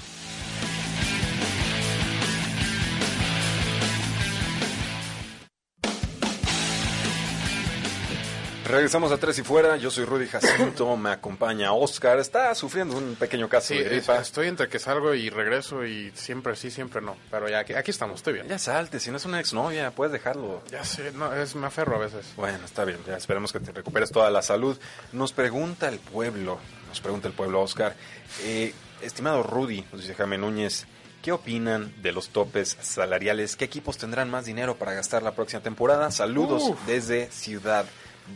Regresamos 8.70 9.10
a 9.10 9.18
Tres 9.18 9.38
y 9.38 9.42
Fuera. 9.42 9.76
Yo 9.76 9.90
soy 9.90 10.04
Rudy 10.04 10.26
Jacinto. 10.28 10.96
me 10.96 11.10
acompaña 11.10 11.72
Oscar. 11.72 12.18
Está 12.20 12.54
sufriendo 12.54 12.96
un 12.96 13.16
pequeño 13.16 13.48
caso 13.48 13.68
Sí, 13.68 13.74
de 13.78 13.82
es- 13.84 13.90
gripa. 13.90 14.18
estoy 14.20 14.46
entre 14.48 14.68
que 14.68 14.78
salgo 14.78 15.12
y 15.14 15.28
regreso 15.28 15.84
y 15.84 16.12
siempre 16.14 16.54
sí, 16.54 16.70
siempre 16.70 17.00
no. 17.00 17.16
Pero 17.30 17.48
ya 17.48 17.60
aquí, 17.60 17.72
aquí 17.74 17.90
estamos, 17.90 18.16
estoy 18.16 18.34
bien. 18.34 18.48
Ya 18.48 18.58
salte, 18.58 19.00
si 19.00 19.10
no 19.10 19.16
es 19.16 19.24
una 19.24 19.40
exnovia, 19.40 19.90
puedes 19.90 20.12
dejarlo. 20.12 20.62
Ya 20.70 20.84
sé, 20.84 21.10
no, 21.12 21.34
es, 21.34 21.54
me 21.56 21.66
aferro 21.66 21.96
a 21.96 21.98
veces. 21.98 22.26
Bueno, 22.36 22.58
está 22.64 22.84
bien, 22.84 22.98
ya 23.06 23.16
esperemos 23.16 23.52
que 23.52 23.58
te 23.60 23.72
recuperes 23.72 24.10
toda 24.12 24.30
la 24.30 24.42
salud. 24.42 24.78
Nos 25.12 25.32
pregunta 25.32 25.88
el 25.88 25.98
pueblo, 25.98 26.58
nos 26.88 27.00
pregunta 27.00 27.26
el 27.26 27.34
pueblo, 27.34 27.60
Oscar. 27.62 27.96
Eh, 28.44 28.72
estimado 29.02 29.42
Rudy, 29.42 29.84
nos 29.90 30.02
dice 30.02 30.14
Jaime 30.14 30.38
Núñez, 30.38 30.86
¿qué 31.22 31.32
opinan 31.32 31.92
de 32.02 32.12
los 32.12 32.28
topes 32.28 32.76
salariales? 32.80 33.56
¿Qué 33.56 33.64
equipos 33.64 33.98
tendrán 33.98 34.30
más 34.30 34.44
dinero 34.44 34.76
para 34.76 34.92
gastar 34.92 35.22
la 35.24 35.32
próxima 35.34 35.60
temporada? 35.62 36.10
Saludos 36.12 36.62
Uf. 36.68 36.78
desde 36.86 37.30
Ciudad 37.32 37.84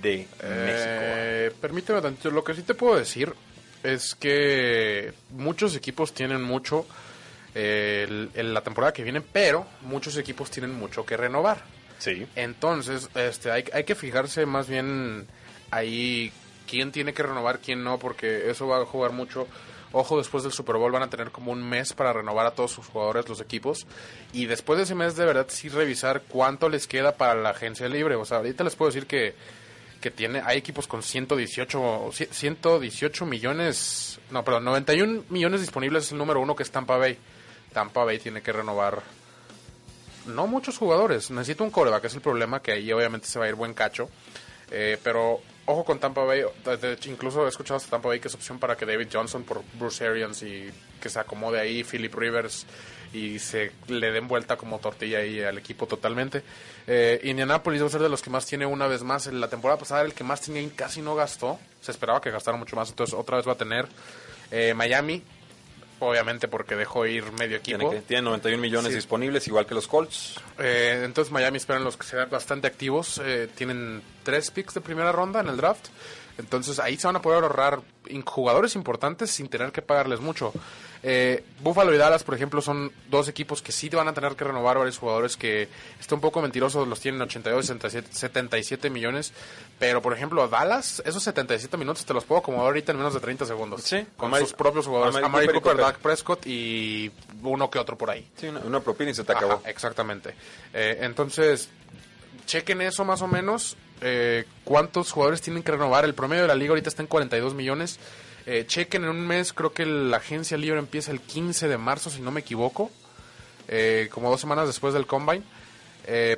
de 0.02 0.16
México. 0.18 0.38
Eh, 0.42 1.52
permíteme 1.60 2.00
tantito. 2.00 2.30
Lo 2.30 2.42
que 2.44 2.54
sí 2.54 2.62
te 2.62 2.74
puedo 2.74 2.96
decir 2.96 3.32
es 3.82 4.14
que 4.14 5.12
muchos 5.30 5.76
equipos 5.76 6.12
tienen 6.14 6.42
mucho 6.42 6.86
eh, 7.54 8.04
el- 8.08 8.30
en 8.34 8.52
la 8.52 8.62
temporada 8.62 8.92
que 8.92 9.04
viene, 9.04 9.20
pero 9.20 9.66
muchos 9.82 10.16
equipos 10.16 10.50
tienen 10.50 10.74
mucho 10.74 11.06
que 11.06 11.16
renovar. 11.16 11.62
Sí. 11.98 12.26
Entonces, 12.34 13.08
este, 13.14 13.50
hay, 13.52 13.64
hay 13.72 13.84
que 13.84 13.94
fijarse 13.94 14.44
más 14.44 14.68
bien 14.68 15.26
ahí 15.70 16.32
quién 16.68 16.90
tiene 16.92 17.14
que 17.14 17.22
renovar, 17.22 17.60
quién 17.60 17.84
no, 17.84 17.98
porque 17.98 18.50
eso 18.50 18.66
va 18.66 18.78
a 18.82 18.84
jugar 18.86 19.12
mucho. 19.12 19.46
Ojo, 19.92 20.18
después 20.18 20.42
del 20.42 20.52
Super 20.52 20.74
Bowl 20.74 20.90
van 20.90 21.04
a 21.04 21.10
tener 21.10 21.30
como 21.30 21.52
un 21.52 21.62
mes 21.62 21.92
para 21.92 22.12
renovar 22.12 22.46
a 22.46 22.50
todos 22.50 22.72
sus 22.72 22.86
jugadores, 22.88 23.28
los 23.28 23.40
equipos. 23.40 23.86
Y 24.32 24.46
después 24.46 24.76
de 24.78 24.82
ese 24.82 24.96
mes, 24.96 25.14
de 25.14 25.24
verdad, 25.24 25.46
sí 25.48 25.68
revisar 25.68 26.22
cuánto 26.26 26.68
les 26.68 26.88
queda 26.88 27.12
para 27.12 27.36
la 27.36 27.50
agencia 27.50 27.88
libre. 27.88 28.16
O 28.16 28.24
sea, 28.24 28.38
ahorita 28.38 28.64
les 28.64 28.74
puedo 28.74 28.90
decir 28.90 29.06
que, 29.06 29.34
que 30.04 30.10
tiene, 30.10 30.42
hay 30.44 30.58
equipos 30.58 30.86
con 30.86 31.02
118, 31.02 32.10
118 32.12 33.24
millones, 33.24 34.20
no, 34.30 34.44
perdón, 34.44 34.64
91 34.64 35.24
millones 35.30 35.62
disponibles 35.62 36.04
es 36.04 36.12
el 36.12 36.18
número 36.18 36.42
uno 36.42 36.54
que 36.54 36.62
es 36.62 36.70
Tampa 36.70 36.98
Bay. 36.98 37.16
Tampa 37.72 38.04
Bay 38.04 38.18
tiene 38.18 38.42
que 38.42 38.52
renovar 38.52 39.02
no 40.26 40.46
muchos 40.46 40.76
jugadores. 40.76 41.30
Necesita 41.30 41.64
un 41.64 41.70
coreback, 41.70 42.04
es 42.04 42.14
el 42.16 42.20
problema, 42.20 42.60
que 42.60 42.72
ahí 42.72 42.92
obviamente 42.92 43.26
se 43.28 43.38
va 43.38 43.46
a 43.46 43.48
ir 43.48 43.54
buen 43.54 43.72
cacho. 43.72 44.10
Eh, 44.70 44.98
pero 45.02 45.40
ojo 45.66 45.84
con 45.84 45.98
Tampa 45.98 46.24
Bay. 46.24 46.42
incluso 47.06 47.46
he 47.46 47.48
escuchado 47.48 47.76
hasta 47.76 47.90
Tampa 47.90 48.08
Bay 48.08 48.20
que 48.20 48.28
es 48.28 48.34
opción 48.34 48.58
para 48.58 48.76
que 48.76 48.86
David 48.86 49.08
Johnson 49.12 49.44
por 49.44 49.62
Bruce 49.74 50.06
Arians 50.06 50.42
y 50.42 50.70
que 51.00 51.08
se 51.08 51.18
acomode 51.18 51.60
ahí 51.60 51.84
Philip 51.84 52.14
Rivers 52.14 52.66
y 53.12 53.38
se 53.38 53.70
le 53.86 54.10
den 54.10 54.26
vuelta 54.26 54.56
como 54.56 54.80
tortilla 54.80 55.18
ahí 55.18 55.40
al 55.40 55.56
equipo 55.56 55.86
totalmente. 55.86 56.42
Eh, 56.86 57.20
Indianapolis 57.24 57.82
va 57.82 57.86
a 57.86 57.90
ser 57.90 58.02
de 58.02 58.08
los 58.08 58.20
que 58.20 58.30
más 58.30 58.44
tiene 58.44 58.66
una 58.66 58.86
vez 58.88 59.02
más. 59.02 59.26
En 59.26 59.40
la 59.40 59.48
temporada 59.48 59.78
pasada 59.78 60.02
el 60.02 60.14
que 60.14 60.24
más 60.24 60.40
tenía 60.40 60.68
casi 60.74 61.00
no 61.00 61.14
gastó. 61.14 61.58
Se 61.80 61.92
esperaba 61.92 62.20
que 62.20 62.30
gastara 62.30 62.56
mucho 62.56 62.74
más, 62.76 62.90
entonces 62.90 63.14
otra 63.14 63.36
vez 63.36 63.46
va 63.46 63.52
a 63.52 63.56
tener. 63.56 63.86
Eh, 64.50 64.74
Miami, 64.74 65.22
obviamente 66.00 66.48
porque 66.48 66.76
dejó 66.76 67.06
ir 67.06 67.24
medio 67.32 67.56
equipo. 67.58 67.78
Tiene, 67.78 67.94
que- 67.96 68.02
tiene 68.02 68.22
91 68.22 68.60
millones 68.60 68.90
Sí. 68.90 68.96
disponibles, 68.96 69.46
igual 69.48 69.66
que 69.66 69.74
los 69.74 69.86
Colts. 69.88 70.34
Eh, 70.58 71.02
entonces 71.04 71.32
Miami 71.32 71.56
esperan 71.58 71.84
los 71.84 71.96
que 71.96 72.06
sean 72.06 72.28
bastante 72.30 72.66
activos. 72.66 73.20
eh, 73.24 73.48
tienen 73.54 74.02
tres 74.22 74.50
picks 74.50 74.74
de 74.74 74.80
primera 74.80 75.12
ronda 75.12 75.40
en 75.40 75.48
el 75.48 75.56
draft. 75.56 75.86
Entonces 76.38 76.78
ahí 76.78 76.96
se 76.96 77.06
van 77.06 77.16
a 77.16 77.22
poder 77.22 77.42
ahorrar 77.42 77.80
jugadores 78.24 78.74
importantes 78.74 79.30
sin 79.30 79.48
tener 79.48 79.72
que 79.72 79.82
pagarles 79.82 80.20
mucho. 80.20 80.52
Eh, 81.06 81.44
Buffalo 81.60 81.94
y 81.94 81.98
Dallas, 81.98 82.24
por 82.24 82.34
ejemplo, 82.34 82.62
son 82.62 82.90
dos 83.10 83.28
equipos 83.28 83.60
que 83.60 83.72
sí 83.72 83.90
van 83.90 84.08
a 84.08 84.14
tener 84.14 84.36
que 84.36 84.44
renovar 84.44 84.78
varios 84.78 84.96
jugadores 84.96 85.36
que 85.36 85.68
está 86.00 86.14
un 86.14 86.22
poco 86.22 86.40
mentiroso, 86.40 86.86
los 86.86 86.98
tienen 86.98 87.20
82 87.20 87.66
77 88.10 88.88
millones. 88.88 89.34
Pero, 89.78 90.00
por 90.00 90.14
ejemplo, 90.14 90.48
Dallas, 90.48 91.02
esos 91.04 91.22
77 91.22 91.76
minutos 91.76 92.06
te 92.06 92.14
los 92.14 92.24
puedo 92.24 92.40
acomodar 92.40 92.68
ahorita 92.68 92.92
en 92.92 92.98
menos 92.98 93.12
de 93.12 93.20
30 93.20 93.44
segundos. 93.44 93.82
Sí, 93.82 94.06
con 94.16 94.34
sus 94.36 94.54
propios 94.54 94.86
jugadores. 94.86 95.16
Amari 95.22 95.46
Cooper, 95.48 95.62
Cooper, 95.62 95.84
Dak 95.84 95.98
Prescott 95.98 96.46
y 96.46 97.12
uno 97.42 97.68
que 97.70 97.78
otro 97.78 97.98
por 97.98 98.10
ahí. 98.10 98.26
Sí, 98.36 98.48
una, 98.48 98.80
propina 98.80 99.10
y 99.10 99.14
se 99.14 99.24
te 99.24 99.32
acabó. 99.32 99.60
exactamente. 99.66 100.34
Eh, 100.72 101.00
entonces, 101.02 101.68
chequen 102.46 102.80
eso 102.80 103.04
más 103.04 103.20
o 103.20 103.28
menos. 103.28 103.76
Eh, 104.06 104.44
cuántos 104.64 105.10
jugadores 105.10 105.40
tienen 105.40 105.62
que 105.62 105.72
renovar. 105.72 106.04
El 106.04 106.12
promedio 106.12 106.42
de 106.42 106.48
la 106.48 106.54
liga 106.54 106.70
ahorita 106.72 106.90
está 106.90 107.00
en 107.00 107.08
42 107.08 107.54
millones. 107.54 107.98
Eh, 108.44 108.64
chequen 108.66 109.04
en 109.04 109.08
un 109.08 109.26
mes, 109.26 109.54
creo 109.54 109.72
que 109.72 109.86
la 109.86 110.18
agencia 110.18 110.58
libre 110.58 110.78
empieza 110.78 111.10
el 111.10 111.22
15 111.22 111.68
de 111.68 111.78
marzo, 111.78 112.10
si 112.10 112.20
no 112.20 112.30
me 112.30 112.40
equivoco. 112.40 112.90
Eh, 113.66 114.10
como 114.12 114.28
dos 114.28 114.42
semanas 114.42 114.66
después 114.66 114.92
del 114.92 115.06
combine. 115.06 115.42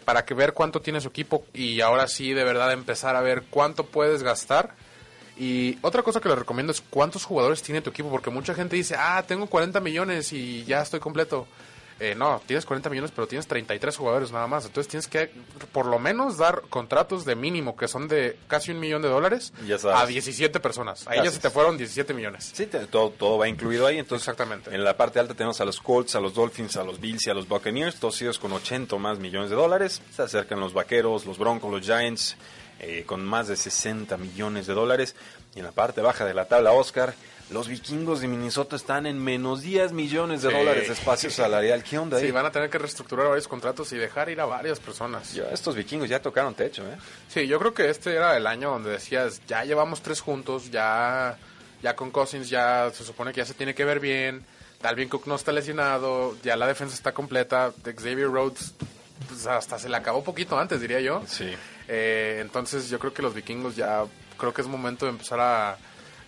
para 0.04 0.24
que 0.24 0.32
ver 0.32 0.52
cuánto 0.52 0.80
tiene 0.80 1.00
su 1.00 1.08
equipo 1.08 1.44
y 1.52 1.80
ahora 1.80 2.06
sí 2.06 2.32
de 2.32 2.44
verdad 2.44 2.72
empezar 2.72 3.16
a 3.16 3.20
ver 3.20 3.42
cuánto 3.50 3.84
puedes 3.84 4.22
gastar. 4.22 4.76
Y 5.36 5.76
otra 5.82 6.04
cosa 6.04 6.20
que 6.20 6.28
les 6.28 6.38
recomiendo 6.38 6.70
es 6.70 6.80
cuántos 6.80 7.24
jugadores 7.24 7.62
tiene 7.62 7.80
tu 7.82 7.90
equipo, 7.90 8.08
porque 8.08 8.30
mucha 8.30 8.54
gente 8.54 8.76
dice, 8.76 8.94
ah, 8.96 9.24
tengo 9.26 9.48
40 9.48 9.80
millones 9.80 10.32
y 10.32 10.64
ya 10.64 10.82
estoy 10.82 11.00
completo. 11.00 11.48
Eh, 11.98 12.14
no, 12.14 12.42
tienes 12.46 12.66
40 12.66 12.90
millones, 12.90 13.10
pero 13.14 13.26
tienes 13.26 13.46
33 13.46 13.96
jugadores 13.96 14.30
nada 14.30 14.46
más. 14.46 14.66
Entonces 14.66 14.88
tienes 14.88 15.08
que 15.08 15.30
por 15.72 15.86
lo 15.86 15.98
menos 15.98 16.36
dar 16.36 16.62
contratos 16.68 17.24
de 17.24 17.34
mínimo, 17.34 17.74
que 17.74 17.88
son 17.88 18.06
de 18.06 18.38
casi 18.48 18.72
un 18.72 18.80
millón 18.80 19.00
de 19.00 19.08
dólares, 19.08 19.52
a 19.92 20.04
17 20.04 20.60
personas. 20.60 21.06
Ahí 21.08 21.20
ya 21.24 21.30
se 21.30 21.38
te 21.38 21.48
fueron 21.48 21.78
17 21.78 22.12
millones. 22.12 22.52
Sí, 22.54 22.66
todo, 22.66 23.10
todo 23.10 23.38
va 23.38 23.48
incluido 23.48 23.86
ahí. 23.86 23.98
Entonces, 23.98 24.26
Exactamente. 24.28 24.74
En 24.74 24.84
la 24.84 24.96
parte 24.96 25.20
alta 25.20 25.34
tenemos 25.34 25.60
a 25.60 25.64
los 25.64 25.80
Colts, 25.80 26.16
a 26.16 26.20
los 26.20 26.34
Dolphins, 26.34 26.76
a 26.76 26.84
los 26.84 27.00
Bills 27.00 27.26
y 27.26 27.30
a 27.30 27.34
los 27.34 27.48
Buccaneers, 27.48 28.00
todos 28.00 28.20
ellos 28.20 28.38
con 28.38 28.52
80 28.52 28.96
más 28.96 29.18
millones 29.18 29.50
de 29.50 29.56
dólares. 29.56 30.02
Se 30.14 30.22
acercan 30.22 30.60
los 30.60 30.72
Vaqueros, 30.72 31.24
los 31.24 31.38
Broncos, 31.38 31.70
los 31.70 31.82
Giants, 31.82 32.36
eh, 32.80 33.04
con 33.06 33.24
más 33.24 33.48
de 33.48 33.56
60 33.56 34.16
millones 34.16 34.66
de 34.66 34.74
dólares. 34.74 35.14
Y 35.54 35.60
en 35.60 35.64
la 35.64 35.72
parte 35.72 36.02
baja 36.02 36.24
de 36.24 36.34
la 36.34 36.46
tabla, 36.46 36.72
Oscar 36.72 37.14
los 37.50 37.68
vikingos 37.68 38.20
de 38.20 38.28
Minnesota 38.28 38.74
están 38.74 39.06
en 39.06 39.22
menos 39.22 39.62
10 39.62 39.92
millones 39.92 40.42
de 40.42 40.52
dólares 40.52 40.88
de 40.88 40.94
espacio 40.94 41.30
salarial. 41.30 41.84
¿Qué 41.84 41.96
onda 41.96 42.16
ahí? 42.16 42.26
Sí, 42.26 42.30
van 42.32 42.44
a 42.44 42.50
tener 42.50 42.68
que 42.68 42.78
reestructurar 42.78 43.28
varios 43.28 43.46
contratos 43.46 43.92
y 43.92 43.96
dejar 43.96 44.28
ir 44.30 44.40
a 44.40 44.46
varias 44.46 44.80
personas. 44.80 45.32
Ya, 45.32 45.44
estos 45.50 45.76
vikingos 45.76 46.08
ya 46.08 46.20
tocaron 46.20 46.54
techo, 46.54 46.82
¿eh? 46.82 46.96
Sí, 47.28 47.46
yo 47.46 47.58
creo 47.60 47.72
que 47.72 47.88
este 47.88 48.14
era 48.14 48.36
el 48.36 48.46
año 48.46 48.70
donde 48.70 48.90
decías, 48.90 49.40
ya 49.46 49.64
llevamos 49.64 50.02
tres 50.02 50.20
juntos, 50.20 50.70
ya, 50.72 51.38
ya 51.82 51.94
con 51.94 52.10
Cousins 52.10 52.48
ya 52.48 52.90
se 52.92 53.04
supone 53.04 53.32
que 53.32 53.38
ya 53.38 53.46
se 53.46 53.54
tiene 53.54 53.74
que 53.74 53.84
ver 53.84 54.00
bien. 54.00 54.44
Dalvin 54.82 55.08
Cook 55.08 55.26
no 55.26 55.36
está 55.36 55.52
lesionado, 55.52 56.36
ya 56.42 56.56
la 56.56 56.66
defensa 56.66 56.94
está 56.94 57.12
completa. 57.12 57.72
Xavier 57.84 58.28
Rhodes 58.28 58.74
pues, 59.28 59.46
hasta 59.46 59.78
se 59.78 59.88
le 59.88 59.96
acabó 59.96 60.24
poquito 60.24 60.58
antes, 60.58 60.80
diría 60.80 61.00
yo. 61.00 61.22
Sí. 61.26 61.54
Eh, 61.86 62.38
entonces 62.40 62.90
yo 62.90 62.98
creo 62.98 63.14
que 63.14 63.22
los 63.22 63.34
vikingos 63.34 63.76
ya, 63.76 64.04
creo 64.36 64.52
que 64.52 64.62
es 64.62 64.68
momento 64.68 65.06
de 65.06 65.12
empezar 65.12 65.38
a 65.40 65.78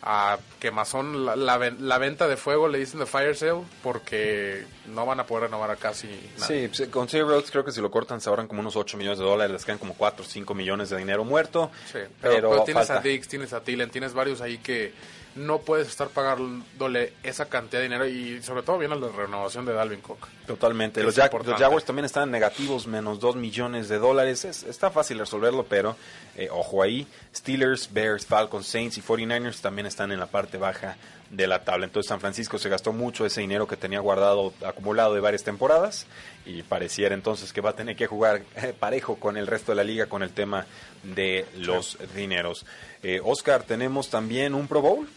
a 0.03 0.39
quemazón 0.61 1.27
la, 1.27 1.37
la, 1.37 1.99
venta 1.99 2.29
de 2.29 2.37
fuego, 2.37 2.69
le 2.69 2.79
dicen 2.79 3.01
de 3.01 3.07
fire 3.07 3.35
sale, 3.35 3.63
porque 3.83 4.65
no 4.87 5.05
van 5.05 5.21
a 5.21 5.27
poder 5.27 5.45
renovar 5.45 5.71
a 5.71 5.77
casi 5.77 6.07
nada. 6.37 6.47
Sí, 6.47 6.69
pues, 6.69 6.89
con 6.89 7.09
City 7.09 7.23
Roads 7.23 7.51
creo 7.51 7.65
que 7.65 7.73
si 7.73 7.81
lo 7.81 7.91
cortan 7.91 8.21
se 8.21 8.29
ahorran 8.29 8.47
como 8.47 8.61
unos 8.61 8.77
8 8.77 8.97
millones 8.97 9.19
de 9.19 9.25
dólares, 9.25 9.53
les 9.53 9.65
quedan 9.65 9.79
como 9.79 9.95
4 9.95 10.25
o 10.25 10.29
5 10.29 10.55
millones 10.55 10.91
de 10.91 10.99
dinero 10.99 11.25
muerto. 11.25 11.71
Sí, 11.91 11.99
pero, 12.21 12.63
tienes 12.63 12.91
a 12.91 13.01
Dix, 13.01 13.27
tienes 13.27 13.53
a 13.53 13.61
Tillen, 13.61 13.91
tienes 13.91 14.15
varios 14.15 14.41
ahí 14.41 14.59
que 14.59 14.93
no 15.35 15.59
puedes 15.59 15.89
estar 15.89 16.09
pagándole 16.09 17.13
esa 17.23 17.47
cantidad 17.47 17.81
de 17.81 17.89
dinero 17.89 18.07
y 18.07 18.43
sobre 18.43 18.63
todo 18.63 18.79
viene 18.79 18.97
la 18.97 19.09
renovación 19.09 19.65
de 19.65 19.73
Dalvin 19.73 20.01
Cook. 20.01 20.27
Totalmente. 20.47 21.03
Los, 21.03 21.15
Jaguars 21.15 21.85
también 21.85 22.05
están 22.05 22.31
negativos, 22.31 22.87
menos 22.87 23.21
2 23.21 23.37
millones 23.37 23.89
de 23.89 23.99
dólares. 23.99 24.45
está 24.45 24.91
fácil 24.91 25.19
resolverlo, 25.19 25.65
pero 25.65 25.97
eh, 26.37 26.49
ojo 26.51 26.83
ahí. 26.83 27.07
Steelers, 27.35 27.93
Bears, 27.93 28.27
Falcons, 28.27 28.67
Saints 28.67 28.99
y 28.99 29.03
49ers 29.03 29.61
también 29.61 29.87
están 29.87 30.13
en 30.13 30.19
la 30.19 30.27
parte 30.27 30.59
baja 30.59 30.97
de 31.31 31.47
la 31.47 31.65
tabla. 31.65 31.87
Entonces 31.87 32.09
San 32.09 32.21
Francisco 32.21 32.59
se 32.59 32.69
gastó 32.69 32.93
mucho 32.93 33.27
ese 33.27 33.41
dinero 33.41 33.67
que 33.67 33.77
tenía 33.77 34.01
guardado, 34.01 34.53
acumulado 34.65 35.15
de 35.15 35.21
varias 35.21 35.45
temporadas 35.45 36.07
y 36.47 36.63
pareciera 36.63 37.15
entonces 37.15 37.53
que 37.53 37.61
va 37.61 37.71
a 37.71 37.77
tener 37.77 37.97
que 37.97 38.07
jugar 38.07 38.43
eh, 38.57 38.75
parejo 38.79 39.17
con 39.17 39.37
el 39.37 39.47
resto 39.47 39.73
de 39.73 39.77
la 39.77 39.85
liga 39.85 40.07
con 40.07 40.23
el 40.23 40.31
tema 40.31 40.67
de 41.03 41.47
los 41.57 41.99
dineros. 42.15 42.65
Eh, 43.03 43.21
Oscar, 43.23 43.63
tenemos 43.63 44.09
también 44.11 44.55
un 44.55 44.67
Pro 44.67 44.81
Bowl. 44.81 45.09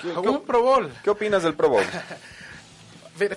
¿Qué, 0.00 0.08
un 0.08 0.44
Pro 0.44 0.62
Bowl. 0.62 0.92
¿Qué 1.02 1.10
opinas 1.10 1.42
del 1.42 1.54
Pro 1.54 1.70
Bowl? 1.70 1.84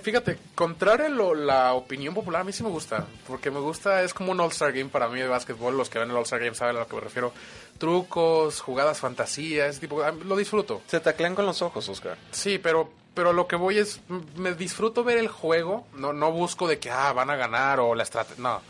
Fíjate, 0.02 0.38
contrario 0.54 1.32
a 1.32 1.34
la 1.34 1.74
opinión 1.74 2.14
popular, 2.14 2.42
a 2.42 2.44
mí 2.44 2.52
sí 2.52 2.62
me 2.62 2.70
gusta. 2.70 3.06
Porque 3.26 3.50
me 3.50 3.60
gusta, 3.60 4.02
es 4.02 4.14
como 4.14 4.32
un 4.32 4.40
All-Star 4.40 4.72
Game 4.72 4.90
para 4.90 5.08
mí 5.08 5.20
de 5.20 5.28
básquetbol. 5.28 5.76
Los 5.76 5.90
que 5.90 5.98
ven 5.98 6.10
el 6.10 6.16
All-Star 6.16 6.40
Game 6.40 6.54
saben 6.54 6.76
a 6.76 6.80
lo 6.80 6.86
que 6.86 6.94
me 6.94 7.00
refiero. 7.00 7.32
Trucos, 7.78 8.60
jugadas 8.60 9.00
fantasía, 9.00 9.66
ese 9.66 9.80
tipo. 9.80 10.02
Lo 10.24 10.36
disfruto. 10.36 10.82
Se 10.86 11.00
taclean 11.00 11.34
con 11.34 11.46
los 11.46 11.62
ojos, 11.62 11.88
Oscar. 11.88 12.16
Sí, 12.30 12.58
pero 12.58 12.90
pero 13.14 13.32
lo 13.32 13.46
que 13.46 13.56
voy 13.56 13.78
es. 13.78 14.00
Me 14.36 14.54
disfruto 14.54 15.04
ver 15.04 15.18
el 15.18 15.28
juego. 15.28 15.86
No, 15.94 16.12
no 16.12 16.32
busco 16.32 16.68
de 16.68 16.78
que 16.78 16.90
ah, 16.90 17.12
van 17.12 17.30
a 17.30 17.36
ganar 17.36 17.80
o 17.80 17.94
la 17.94 18.02
estrategia. 18.02 18.42
No. 18.42 18.62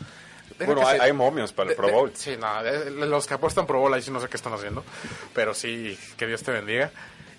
bueno, 0.65 0.85
hay, 0.87 1.13
momios 1.13 1.53
para 1.53 1.69
el 1.69 1.75
Pro 1.75 1.91
Bowl. 1.91 2.11
sí, 2.15 2.35
no. 2.37 3.05
los 3.05 3.25
que 3.25 3.35
apuestan 3.35 3.65
Pro 3.65 3.79
Bowl 3.79 3.93
ahí 3.93 4.01
sí 4.01 4.11
no 4.11 4.19
sé 4.19 4.27
qué 4.27 4.37
están 4.37 4.53
haciendo. 4.53 4.83
Pero 5.33 5.53
sí, 5.53 5.97
que 6.17 6.27
Dios 6.27 6.43
te 6.43 6.51
bendiga. 6.51 6.91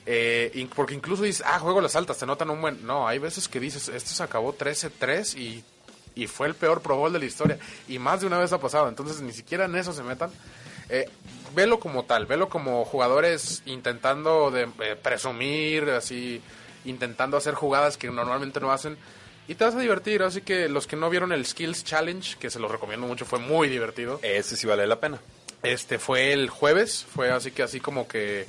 Eh, 0.07 0.69
porque 0.75 0.95
incluso 0.95 1.23
dices, 1.23 1.43
ah, 1.47 1.59
juego 1.59 1.81
las 1.81 1.97
altas, 1.97 2.19
te 2.19 2.27
notan 2.27 2.51
un 2.51 2.61
buen... 2.61 2.87
No, 2.87 3.09
hay 3.09 3.19
veces 3.19 3.49
que 3.49 3.61
dices, 3.61 3.89
esto 3.89 4.11
se 4.11 4.23
acabó 4.23 4.57
13-3 4.57 5.39
y, 5.39 5.65
y 6.15 6.27
fue 6.27 6.47
el 6.47 6.55
peor 6.55 6.83
Pro 6.83 6.97
Bowl 6.97 7.13
de 7.13 7.19
la 7.19 7.25
historia. 7.25 7.59
Y 7.89 7.99
más 7.99 8.21
de 8.21 8.27
una 8.27 8.39
vez 8.39 8.53
ha 8.53 8.61
pasado, 8.61 8.89
entonces 8.89 9.21
ni 9.21 9.33
siquiera 9.33 9.65
en 9.65 9.75
eso 9.77 9.93
se 9.93 10.03
metan. 10.03 10.31
Eh, 10.89 11.09
velo 11.55 11.81
como 11.81 12.05
tal, 12.05 12.27
velo 12.27 12.49
como 12.49 12.85
jugadores 12.85 13.63
intentando 13.67 14.51
de, 14.51 14.69
eh, 14.81 14.97
presumir, 15.01 15.89
así, 15.91 16.43
intentando 16.85 17.37
hacer 17.37 17.55
jugadas 17.55 17.97
que 17.97 18.11
normalmente 18.11 18.61
no 18.61 18.73
hacen. 18.73 18.97
Y 19.47 19.55
te 19.55 19.65
vas 19.65 19.75
a 19.75 19.81
divertir, 19.81 20.23
así 20.23 20.41
que 20.41 20.69
los 20.69 20.87
que 20.87 20.97
no 20.97 21.11
vieron 21.11 21.33
el 21.33 21.45
Skills 21.45 21.85
Challenge, 21.85 22.37
que 22.39 22.51
se 22.51 22.59
los 22.59 22.71
recomiendo 22.71 23.07
mucho, 23.07 23.27
fue 23.27 23.39
muy 23.39 23.69
divertido. 23.69 24.19
Ese 24.23 24.57
sí 24.57 24.67
vale 24.67 24.87
la 24.87 25.01
pena. 25.01 25.21
Este 25.63 25.99
fue 25.99 26.33
el 26.33 26.51
jueves, 26.51 27.07
fue 27.11 27.31
así 27.31 27.51
que 27.51 27.63
así 27.63 27.81
como 27.81 28.07
que 28.07 28.47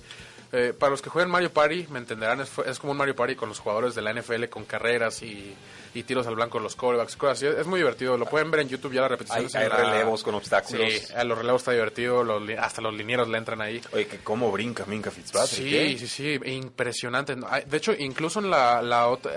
eh, 0.51 0.73
para 0.77 0.91
los 0.91 1.01
que 1.01 1.09
juegan 1.09 1.29
Mario 1.29 1.51
Party, 1.51 1.87
me 1.89 1.99
entenderán, 1.99 2.41
es, 2.41 2.79
como 2.79 2.91
un 2.91 2.97
Mario 2.97 3.15
Party 3.15 3.35
con 3.35 3.49
los 3.49 3.59
jugadores 3.59 3.95
de 3.95 4.01
la 4.01 4.13
NFL, 4.13 4.45
con 4.45 4.65
carreras 4.65 5.21
y, 5.23 5.55
tiros 6.03 6.27
al 6.27 6.35
blanco, 6.35 6.59
los 6.59 6.75
callbacks, 6.75 7.15
cosas 7.15 7.37
así. 7.37 7.47
Es 7.47 7.67
muy 7.67 7.79
divertido, 7.79 8.17
lo 8.17 8.25
pueden 8.25 8.51
ver 8.51 8.61
en 8.61 8.69
YouTube 8.69 8.93
ya 8.93 9.01
la 9.01 9.07
repetición. 9.07 9.47
Hay, 9.53 9.67
relevos 9.67 10.23
con 10.23 10.35
obstáculos. 10.35 10.91
Sí, 10.91 11.13
los 11.25 11.37
relevos 11.37 11.61
está 11.61 11.71
divertido, 11.71 12.25
hasta 12.59 12.81
los 12.81 12.93
linieros 12.93 13.27
le 13.27 13.37
entran 13.37 13.61
ahí. 13.61 13.81
Oye, 13.93 14.07
que 14.07 14.17
cómo 14.19 14.51
brinca 14.51 14.85
Minka 14.85 15.11
Fitzpatrick. 15.11 15.67
Sí, 15.67 15.77
¿eh? 15.77 15.97
sí, 15.97 16.07
sí, 16.07 16.39
impresionante. 16.45 17.35
De 17.35 17.77
hecho, 17.77 17.93
incluso 17.93 18.39
en 18.39 18.49
la, 18.49 18.81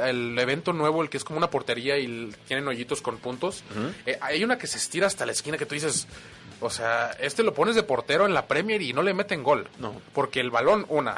el 0.04 0.38
evento 0.38 0.72
nuevo, 0.72 1.02
el 1.02 1.10
que 1.10 1.16
es 1.16 1.24
como 1.24 1.38
una 1.38 1.50
portería 1.50 1.98
y 1.98 2.32
tienen 2.46 2.66
hoyitos 2.68 3.02
con 3.02 3.18
puntos, 3.18 3.62
eh, 4.06 4.18
hay 4.20 4.44
una 4.44 4.58
que 4.58 4.66
se 4.66 4.78
estira 4.78 5.06
hasta 5.06 5.26
la 5.26 5.32
esquina 5.32 5.56
que 5.56 5.66
tú 5.66 5.74
dices 5.74 6.06
o 6.60 6.70
sea, 6.70 7.12
este 7.20 7.42
lo 7.42 7.54
pones 7.54 7.76
de 7.76 7.82
portero 7.84 8.26
en 8.26 8.34
la 8.34 8.46
Premier 8.46 8.82
y 8.82 8.92
no 8.92 9.02
le 9.02 9.14
meten 9.14 9.42
gol. 9.42 9.68
No. 9.78 9.94
Porque 10.12 10.40
el 10.40 10.50
balón, 10.50 10.86
una, 10.88 11.16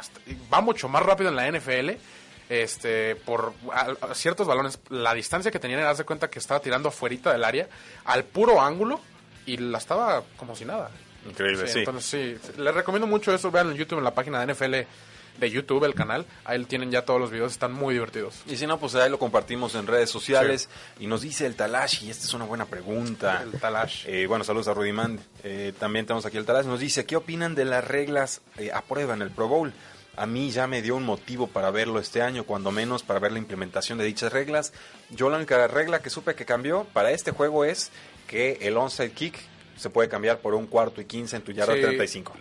va 0.53 0.61
mucho 0.61 0.87
más 0.87 1.03
rápido 1.03 1.29
en 1.29 1.35
la 1.35 1.51
NFL. 1.51 1.91
Este, 2.51 3.15
por 3.15 3.53
ciertos 4.13 4.45
balones, 4.45 4.77
la 4.89 5.13
distancia 5.13 5.51
que 5.51 5.59
tenían, 5.59 5.79
haz 5.85 5.99
de 5.99 6.03
cuenta 6.03 6.29
que 6.29 6.37
estaba 6.37 6.59
tirando 6.59 6.89
afuera 6.89 7.31
del 7.31 7.45
área, 7.45 7.69
al 8.03 8.25
puro 8.25 8.59
ángulo, 8.59 8.99
y 9.45 9.55
la 9.55 9.77
estaba 9.77 10.21
como 10.35 10.53
si 10.53 10.65
nada. 10.65 10.91
Increíble, 11.25 11.65
sí. 11.69 11.79
Entonces, 11.79 12.41
sí, 12.43 12.51
les 12.61 12.75
recomiendo 12.75 13.07
mucho 13.07 13.33
eso. 13.33 13.51
Vean 13.51 13.71
en 13.71 13.77
YouTube, 13.77 13.99
en 13.99 14.03
la 14.03 14.13
página 14.13 14.45
de 14.45 14.53
NFL 14.53 14.75
de 15.37 15.49
YouTube, 15.49 15.85
el 15.85 15.93
canal. 15.93 16.25
Ahí 16.43 16.61
tienen 16.65 16.91
ya 16.91 17.05
todos 17.05 17.21
los 17.21 17.31
videos, 17.31 17.53
están 17.53 17.71
muy 17.71 17.93
divertidos. 17.93 18.41
Y 18.47 18.57
si 18.57 18.67
no, 18.67 18.77
pues 18.77 18.95
ahí 18.95 19.09
lo 19.09 19.17
compartimos 19.17 19.75
en 19.75 19.87
redes 19.87 20.09
sociales. 20.09 20.67
Y 20.99 21.07
nos 21.07 21.21
dice 21.21 21.45
el 21.45 21.55
Talash, 21.55 22.03
y 22.03 22.09
esta 22.09 22.25
es 22.25 22.33
una 22.33 22.43
buena 22.43 22.65
pregunta. 22.65 23.43
El 23.43 23.59
Talash. 23.61 24.07
Eh, 24.07 24.27
bueno, 24.27 24.43
saludos 24.43 24.67
a 24.67 24.73
Rudimán. 24.73 25.21
Eh, 25.45 25.71
también 25.79 26.05
tenemos 26.05 26.25
aquí 26.25 26.35
el 26.35 26.45
Talash. 26.45 26.65
Nos 26.65 26.81
dice, 26.81 27.05
¿qué 27.05 27.15
opinan 27.15 27.55
de 27.55 27.63
las 27.63 27.87
reglas 27.87 28.41
eh, 28.57 28.71
a 28.73 28.81
prueba 28.81 29.13
en 29.13 29.21
el 29.21 29.31
Pro 29.31 29.47
Bowl? 29.47 29.73
A 30.17 30.25
mí 30.25 30.51
ya 30.51 30.67
me 30.67 30.81
dio 30.81 30.95
un 30.95 31.05
motivo 31.05 31.47
para 31.47 31.71
verlo 31.71 31.99
este 31.99 32.21
año, 32.21 32.43
cuando 32.43 32.71
menos 32.71 33.03
para 33.03 33.19
ver 33.19 33.31
la 33.31 33.39
implementación 33.39 33.97
de 33.97 34.05
dichas 34.05 34.31
reglas. 34.33 34.73
Yo 35.09 35.29
la 35.29 35.37
única 35.37 35.67
regla 35.67 36.01
que 36.01 36.09
supe 36.09 36.35
que 36.35 36.45
cambió 36.45 36.85
para 36.93 37.11
este 37.11 37.31
juego 37.31 37.63
es 37.63 37.91
que 38.27 38.59
el 38.61 38.77
onside 38.77 39.11
kick 39.11 39.39
se 39.77 39.89
puede 39.89 40.09
cambiar 40.09 40.39
por 40.39 40.53
un 40.53 40.67
cuarto 40.67 41.01
y 41.01 41.05
quince 41.05 41.37
en 41.37 41.41
tu 41.41 41.51
yarda 41.53 41.73
35. 41.73 42.33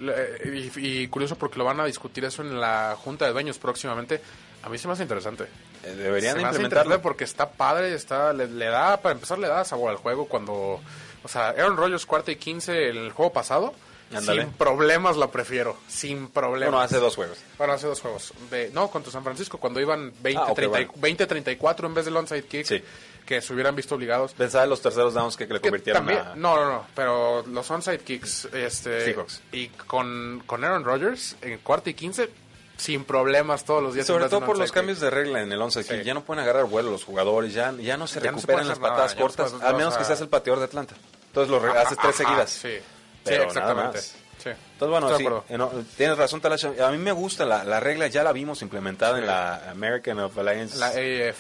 Y, 0.45 1.03
y, 1.03 1.09
curioso 1.09 1.37
porque 1.37 1.59
lo 1.59 1.65
van 1.65 1.81
a 1.81 1.87
discutir 1.87 2.25
eso 2.25 2.43
en 2.43 2.61
la 2.61 2.97
junta 2.99 3.25
de 3.25 3.33
dueños 3.33 3.59
próximamente. 3.59 4.21
A 4.63 4.69
mí 4.69 4.77
se 4.77 4.87
me 4.87 4.93
hace 4.93 5.05
interesante. 5.05 5.45
Eh, 5.85 5.95
deberían 5.95 6.37
se 6.37 6.43
implementarlo. 6.43 7.01
porque 7.01 7.25
está 7.25 7.51
padre, 7.51 7.95
está 7.95 8.33
le, 8.35 8.47
da, 8.67 9.01
para 9.01 9.15
empezar, 9.15 9.39
le 9.39 9.49
da 9.49 9.65
sabor 9.65 9.91
al 9.91 9.97
juego 9.97 10.27
cuando... 10.27 10.81
O 11.23 11.29
sea, 11.29 11.49
Aaron 11.49 11.77
Rodgers 11.77 12.05
cuarto 12.05 12.31
y 12.31 12.37
quince 12.37 12.91
en 12.91 12.97
el 12.97 13.13
juego 13.13 13.33
pasado 13.33 13.73
Sin 14.19 14.53
problemas 14.53 15.17
la 15.17 15.31
prefiero. 15.31 15.77
Sin 15.89 16.29
problemas. 16.29 16.71
Bueno, 16.73 16.81
hace 16.81 16.99
dos 16.99 17.15
juegos. 17.15 17.39
Bueno, 17.59 17.73
hace 17.75 17.87
dos 17.87 18.01
juegos. 18.01 18.33
De, 18.51 18.71
no, 18.75 18.91
contra 18.91 19.13
San 19.13 19.23
Francisco, 19.23 19.59
cuando 19.59 19.81
iban 19.81 20.13
20-34 20.23 20.35
Ah, 20.37 20.53
ok, 20.53 20.67
bueno. 20.69 20.93
20-34 21.01 21.87
en 21.87 21.95
vez 21.95 22.05
del 22.07 22.17
onside 22.17 22.43
kick, 22.45 22.67
Sí. 22.67 22.83
que 23.25 23.41
se 23.41 23.53
hubieran 23.55 23.77
visto 23.77 23.95
obligados. 23.95 24.33
Pensaba 24.33 24.65
en 24.65 24.71
los 24.71 24.83
terceros 24.83 25.15
downs 25.15 25.37
que, 25.37 25.47
que 25.47 25.55
le 25.55 25.61
Que 25.61 25.69
convirtieron 25.69 26.01
también- 26.05 26.27
a... 26.27 26.35
No, 26.35 26.57
no, 26.57 26.67
no, 26.73 26.87
pero 26.95 27.45
los 27.47 27.71
onside 27.71 27.99
kicks, 28.01 28.47
este, 28.53 29.05
Seahawks. 29.05 29.43
y 29.53 29.69
con, 29.69 30.43
con 30.47 30.65
Aaron 30.65 30.85
Rodgers 30.85 31.37
en 31.43 31.59
cuarta 31.59 31.91
y 31.91 31.95
15, 31.95 32.29
sin 32.77 33.05
problemas 33.05 33.65
todos 33.65 33.81
los 33.83 33.95
días. 33.95 34.07
Sobre 34.09 34.29
todo 34.29 34.45
por 34.45 34.59
los 34.59 34.73
cambios 34.73 34.99
de 35.01 35.11
regla 35.11 35.41
en 35.43 35.53
el 35.53 35.61
11 35.63 35.83
Sí. 35.85 36.03
Ya 36.03 36.15
no 36.15 36.23
pueden 36.25 36.43
agarrar 36.43 36.65
vuelo 36.65 36.91
los 36.91 37.05
jugadores, 37.05 37.55
ya, 37.55 37.73
ya 37.79 37.97
no 37.97 38.09
se 38.09 38.21
Ya 38.21 38.33
no 38.33 38.39
se 38.39 38.47
recuperan 38.47 38.67
las 38.67 38.79
nada, 38.81 38.91
patadas 38.91 39.15
no 39.15 39.21
cortas, 39.21 39.53
puede- 39.53 39.67
a 39.69 39.73
menos 39.75 39.93
que 39.95 39.99
sea- 40.01 40.07
seas 40.17 40.21
el 40.23 40.29
pateador 40.29 40.59
de 40.59 40.65
Atlanta. 40.65 40.95
Entonces 41.27 41.49
lo 41.51 41.61
re- 41.61 41.79
haces 41.79 41.97
tres 41.99 42.21
Ajá, 42.21 42.25
seguidas. 42.25 42.51
Sí, 42.51 42.79
sí 43.25 43.31
Pero 43.31 43.45
exactamente. 43.45 43.83
nada 43.83 43.93
más. 43.93 44.15
Sí. 44.43 44.49
Entonces, 44.49 44.89
bueno, 44.89 45.43
sí, 45.47 45.55
no, 45.57 45.71
tienes 45.97 46.17
razón, 46.17 46.41
Talash. 46.41 46.65
A 46.81 46.91
mí 46.91 46.99
me 46.99 47.13
gusta 47.13 47.45
la, 47.45 47.63
la 47.63 47.79
regla, 47.79 48.07
ya 48.07 48.23
la 48.23 48.33
vimos 48.33 48.63
implementada 48.63 49.19
en 49.19 49.27
la 49.27 49.71
American 49.71 50.19
of 50.21 50.39
Alliance. 50.39 50.79
La 50.79 50.87
AF. 50.89 51.37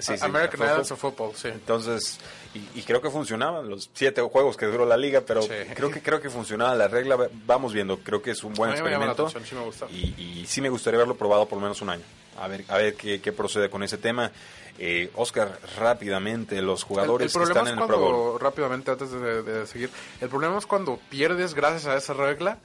Sí, 0.00 0.16
sí, 0.16 0.24
American 0.24 0.58
Football. 0.58 0.68
Alliance 0.68 0.94
of 0.94 1.00
Football, 1.00 1.32
sí. 1.36 1.48
Entonces, 1.48 2.18
y, 2.54 2.80
y 2.80 2.82
creo 2.82 3.00
que 3.00 3.10
funcionaban 3.10 3.68
los 3.68 3.90
siete 3.94 4.20
juegos 4.22 4.56
que 4.56 4.66
duró 4.66 4.84
la 4.86 4.96
liga, 4.96 5.22
pero 5.26 5.42
Sí. 5.42 5.50
creo 5.74 5.90
que 5.90 6.02
creo 6.02 6.20
que 6.20 6.30
funcionaba 6.30 6.74
la 6.74 6.88
regla. 6.88 7.16
Vamos 7.46 7.72
viendo, 7.72 7.98
creo 7.98 8.20
que 8.22 8.32
es 8.32 8.42
un 8.44 8.54
buen 8.54 8.70
experimento. 8.72 9.26
atención, 9.26 9.44
sí 9.46 9.54
me 9.54 9.62
gusta. 9.64 9.86
Y, 9.90 10.14
y 10.40 10.44
sí 10.46 10.60
me 10.60 10.68
gustaría 10.68 10.98
verlo 10.98 11.14
probado 11.16 11.46
por 11.46 11.58
lo 11.58 11.62
menos 11.62 11.80
un 11.82 11.90
año. 11.90 12.02
A 12.40 12.48
ver, 12.48 12.64
a 12.68 12.76
ver 12.78 12.94
qué, 12.94 13.20
qué 13.20 13.32
procede 13.32 13.68
con 13.70 13.82
ese 13.82 13.98
tema. 13.98 14.32
Eh, 14.78 15.10
Oscar, 15.14 15.58
rápidamente, 15.78 16.60
los 16.62 16.80
El, 16.82 16.86
jugadores 16.88 17.26
el 17.26 17.32
que 17.32 17.38
problema 17.44 17.60
están 17.60 17.66
es 17.66 17.72
en 17.74 17.78
el 17.82 17.86
Pro 17.86 17.98
Bowl. 17.98 18.10
cuando, 18.12 18.38
rápidamente 18.38 18.90
antes 18.90 19.10
de, 19.12 19.42
de 19.42 19.66
seguir, 19.66 19.90
el 20.20 20.28
problema 20.28 20.56
es 20.56 20.64
cuando 20.66 20.98
pierdes 21.10 21.52
gracias 21.54 21.86
a 21.86 21.96
esa 21.96 22.14
regla, 22.14 22.58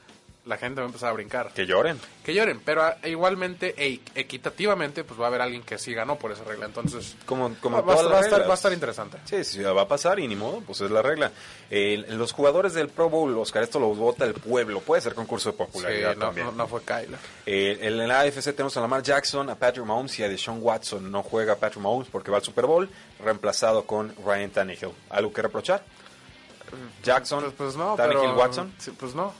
la 0.46 0.58
gente 0.58 0.80
va 0.80 0.86
a 0.86 0.90
empezar 0.90 1.10
a 1.10 1.14
brincar. 1.14 1.52
Que 1.54 1.66
lloren. 1.66 2.00
Que 2.24 2.34
lloren, 2.34 2.62
pero 2.64 2.84
ah, 2.84 2.98
igualmente 3.06 3.74
e 3.78 4.00
equitativamente 4.14 5.04
pues 5.04 5.20
va 5.20 5.26
a 5.26 5.28
haber 5.30 5.42
alguien 5.42 5.64
que 5.64 5.78
sí 5.80 5.94
ganó 5.94 6.18
por 6.18 6.32
esa 6.32 6.44
regla. 6.44 6.68
Entonces, 6.68 7.16
Como, 7.26 7.56
como 7.56 7.78
va, 7.78 7.82
va 7.82 7.94
a 7.94 7.96
estar- 7.96 8.12
va 8.14 8.18
a 8.18 8.22
estar, 8.22 8.32
reglas. 8.34 8.50
va 8.50 8.54
a 8.54 8.56
estar 8.56 8.74
interesante. 8.74 9.18
Sí, 9.26 9.44
sí, 9.44 9.62
va 9.64 9.82
a 9.82 9.88
pasar 9.88 10.20
y 10.20 10.28
ni 10.28 10.36
modo, 10.36 10.62
pues 10.62 10.82
es 10.82 10.92
la 10.92 11.02
regla. 11.02 11.32
Eh, 11.72 12.06
los 12.10 12.32
jugadores 12.32 12.74
del 12.76 12.90
Pro 12.90 13.10
Bowl, 13.10 13.36
Oscar, 13.40 13.64
esto 13.64 13.80
lo 13.80 13.88
vota 13.96 14.26
el 14.26 14.36
pueblo. 14.36 14.82
Puede 14.82 15.02
ser 15.02 15.16
concurso 15.16 15.50
de 15.52 15.58
Sí, 15.58 15.64
popularidad 15.64 16.16
no, 16.16 16.26
también. 16.28 16.46
no- 16.48 16.52
no 16.54 16.68
fue 16.68 16.82
Kyler. 16.84 17.18
Eh, 17.48 17.80
en 17.82 18.08
la 18.08 18.20
AFC 18.20 18.54
tenemos 18.54 18.78
a 18.78 18.82
Lamar 18.82 19.02
Jackson, 19.02 19.50
a 19.50 19.56
Patrick 19.56 19.86
Mahomes 19.86 20.20
y 20.20 20.24
a 20.24 20.30
Deshaun 20.30 20.60
Watson. 20.62 21.12
No 21.12 21.24
juega 21.24 21.56
Patrick 21.56 21.82
Mahomes 21.82 22.08
porque 22.12 22.30
va 22.30 22.38
al 22.38 22.44
Super 22.44 22.66
Bowl, 22.68 22.88
reemplazado 23.24 23.86
con 23.88 24.14
Ryan 24.24 24.52
Tannehill. 24.52 24.92
¿Algo 25.10 25.34
que 25.34 25.42
reprochar? 25.42 25.84
Jackson, 27.04 27.42
Pues, 27.42 27.54
pues 27.58 27.76
no, 27.76 27.96
Tannehill, 27.96 28.22
pero, 28.22 28.38
Watson. 28.38 28.74
sí, 28.78 28.92
pues 28.92 29.16
no. 29.16 29.34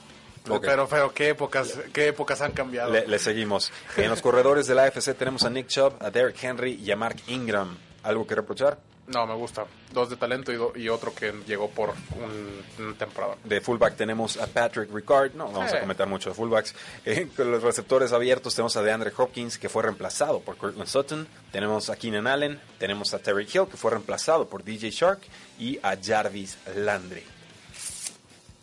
Ok. 0.54 0.64
Pero, 0.64 0.88
pero 0.88 1.12
qué 1.12 1.30
épocas, 1.30 1.74
qué 1.92 2.08
épocas 2.08 2.40
han 2.40 2.52
cambiado. 2.52 2.92
Le, 2.92 3.06
le 3.06 3.18
seguimos. 3.18 3.72
En 3.96 4.08
los 4.10 4.20
corredores 4.22 4.66
de 4.66 4.74
la 4.74 4.84
AFC 4.84 5.14
tenemos 5.16 5.44
a 5.44 5.50
Nick 5.50 5.66
Chubb, 5.68 5.94
a 6.00 6.10
Derrick 6.10 6.42
Henry 6.42 6.74
y 6.74 6.90
a 6.90 6.96
Mark 6.96 7.16
Ingram. 7.26 7.76
¿Algo 8.02 8.26
que 8.26 8.34
reprochar? 8.34 8.78
No, 9.08 9.24
me 9.24 9.34
gusta. 9.34 9.64
Dos 9.92 10.10
de 10.10 10.16
talento 10.16 10.52
y, 10.52 10.56
do- 10.56 10.72
y 10.74 10.88
otro 10.88 11.14
que 11.14 11.32
llegó 11.46 11.70
por 11.70 11.90
un, 11.90 12.84
una 12.84 12.98
temporada. 12.98 13.36
De 13.44 13.60
fullback 13.60 13.94
tenemos 13.96 14.36
a 14.36 14.48
Patrick 14.48 14.92
Ricard. 14.92 15.32
No, 15.34 15.46
vamos 15.52 15.72
a 15.72 15.76
Eh. 15.76 15.80
comentar 15.80 16.08
mucho 16.08 16.30
de 16.30 16.34
fullbacks. 16.34 16.74
Eh, 17.04 17.28
con 17.36 17.52
los 17.52 17.62
receptores 17.62 18.12
abiertos 18.12 18.56
tenemos 18.56 18.76
a 18.76 18.82
DeAndre 18.82 19.12
Hopkins, 19.16 19.58
que 19.58 19.68
fue 19.68 19.84
reemplazado 19.84 20.40
por 20.40 20.56
Cortland 20.56 20.88
Sutton. 20.88 21.28
Tenemos 21.52 21.88
a 21.88 21.94
Keenan 21.96 22.26
Allen. 22.26 22.60
Tenemos 22.80 23.14
a 23.14 23.20
Terry 23.20 23.44
Hill, 23.44 23.66
que 23.70 23.76
fue 23.76 23.92
reemplazado 23.92 24.48
por 24.48 24.64
DJ 24.64 24.90
Shark. 24.90 25.20
Y 25.60 25.78
a 25.84 25.96
Jarvis 26.02 26.58
Landry. 26.74 27.22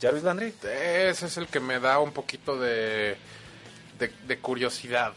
¿Jarvis 0.03 0.23
Landry? 0.23 0.53
Ese 0.63 1.25
es 1.25 1.37
el 1.37 1.47
que 1.47 1.59
me 1.59 1.79
da 1.79 1.99
un 1.99 2.11
poquito 2.11 2.59
de, 2.59 3.15
de, 3.99 4.11
de 4.27 4.37
curiosidad. 4.39 5.13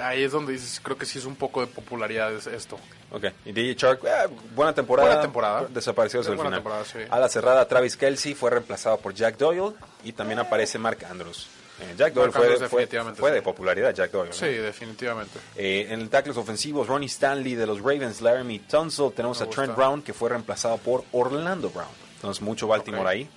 Ahí 0.00 0.22
es 0.22 0.32
donde 0.32 0.52
dices, 0.52 0.80
creo 0.82 0.96
que 0.96 1.04
sí 1.06 1.18
es 1.18 1.24
un 1.26 1.36
poco 1.36 1.60
de 1.60 1.66
popularidad 1.66 2.32
es 2.32 2.46
esto. 2.46 2.78
Ok. 3.12 3.26
Y 3.44 3.52
DJ 3.52 3.74
Shark, 3.74 4.00
eh, 4.04 4.28
buena 4.54 4.72
temporada. 4.74 5.08
Buena 5.08 5.22
temporada. 5.22 5.66
Desapareció 5.68 6.20
desde 6.20 6.32
el 6.32 6.38
final. 6.38 6.54
temporada, 6.54 6.84
sí. 6.84 6.98
A 7.10 7.18
la 7.20 7.28
cerrada, 7.28 7.66
Travis 7.68 7.96
Kelsey 7.96 8.34
fue 8.34 8.50
reemplazado 8.50 8.98
por 8.98 9.14
Jack 9.14 9.36
Doyle. 9.36 9.74
Y 10.04 10.12
también 10.12 10.38
aparece 10.38 10.78
Mark 10.78 11.04
Andrews. 11.08 11.46
Eh, 11.80 11.94
Jack 11.96 12.14
Doyle 12.14 12.28
Mark 12.30 12.32
fue, 12.38 12.42
Andrews 12.46 12.70
fue- 12.70 12.80
definitivamente, 12.80 13.20
fue 13.20 13.30
sí. 13.30 13.34
de 13.34 13.42
popularidad, 13.42 13.94
Jack 13.94 14.10
Doyle. 14.10 14.30
¿no? 14.30 14.34
Sí, 14.34 14.46
definitivamente. 14.46 15.38
Eh, 15.56 15.88
en 15.90 16.00
el 16.00 16.08
tackles 16.08 16.38
ofensivos, 16.38 16.88
Ronnie 16.88 17.06
Stanley 17.08 17.54
de 17.54 17.66
los 17.66 17.78
Ravens, 17.80 18.22
Laramie 18.22 18.60
Tunsil. 18.60 19.12
Tenemos 19.14 19.40
Me 19.40 19.46
a 19.46 19.50
Trent. 19.50 19.76
Brown, 19.76 20.00
que 20.02 20.14
fue 20.14 20.30
reemplazado 20.30 20.78
por 20.78 21.04
Orlando 21.12 21.68
Brown. 21.68 21.90
Entonces, 22.14 22.42
mucho 22.42 22.66
Baltimore 22.66 23.08
ahí. 23.08 23.28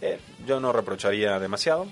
Eh, 0.00 0.18
yo 0.46 0.60
no 0.60 0.72
reprocharía 0.72 1.38
demasiado. 1.38 1.86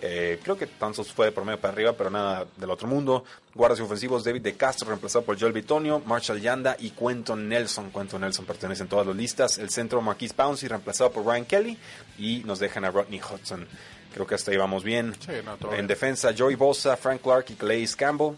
Eh, 0.00 0.38
creo 0.44 0.56
que 0.56 0.66
Tunsil 0.66 1.04
fue 1.04 1.26
de 1.26 1.32
promedio 1.32 1.60
para 1.60 1.72
arriba, 1.72 1.92
pero 1.92 2.08
nada 2.08 2.46
del 2.56 2.70
otro 2.70 2.86
mundo. 2.86 3.24
Guardas 3.54 3.80
ofensivos, 3.80 4.22
David 4.22 4.42
De 4.42 4.54
Castro, 4.56 4.88
reemplazado 4.88 5.24
por 5.24 5.38
Joel 5.38 5.52
Bitonio, 5.52 6.00
Marshall 6.06 6.40
Yanda 6.40 6.76
y 6.78 6.90
Quentin 6.90 7.48
Nelson. 7.48 7.90
Quentin 7.90 8.20
Nelson 8.20 8.44
pertenece 8.44 8.82
en 8.82 8.88
todas 8.88 9.06
las 9.06 9.16
listas. 9.16 9.58
El 9.58 9.70
centro, 9.70 10.00
Marquise 10.00 10.34
Pouncey, 10.34 10.68
reemplazado 10.68 11.10
por 11.10 11.24
Ryan 11.26 11.44
Kelly. 11.44 11.78
Y 12.18 12.42
nos 12.44 12.60
dejan 12.60 12.84
a 12.84 12.90
Rodney 12.90 13.20
Hudson. 13.20 13.66
Creo 14.14 14.26
que 14.26 14.36
hasta 14.36 14.52
ahí 14.52 14.56
vamos 14.56 14.84
bien. 14.84 15.14
Sí, 15.18 15.32
no, 15.44 15.54
en 15.54 15.70
bien. 15.70 15.86
defensa, 15.88 16.32
Joey 16.36 16.54
Bosa, 16.54 16.96
Frank 16.96 17.20
Clark 17.20 17.46
y 17.48 17.54
Calais 17.54 17.96
Campbell. 17.96 18.36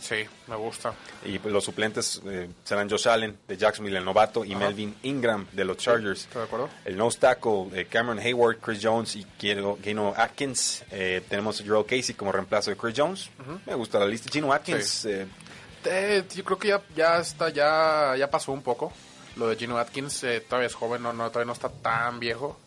Sí, 0.00 0.24
me 0.46 0.56
gusta. 0.56 0.94
Y 1.24 1.38
pues, 1.38 1.52
los 1.52 1.64
suplentes 1.64 2.22
eh, 2.26 2.48
serán 2.64 2.88
Josh 2.88 3.08
Allen 3.08 3.36
de 3.48 3.56
Jacksonville, 3.56 3.98
el 3.98 4.04
novato, 4.04 4.44
y 4.44 4.52
Ajá. 4.52 4.60
Melvin 4.66 4.94
Ingram 5.02 5.46
de 5.52 5.64
los 5.64 5.76
Chargers. 5.76 6.20
¿Estoy 6.22 6.40
de 6.42 6.46
acuerdo? 6.46 6.68
El 6.84 6.96
nose 6.96 7.18
tackle, 7.18 7.66
eh, 7.74 7.86
Cameron 7.86 8.18
Hayward, 8.18 8.58
Chris 8.58 8.78
Jones 8.82 9.16
y 9.16 9.26
Gino 9.38 10.14
Atkins. 10.16 10.84
Eh, 10.90 11.22
tenemos 11.28 11.60
a 11.60 11.64
Gerald 11.64 11.86
Casey 11.86 12.14
como 12.14 12.32
reemplazo 12.32 12.70
de 12.70 12.76
Chris 12.76 12.94
Jones. 12.96 13.30
Me 13.66 13.74
gusta 13.74 13.98
la 13.98 14.06
lista. 14.06 14.30
Gino 14.30 14.52
Atkins, 14.52 14.86
Sí. 14.86 15.08
eh, 15.10 15.26
Eh, 15.84 16.24
yo 16.34 16.44
creo 16.44 16.58
que 16.58 16.68
ya, 16.68 16.82
ya 16.96 17.18
está, 17.18 17.48
ya, 17.50 18.14
ya 18.18 18.28
pasó 18.30 18.52
un 18.52 18.62
poco. 18.62 18.92
Lo 19.36 19.48
de 19.48 19.56
Gino 19.56 19.78
Atkins 19.78 20.22
eh, 20.24 20.40
todavía 20.40 20.66
es 20.66 20.74
joven, 20.74 21.02
no, 21.02 21.12
no, 21.12 21.28
todavía 21.30 21.46
no 21.46 21.52
está 21.52 21.68
tan 21.70 22.18
viejo. 22.18 22.58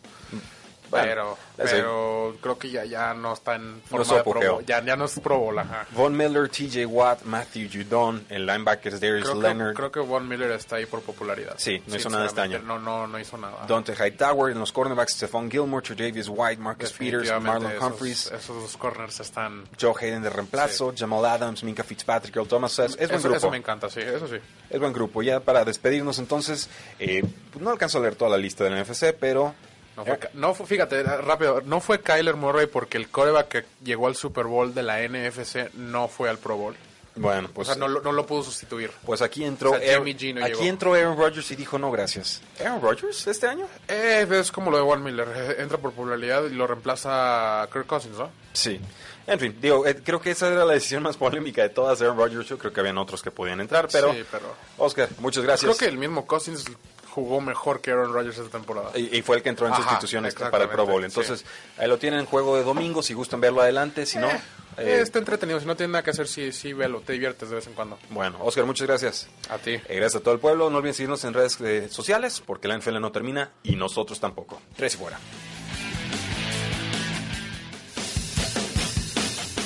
Bueno, 0.92 1.38
pero, 1.56 2.36
creo 2.42 2.58
que 2.58 2.70
ya, 2.70 2.84
ya 2.84 3.14
no 3.14 3.32
está 3.32 3.56
en 3.56 3.80
forma 3.88 4.04
su 4.04 4.14
de 4.14 4.22
Pro. 4.22 4.60
Ya, 4.60 4.84
ya 4.84 4.94
no 4.94 5.06
es 5.06 5.18
Pro 5.20 5.38
Bowl, 5.38 5.58
ajá. 5.58 5.86
Von 5.92 6.14
Miller, 6.14 6.50
TJ 6.50 6.84
Watt, 6.84 7.22
Matthew 7.22 7.68
Judon, 7.72 8.26
el 8.28 8.44
linebacker 8.44 9.00
Darius 9.00 9.22
Creo 9.24 9.34
que, 9.36 9.40
Leonard, 9.40 9.74
creo 9.74 9.90
que 9.90 10.00
Von 10.00 10.28
Miller 10.28 10.50
está 10.50 10.76
ahí 10.76 10.84
por 10.84 11.00
popularidad. 11.00 11.54
Sí, 11.56 11.82
no 11.86 11.96
hizo 11.96 12.10
nada 12.10 12.26
este 12.26 12.42
año. 12.42 12.58
No, 12.58 12.78
no, 12.78 13.06
no 13.06 13.18
hizo 13.18 13.38
nada. 13.38 13.64
Dante 13.66 13.94
Hightower, 13.94 14.52
en 14.52 14.58
los 14.58 14.70
cornerbacks 14.70 15.14
Stephon 15.14 15.50
Gilmore, 15.50 15.82
Tre'Davious 15.82 16.28
White, 16.28 16.60
Marcus 16.60 16.92
Peters, 16.92 17.30
Marlon 17.40 17.72
esos- 17.72 17.82
Humphries, 17.82 18.26
Esos, 18.26 18.62
dos 18.62 18.76
corners 18.76 19.18
están... 19.20 19.64
Joe 19.80 19.94
Hayden 19.98 20.22
de 20.22 20.28
reemplazo, 20.28 20.92
Jamal 20.94 21.24
Adams, 21.24 21.64
Minka 21.64 21.82
Fitzpatrick, 21.84 22.36
Earl 22.36 22.48
Thomas. 22.48 22.78
Es, 22.78 22.92
es 22.92 23.08
buen 23.08 23.10
eso, 23.12 23.22
grupo. 23.22 23.36
eso 23.38 23.50
me 23.50 23.56
encanta, 23.56 23.88
sí, 23.88 24.00
eso 24.00 24.28
sí. 24.28 24.36
Es 24.68 24.78
buen 24.78 24.92
grupo. 24.92 25.22
Ya 25.22 25.40
para 25.40 25.64
despedirnos 25.64 26.18
entonces, 26.18 26.68
eh, 26.98 27.22
no 27.58 27.70
alcanzo 27.70 27.96
a 27.96 28.02
leer 28.02 28.14
toda 28.14 28.30
la 28.32 28.36
lista 28.36 28.64
del 28.64 28.78
NFC, 28.82 29.14
pero... 29.18 29.54
No 29.96 30.04
fue, 30.04 30.18
no 30.34 30.54
fue- 30.54 30.66
fíjate, 30.66 31.02
rápido, 31.02 31.60
no 31.64 31.80
fue 31.80 32.00
Kyler 32.00 32.36
Murray 32.36 32.66
porque 32.66 32.96
el 32.96 33.08
coreback 33.08 33.48
que 33.48 33.64
llegó 33.84 34.06
al 34.06 34.16
Super 34.16 34.46
Bowl 34.46 34.72
de 34.74 34.82
la 34.82 35.00
NFC 35.06 35.70
no 35.74 36.08
fue 36.08 36.30
al 36.30 36.38
Pro 36.38 36.56
Bowl. 36.56 36.74
Bueno, 37.14 37.50
pues, 37.52 37.68
o 37.68 37.72
sea, 37.74 37.78
no, 37.78 37.88
lo- 37.88 38.00
no 38.00 38.10
lo 38.10 38.24
pudo 38.24 38.42
sustituir. 38.42 38.90
pues 39.04 39.20
aquí 39.20 39.44
entró, 39.44 39.72
o 39.72 39.78
sea, 39.78 39.92
Aaron, 39.92 40.08
aquí 40.08 40.14
llegó. 40.32 40.62
entró 40.62 40.94
Aaron 40.94 41.18
Rodgers 41.18 41.50
y 41.50 41.56
dijo 41.56 41.78
no 41.78 41.90
gracias. 41.90 42.40
¿Aaron 42.58 42.80
Rodgers 42.80 43.26
este 43.26 43.46
año? 43.46 43.66
Eh, 43.86 44.26
es 44.30 44.50
como 44.50 44.70
lo 44.70 44.78
de 44.78 44.82
Von 44.82 45.02
Miller, 45.02 45.28
eh, 45.36 45.56
entra 45.58 45.76
por 45.76 45.90
popularidad 45.92 46.44
y 46.46 46.54
lo 46.54 46.66
reemplaza 46.66 47.68
Kirk 47.70 47.86
Cousins, 47.86 48.16
¿no? 48.16 48.30
Sí. 48.54 48.80
En 49.26 49.38
fin, 49.38 49.58
digo, 49.60 49.86
eh, 49.86 49.96
creo 50.02 50.22
que 50.22 50.30
esa 50.30 50.48
era 50.48 50.64
la 50.64 50.72
decisión 50.72 51.02
más 51.02 51.18
polémica 51.18 51.60
de 51.60 51.68
todas, 51.68 52.00
Aaron 52.00 52.16
Rodgers. 52.16 52.48
Yo 52.48 52.56
creo 52.56 52.72
que 52.72 52.80
habían 52.80 52.96
otros 52.96 53.20
que 53.22 53.30
podían 53.30 53.60
entrar, 53.60 53.88
pero... 53.92 54.10
Sí, 54.14 54.24
pero... 54.30 54.46
Oscar, 54.78 55.10
muchas 55.18 55.44
gracias. 55.44 55.68
Creo 55.76 55.76
que 55.78 55.92
el 55.92 55.98
mismo 55.98 56.26
Cousins 56.26 56.64
jugó 57.12 57.40
mejor 57.40 57.80
que 57.80 57.90
Aaron 57.90 58.12
Rodgers 58.12 58.38
esta 58.38 58.50
temporada. 58.50 58.90
Y, 58.94 59.18
y 59.18 59.22
fue 59.22 59.36
el 59.36 59.42
que 59.42 59.50
entró 59.50 59.66
en 59.66 59.74
Ajá, 59.74 59.82
sustituciones 59.82 60.34
para 60.34 60.64
el 60.64 60.70
Pro 60.70 60.86
Bowl. 60.86 61.04
Entonces, 61.04 61.44
ahí 61.76 61.86
lo 61.86 61.98
tienen 61.98 62.20
en 62.20 62.26
juego 62.26 62.56
de 62.56 62.64
domingo, 62.64 63.02
si 63.02 63.12
gustan 63.12 63.40
verlo 63.40 63.60
adelante, 63.60 64.06
si 64.06 64.18
no... 64.18 64.28
Eh, 64.28 64.40
eh, 64.78 65.00
está 65.02 65.18
entretenido, 65.18 65.60
si 65.60 65.66
no 65.66 65.76
tiene 65.76 65.92
nada 65.92 66.02
que 66.02 66.10
hacer, 66.10 66.26
sí, 66.26 66.50
sí, 66.50 66.72
velo, 66.72 67.02
te 67.02 67.12
diviertes 67.12 67.50
de 67.50 67.56
vez 67.56 67.66
en 67.66 67.74
cuando. 67.74 67.98
Bueno, 68.08 68.38
Oscar, 68.40 68.64
muchas 68.64 68.86
gracias. 68.86 69.28
A 69.50 69.58
ti. 69.58 69.72
Eh, 69.72 69.96
gracias 69.96 70.16
a 70.16 70.20
todo 70.24 70.32
el 70.32 70.40
pueblo. 70.40 70.70
No 70.70 70.78
olviden 70.78 70.94
seguirnos 70.94 71.22
en 71.24 71.34
redes 71.34 71.60
eh, 71.60 71.88
sociales 71.90 72.42
porque 72.44 72.68
la 72.68 72.78
NFL 72.78 72.98
no 72.98 73.12
termina 73.12 73.50
y 73.62 73.76
nosotros 73.76 74.18
tampoco. 74.18 74.62
Tres 74.74 74.94
y 74.94 74.96
fuera. 74.96 75.18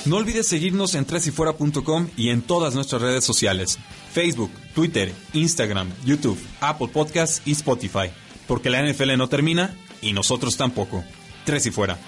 No 0.07 0.17
olvides 0.17 0.47
seguirnos 0.47 0.95
en 0.95 1.05
tresyfuera.com 1.05 2.09
y 2.17 2.31
en 2.31 2.43
todas 2.43 2.75
nuestras 2.75 3.03
redes 3.03 3.25
sociales: 3.25 3.79
Facebook, 4.13 4.53
Twitter, 4.75 5.13
Instagram, 5.33 5.91
YouTube, 6.05 6.39
Apple 6.61 6.89
Podcasts 6.89 7.43
y 7.45 7.53
Spotify. 7.53 8.11
Porque 8.47 8.71
la 8.71 8.83
NFL 8.83 9.17
no 9.17 9.29
termina 9.29 9.77
y 10.01 10.13
nosotros 10.13 10.57
tampoco. 10.57 11.05
Tres 11.45 11.67
y 11.67 11.71
fuera. 11.71 11.99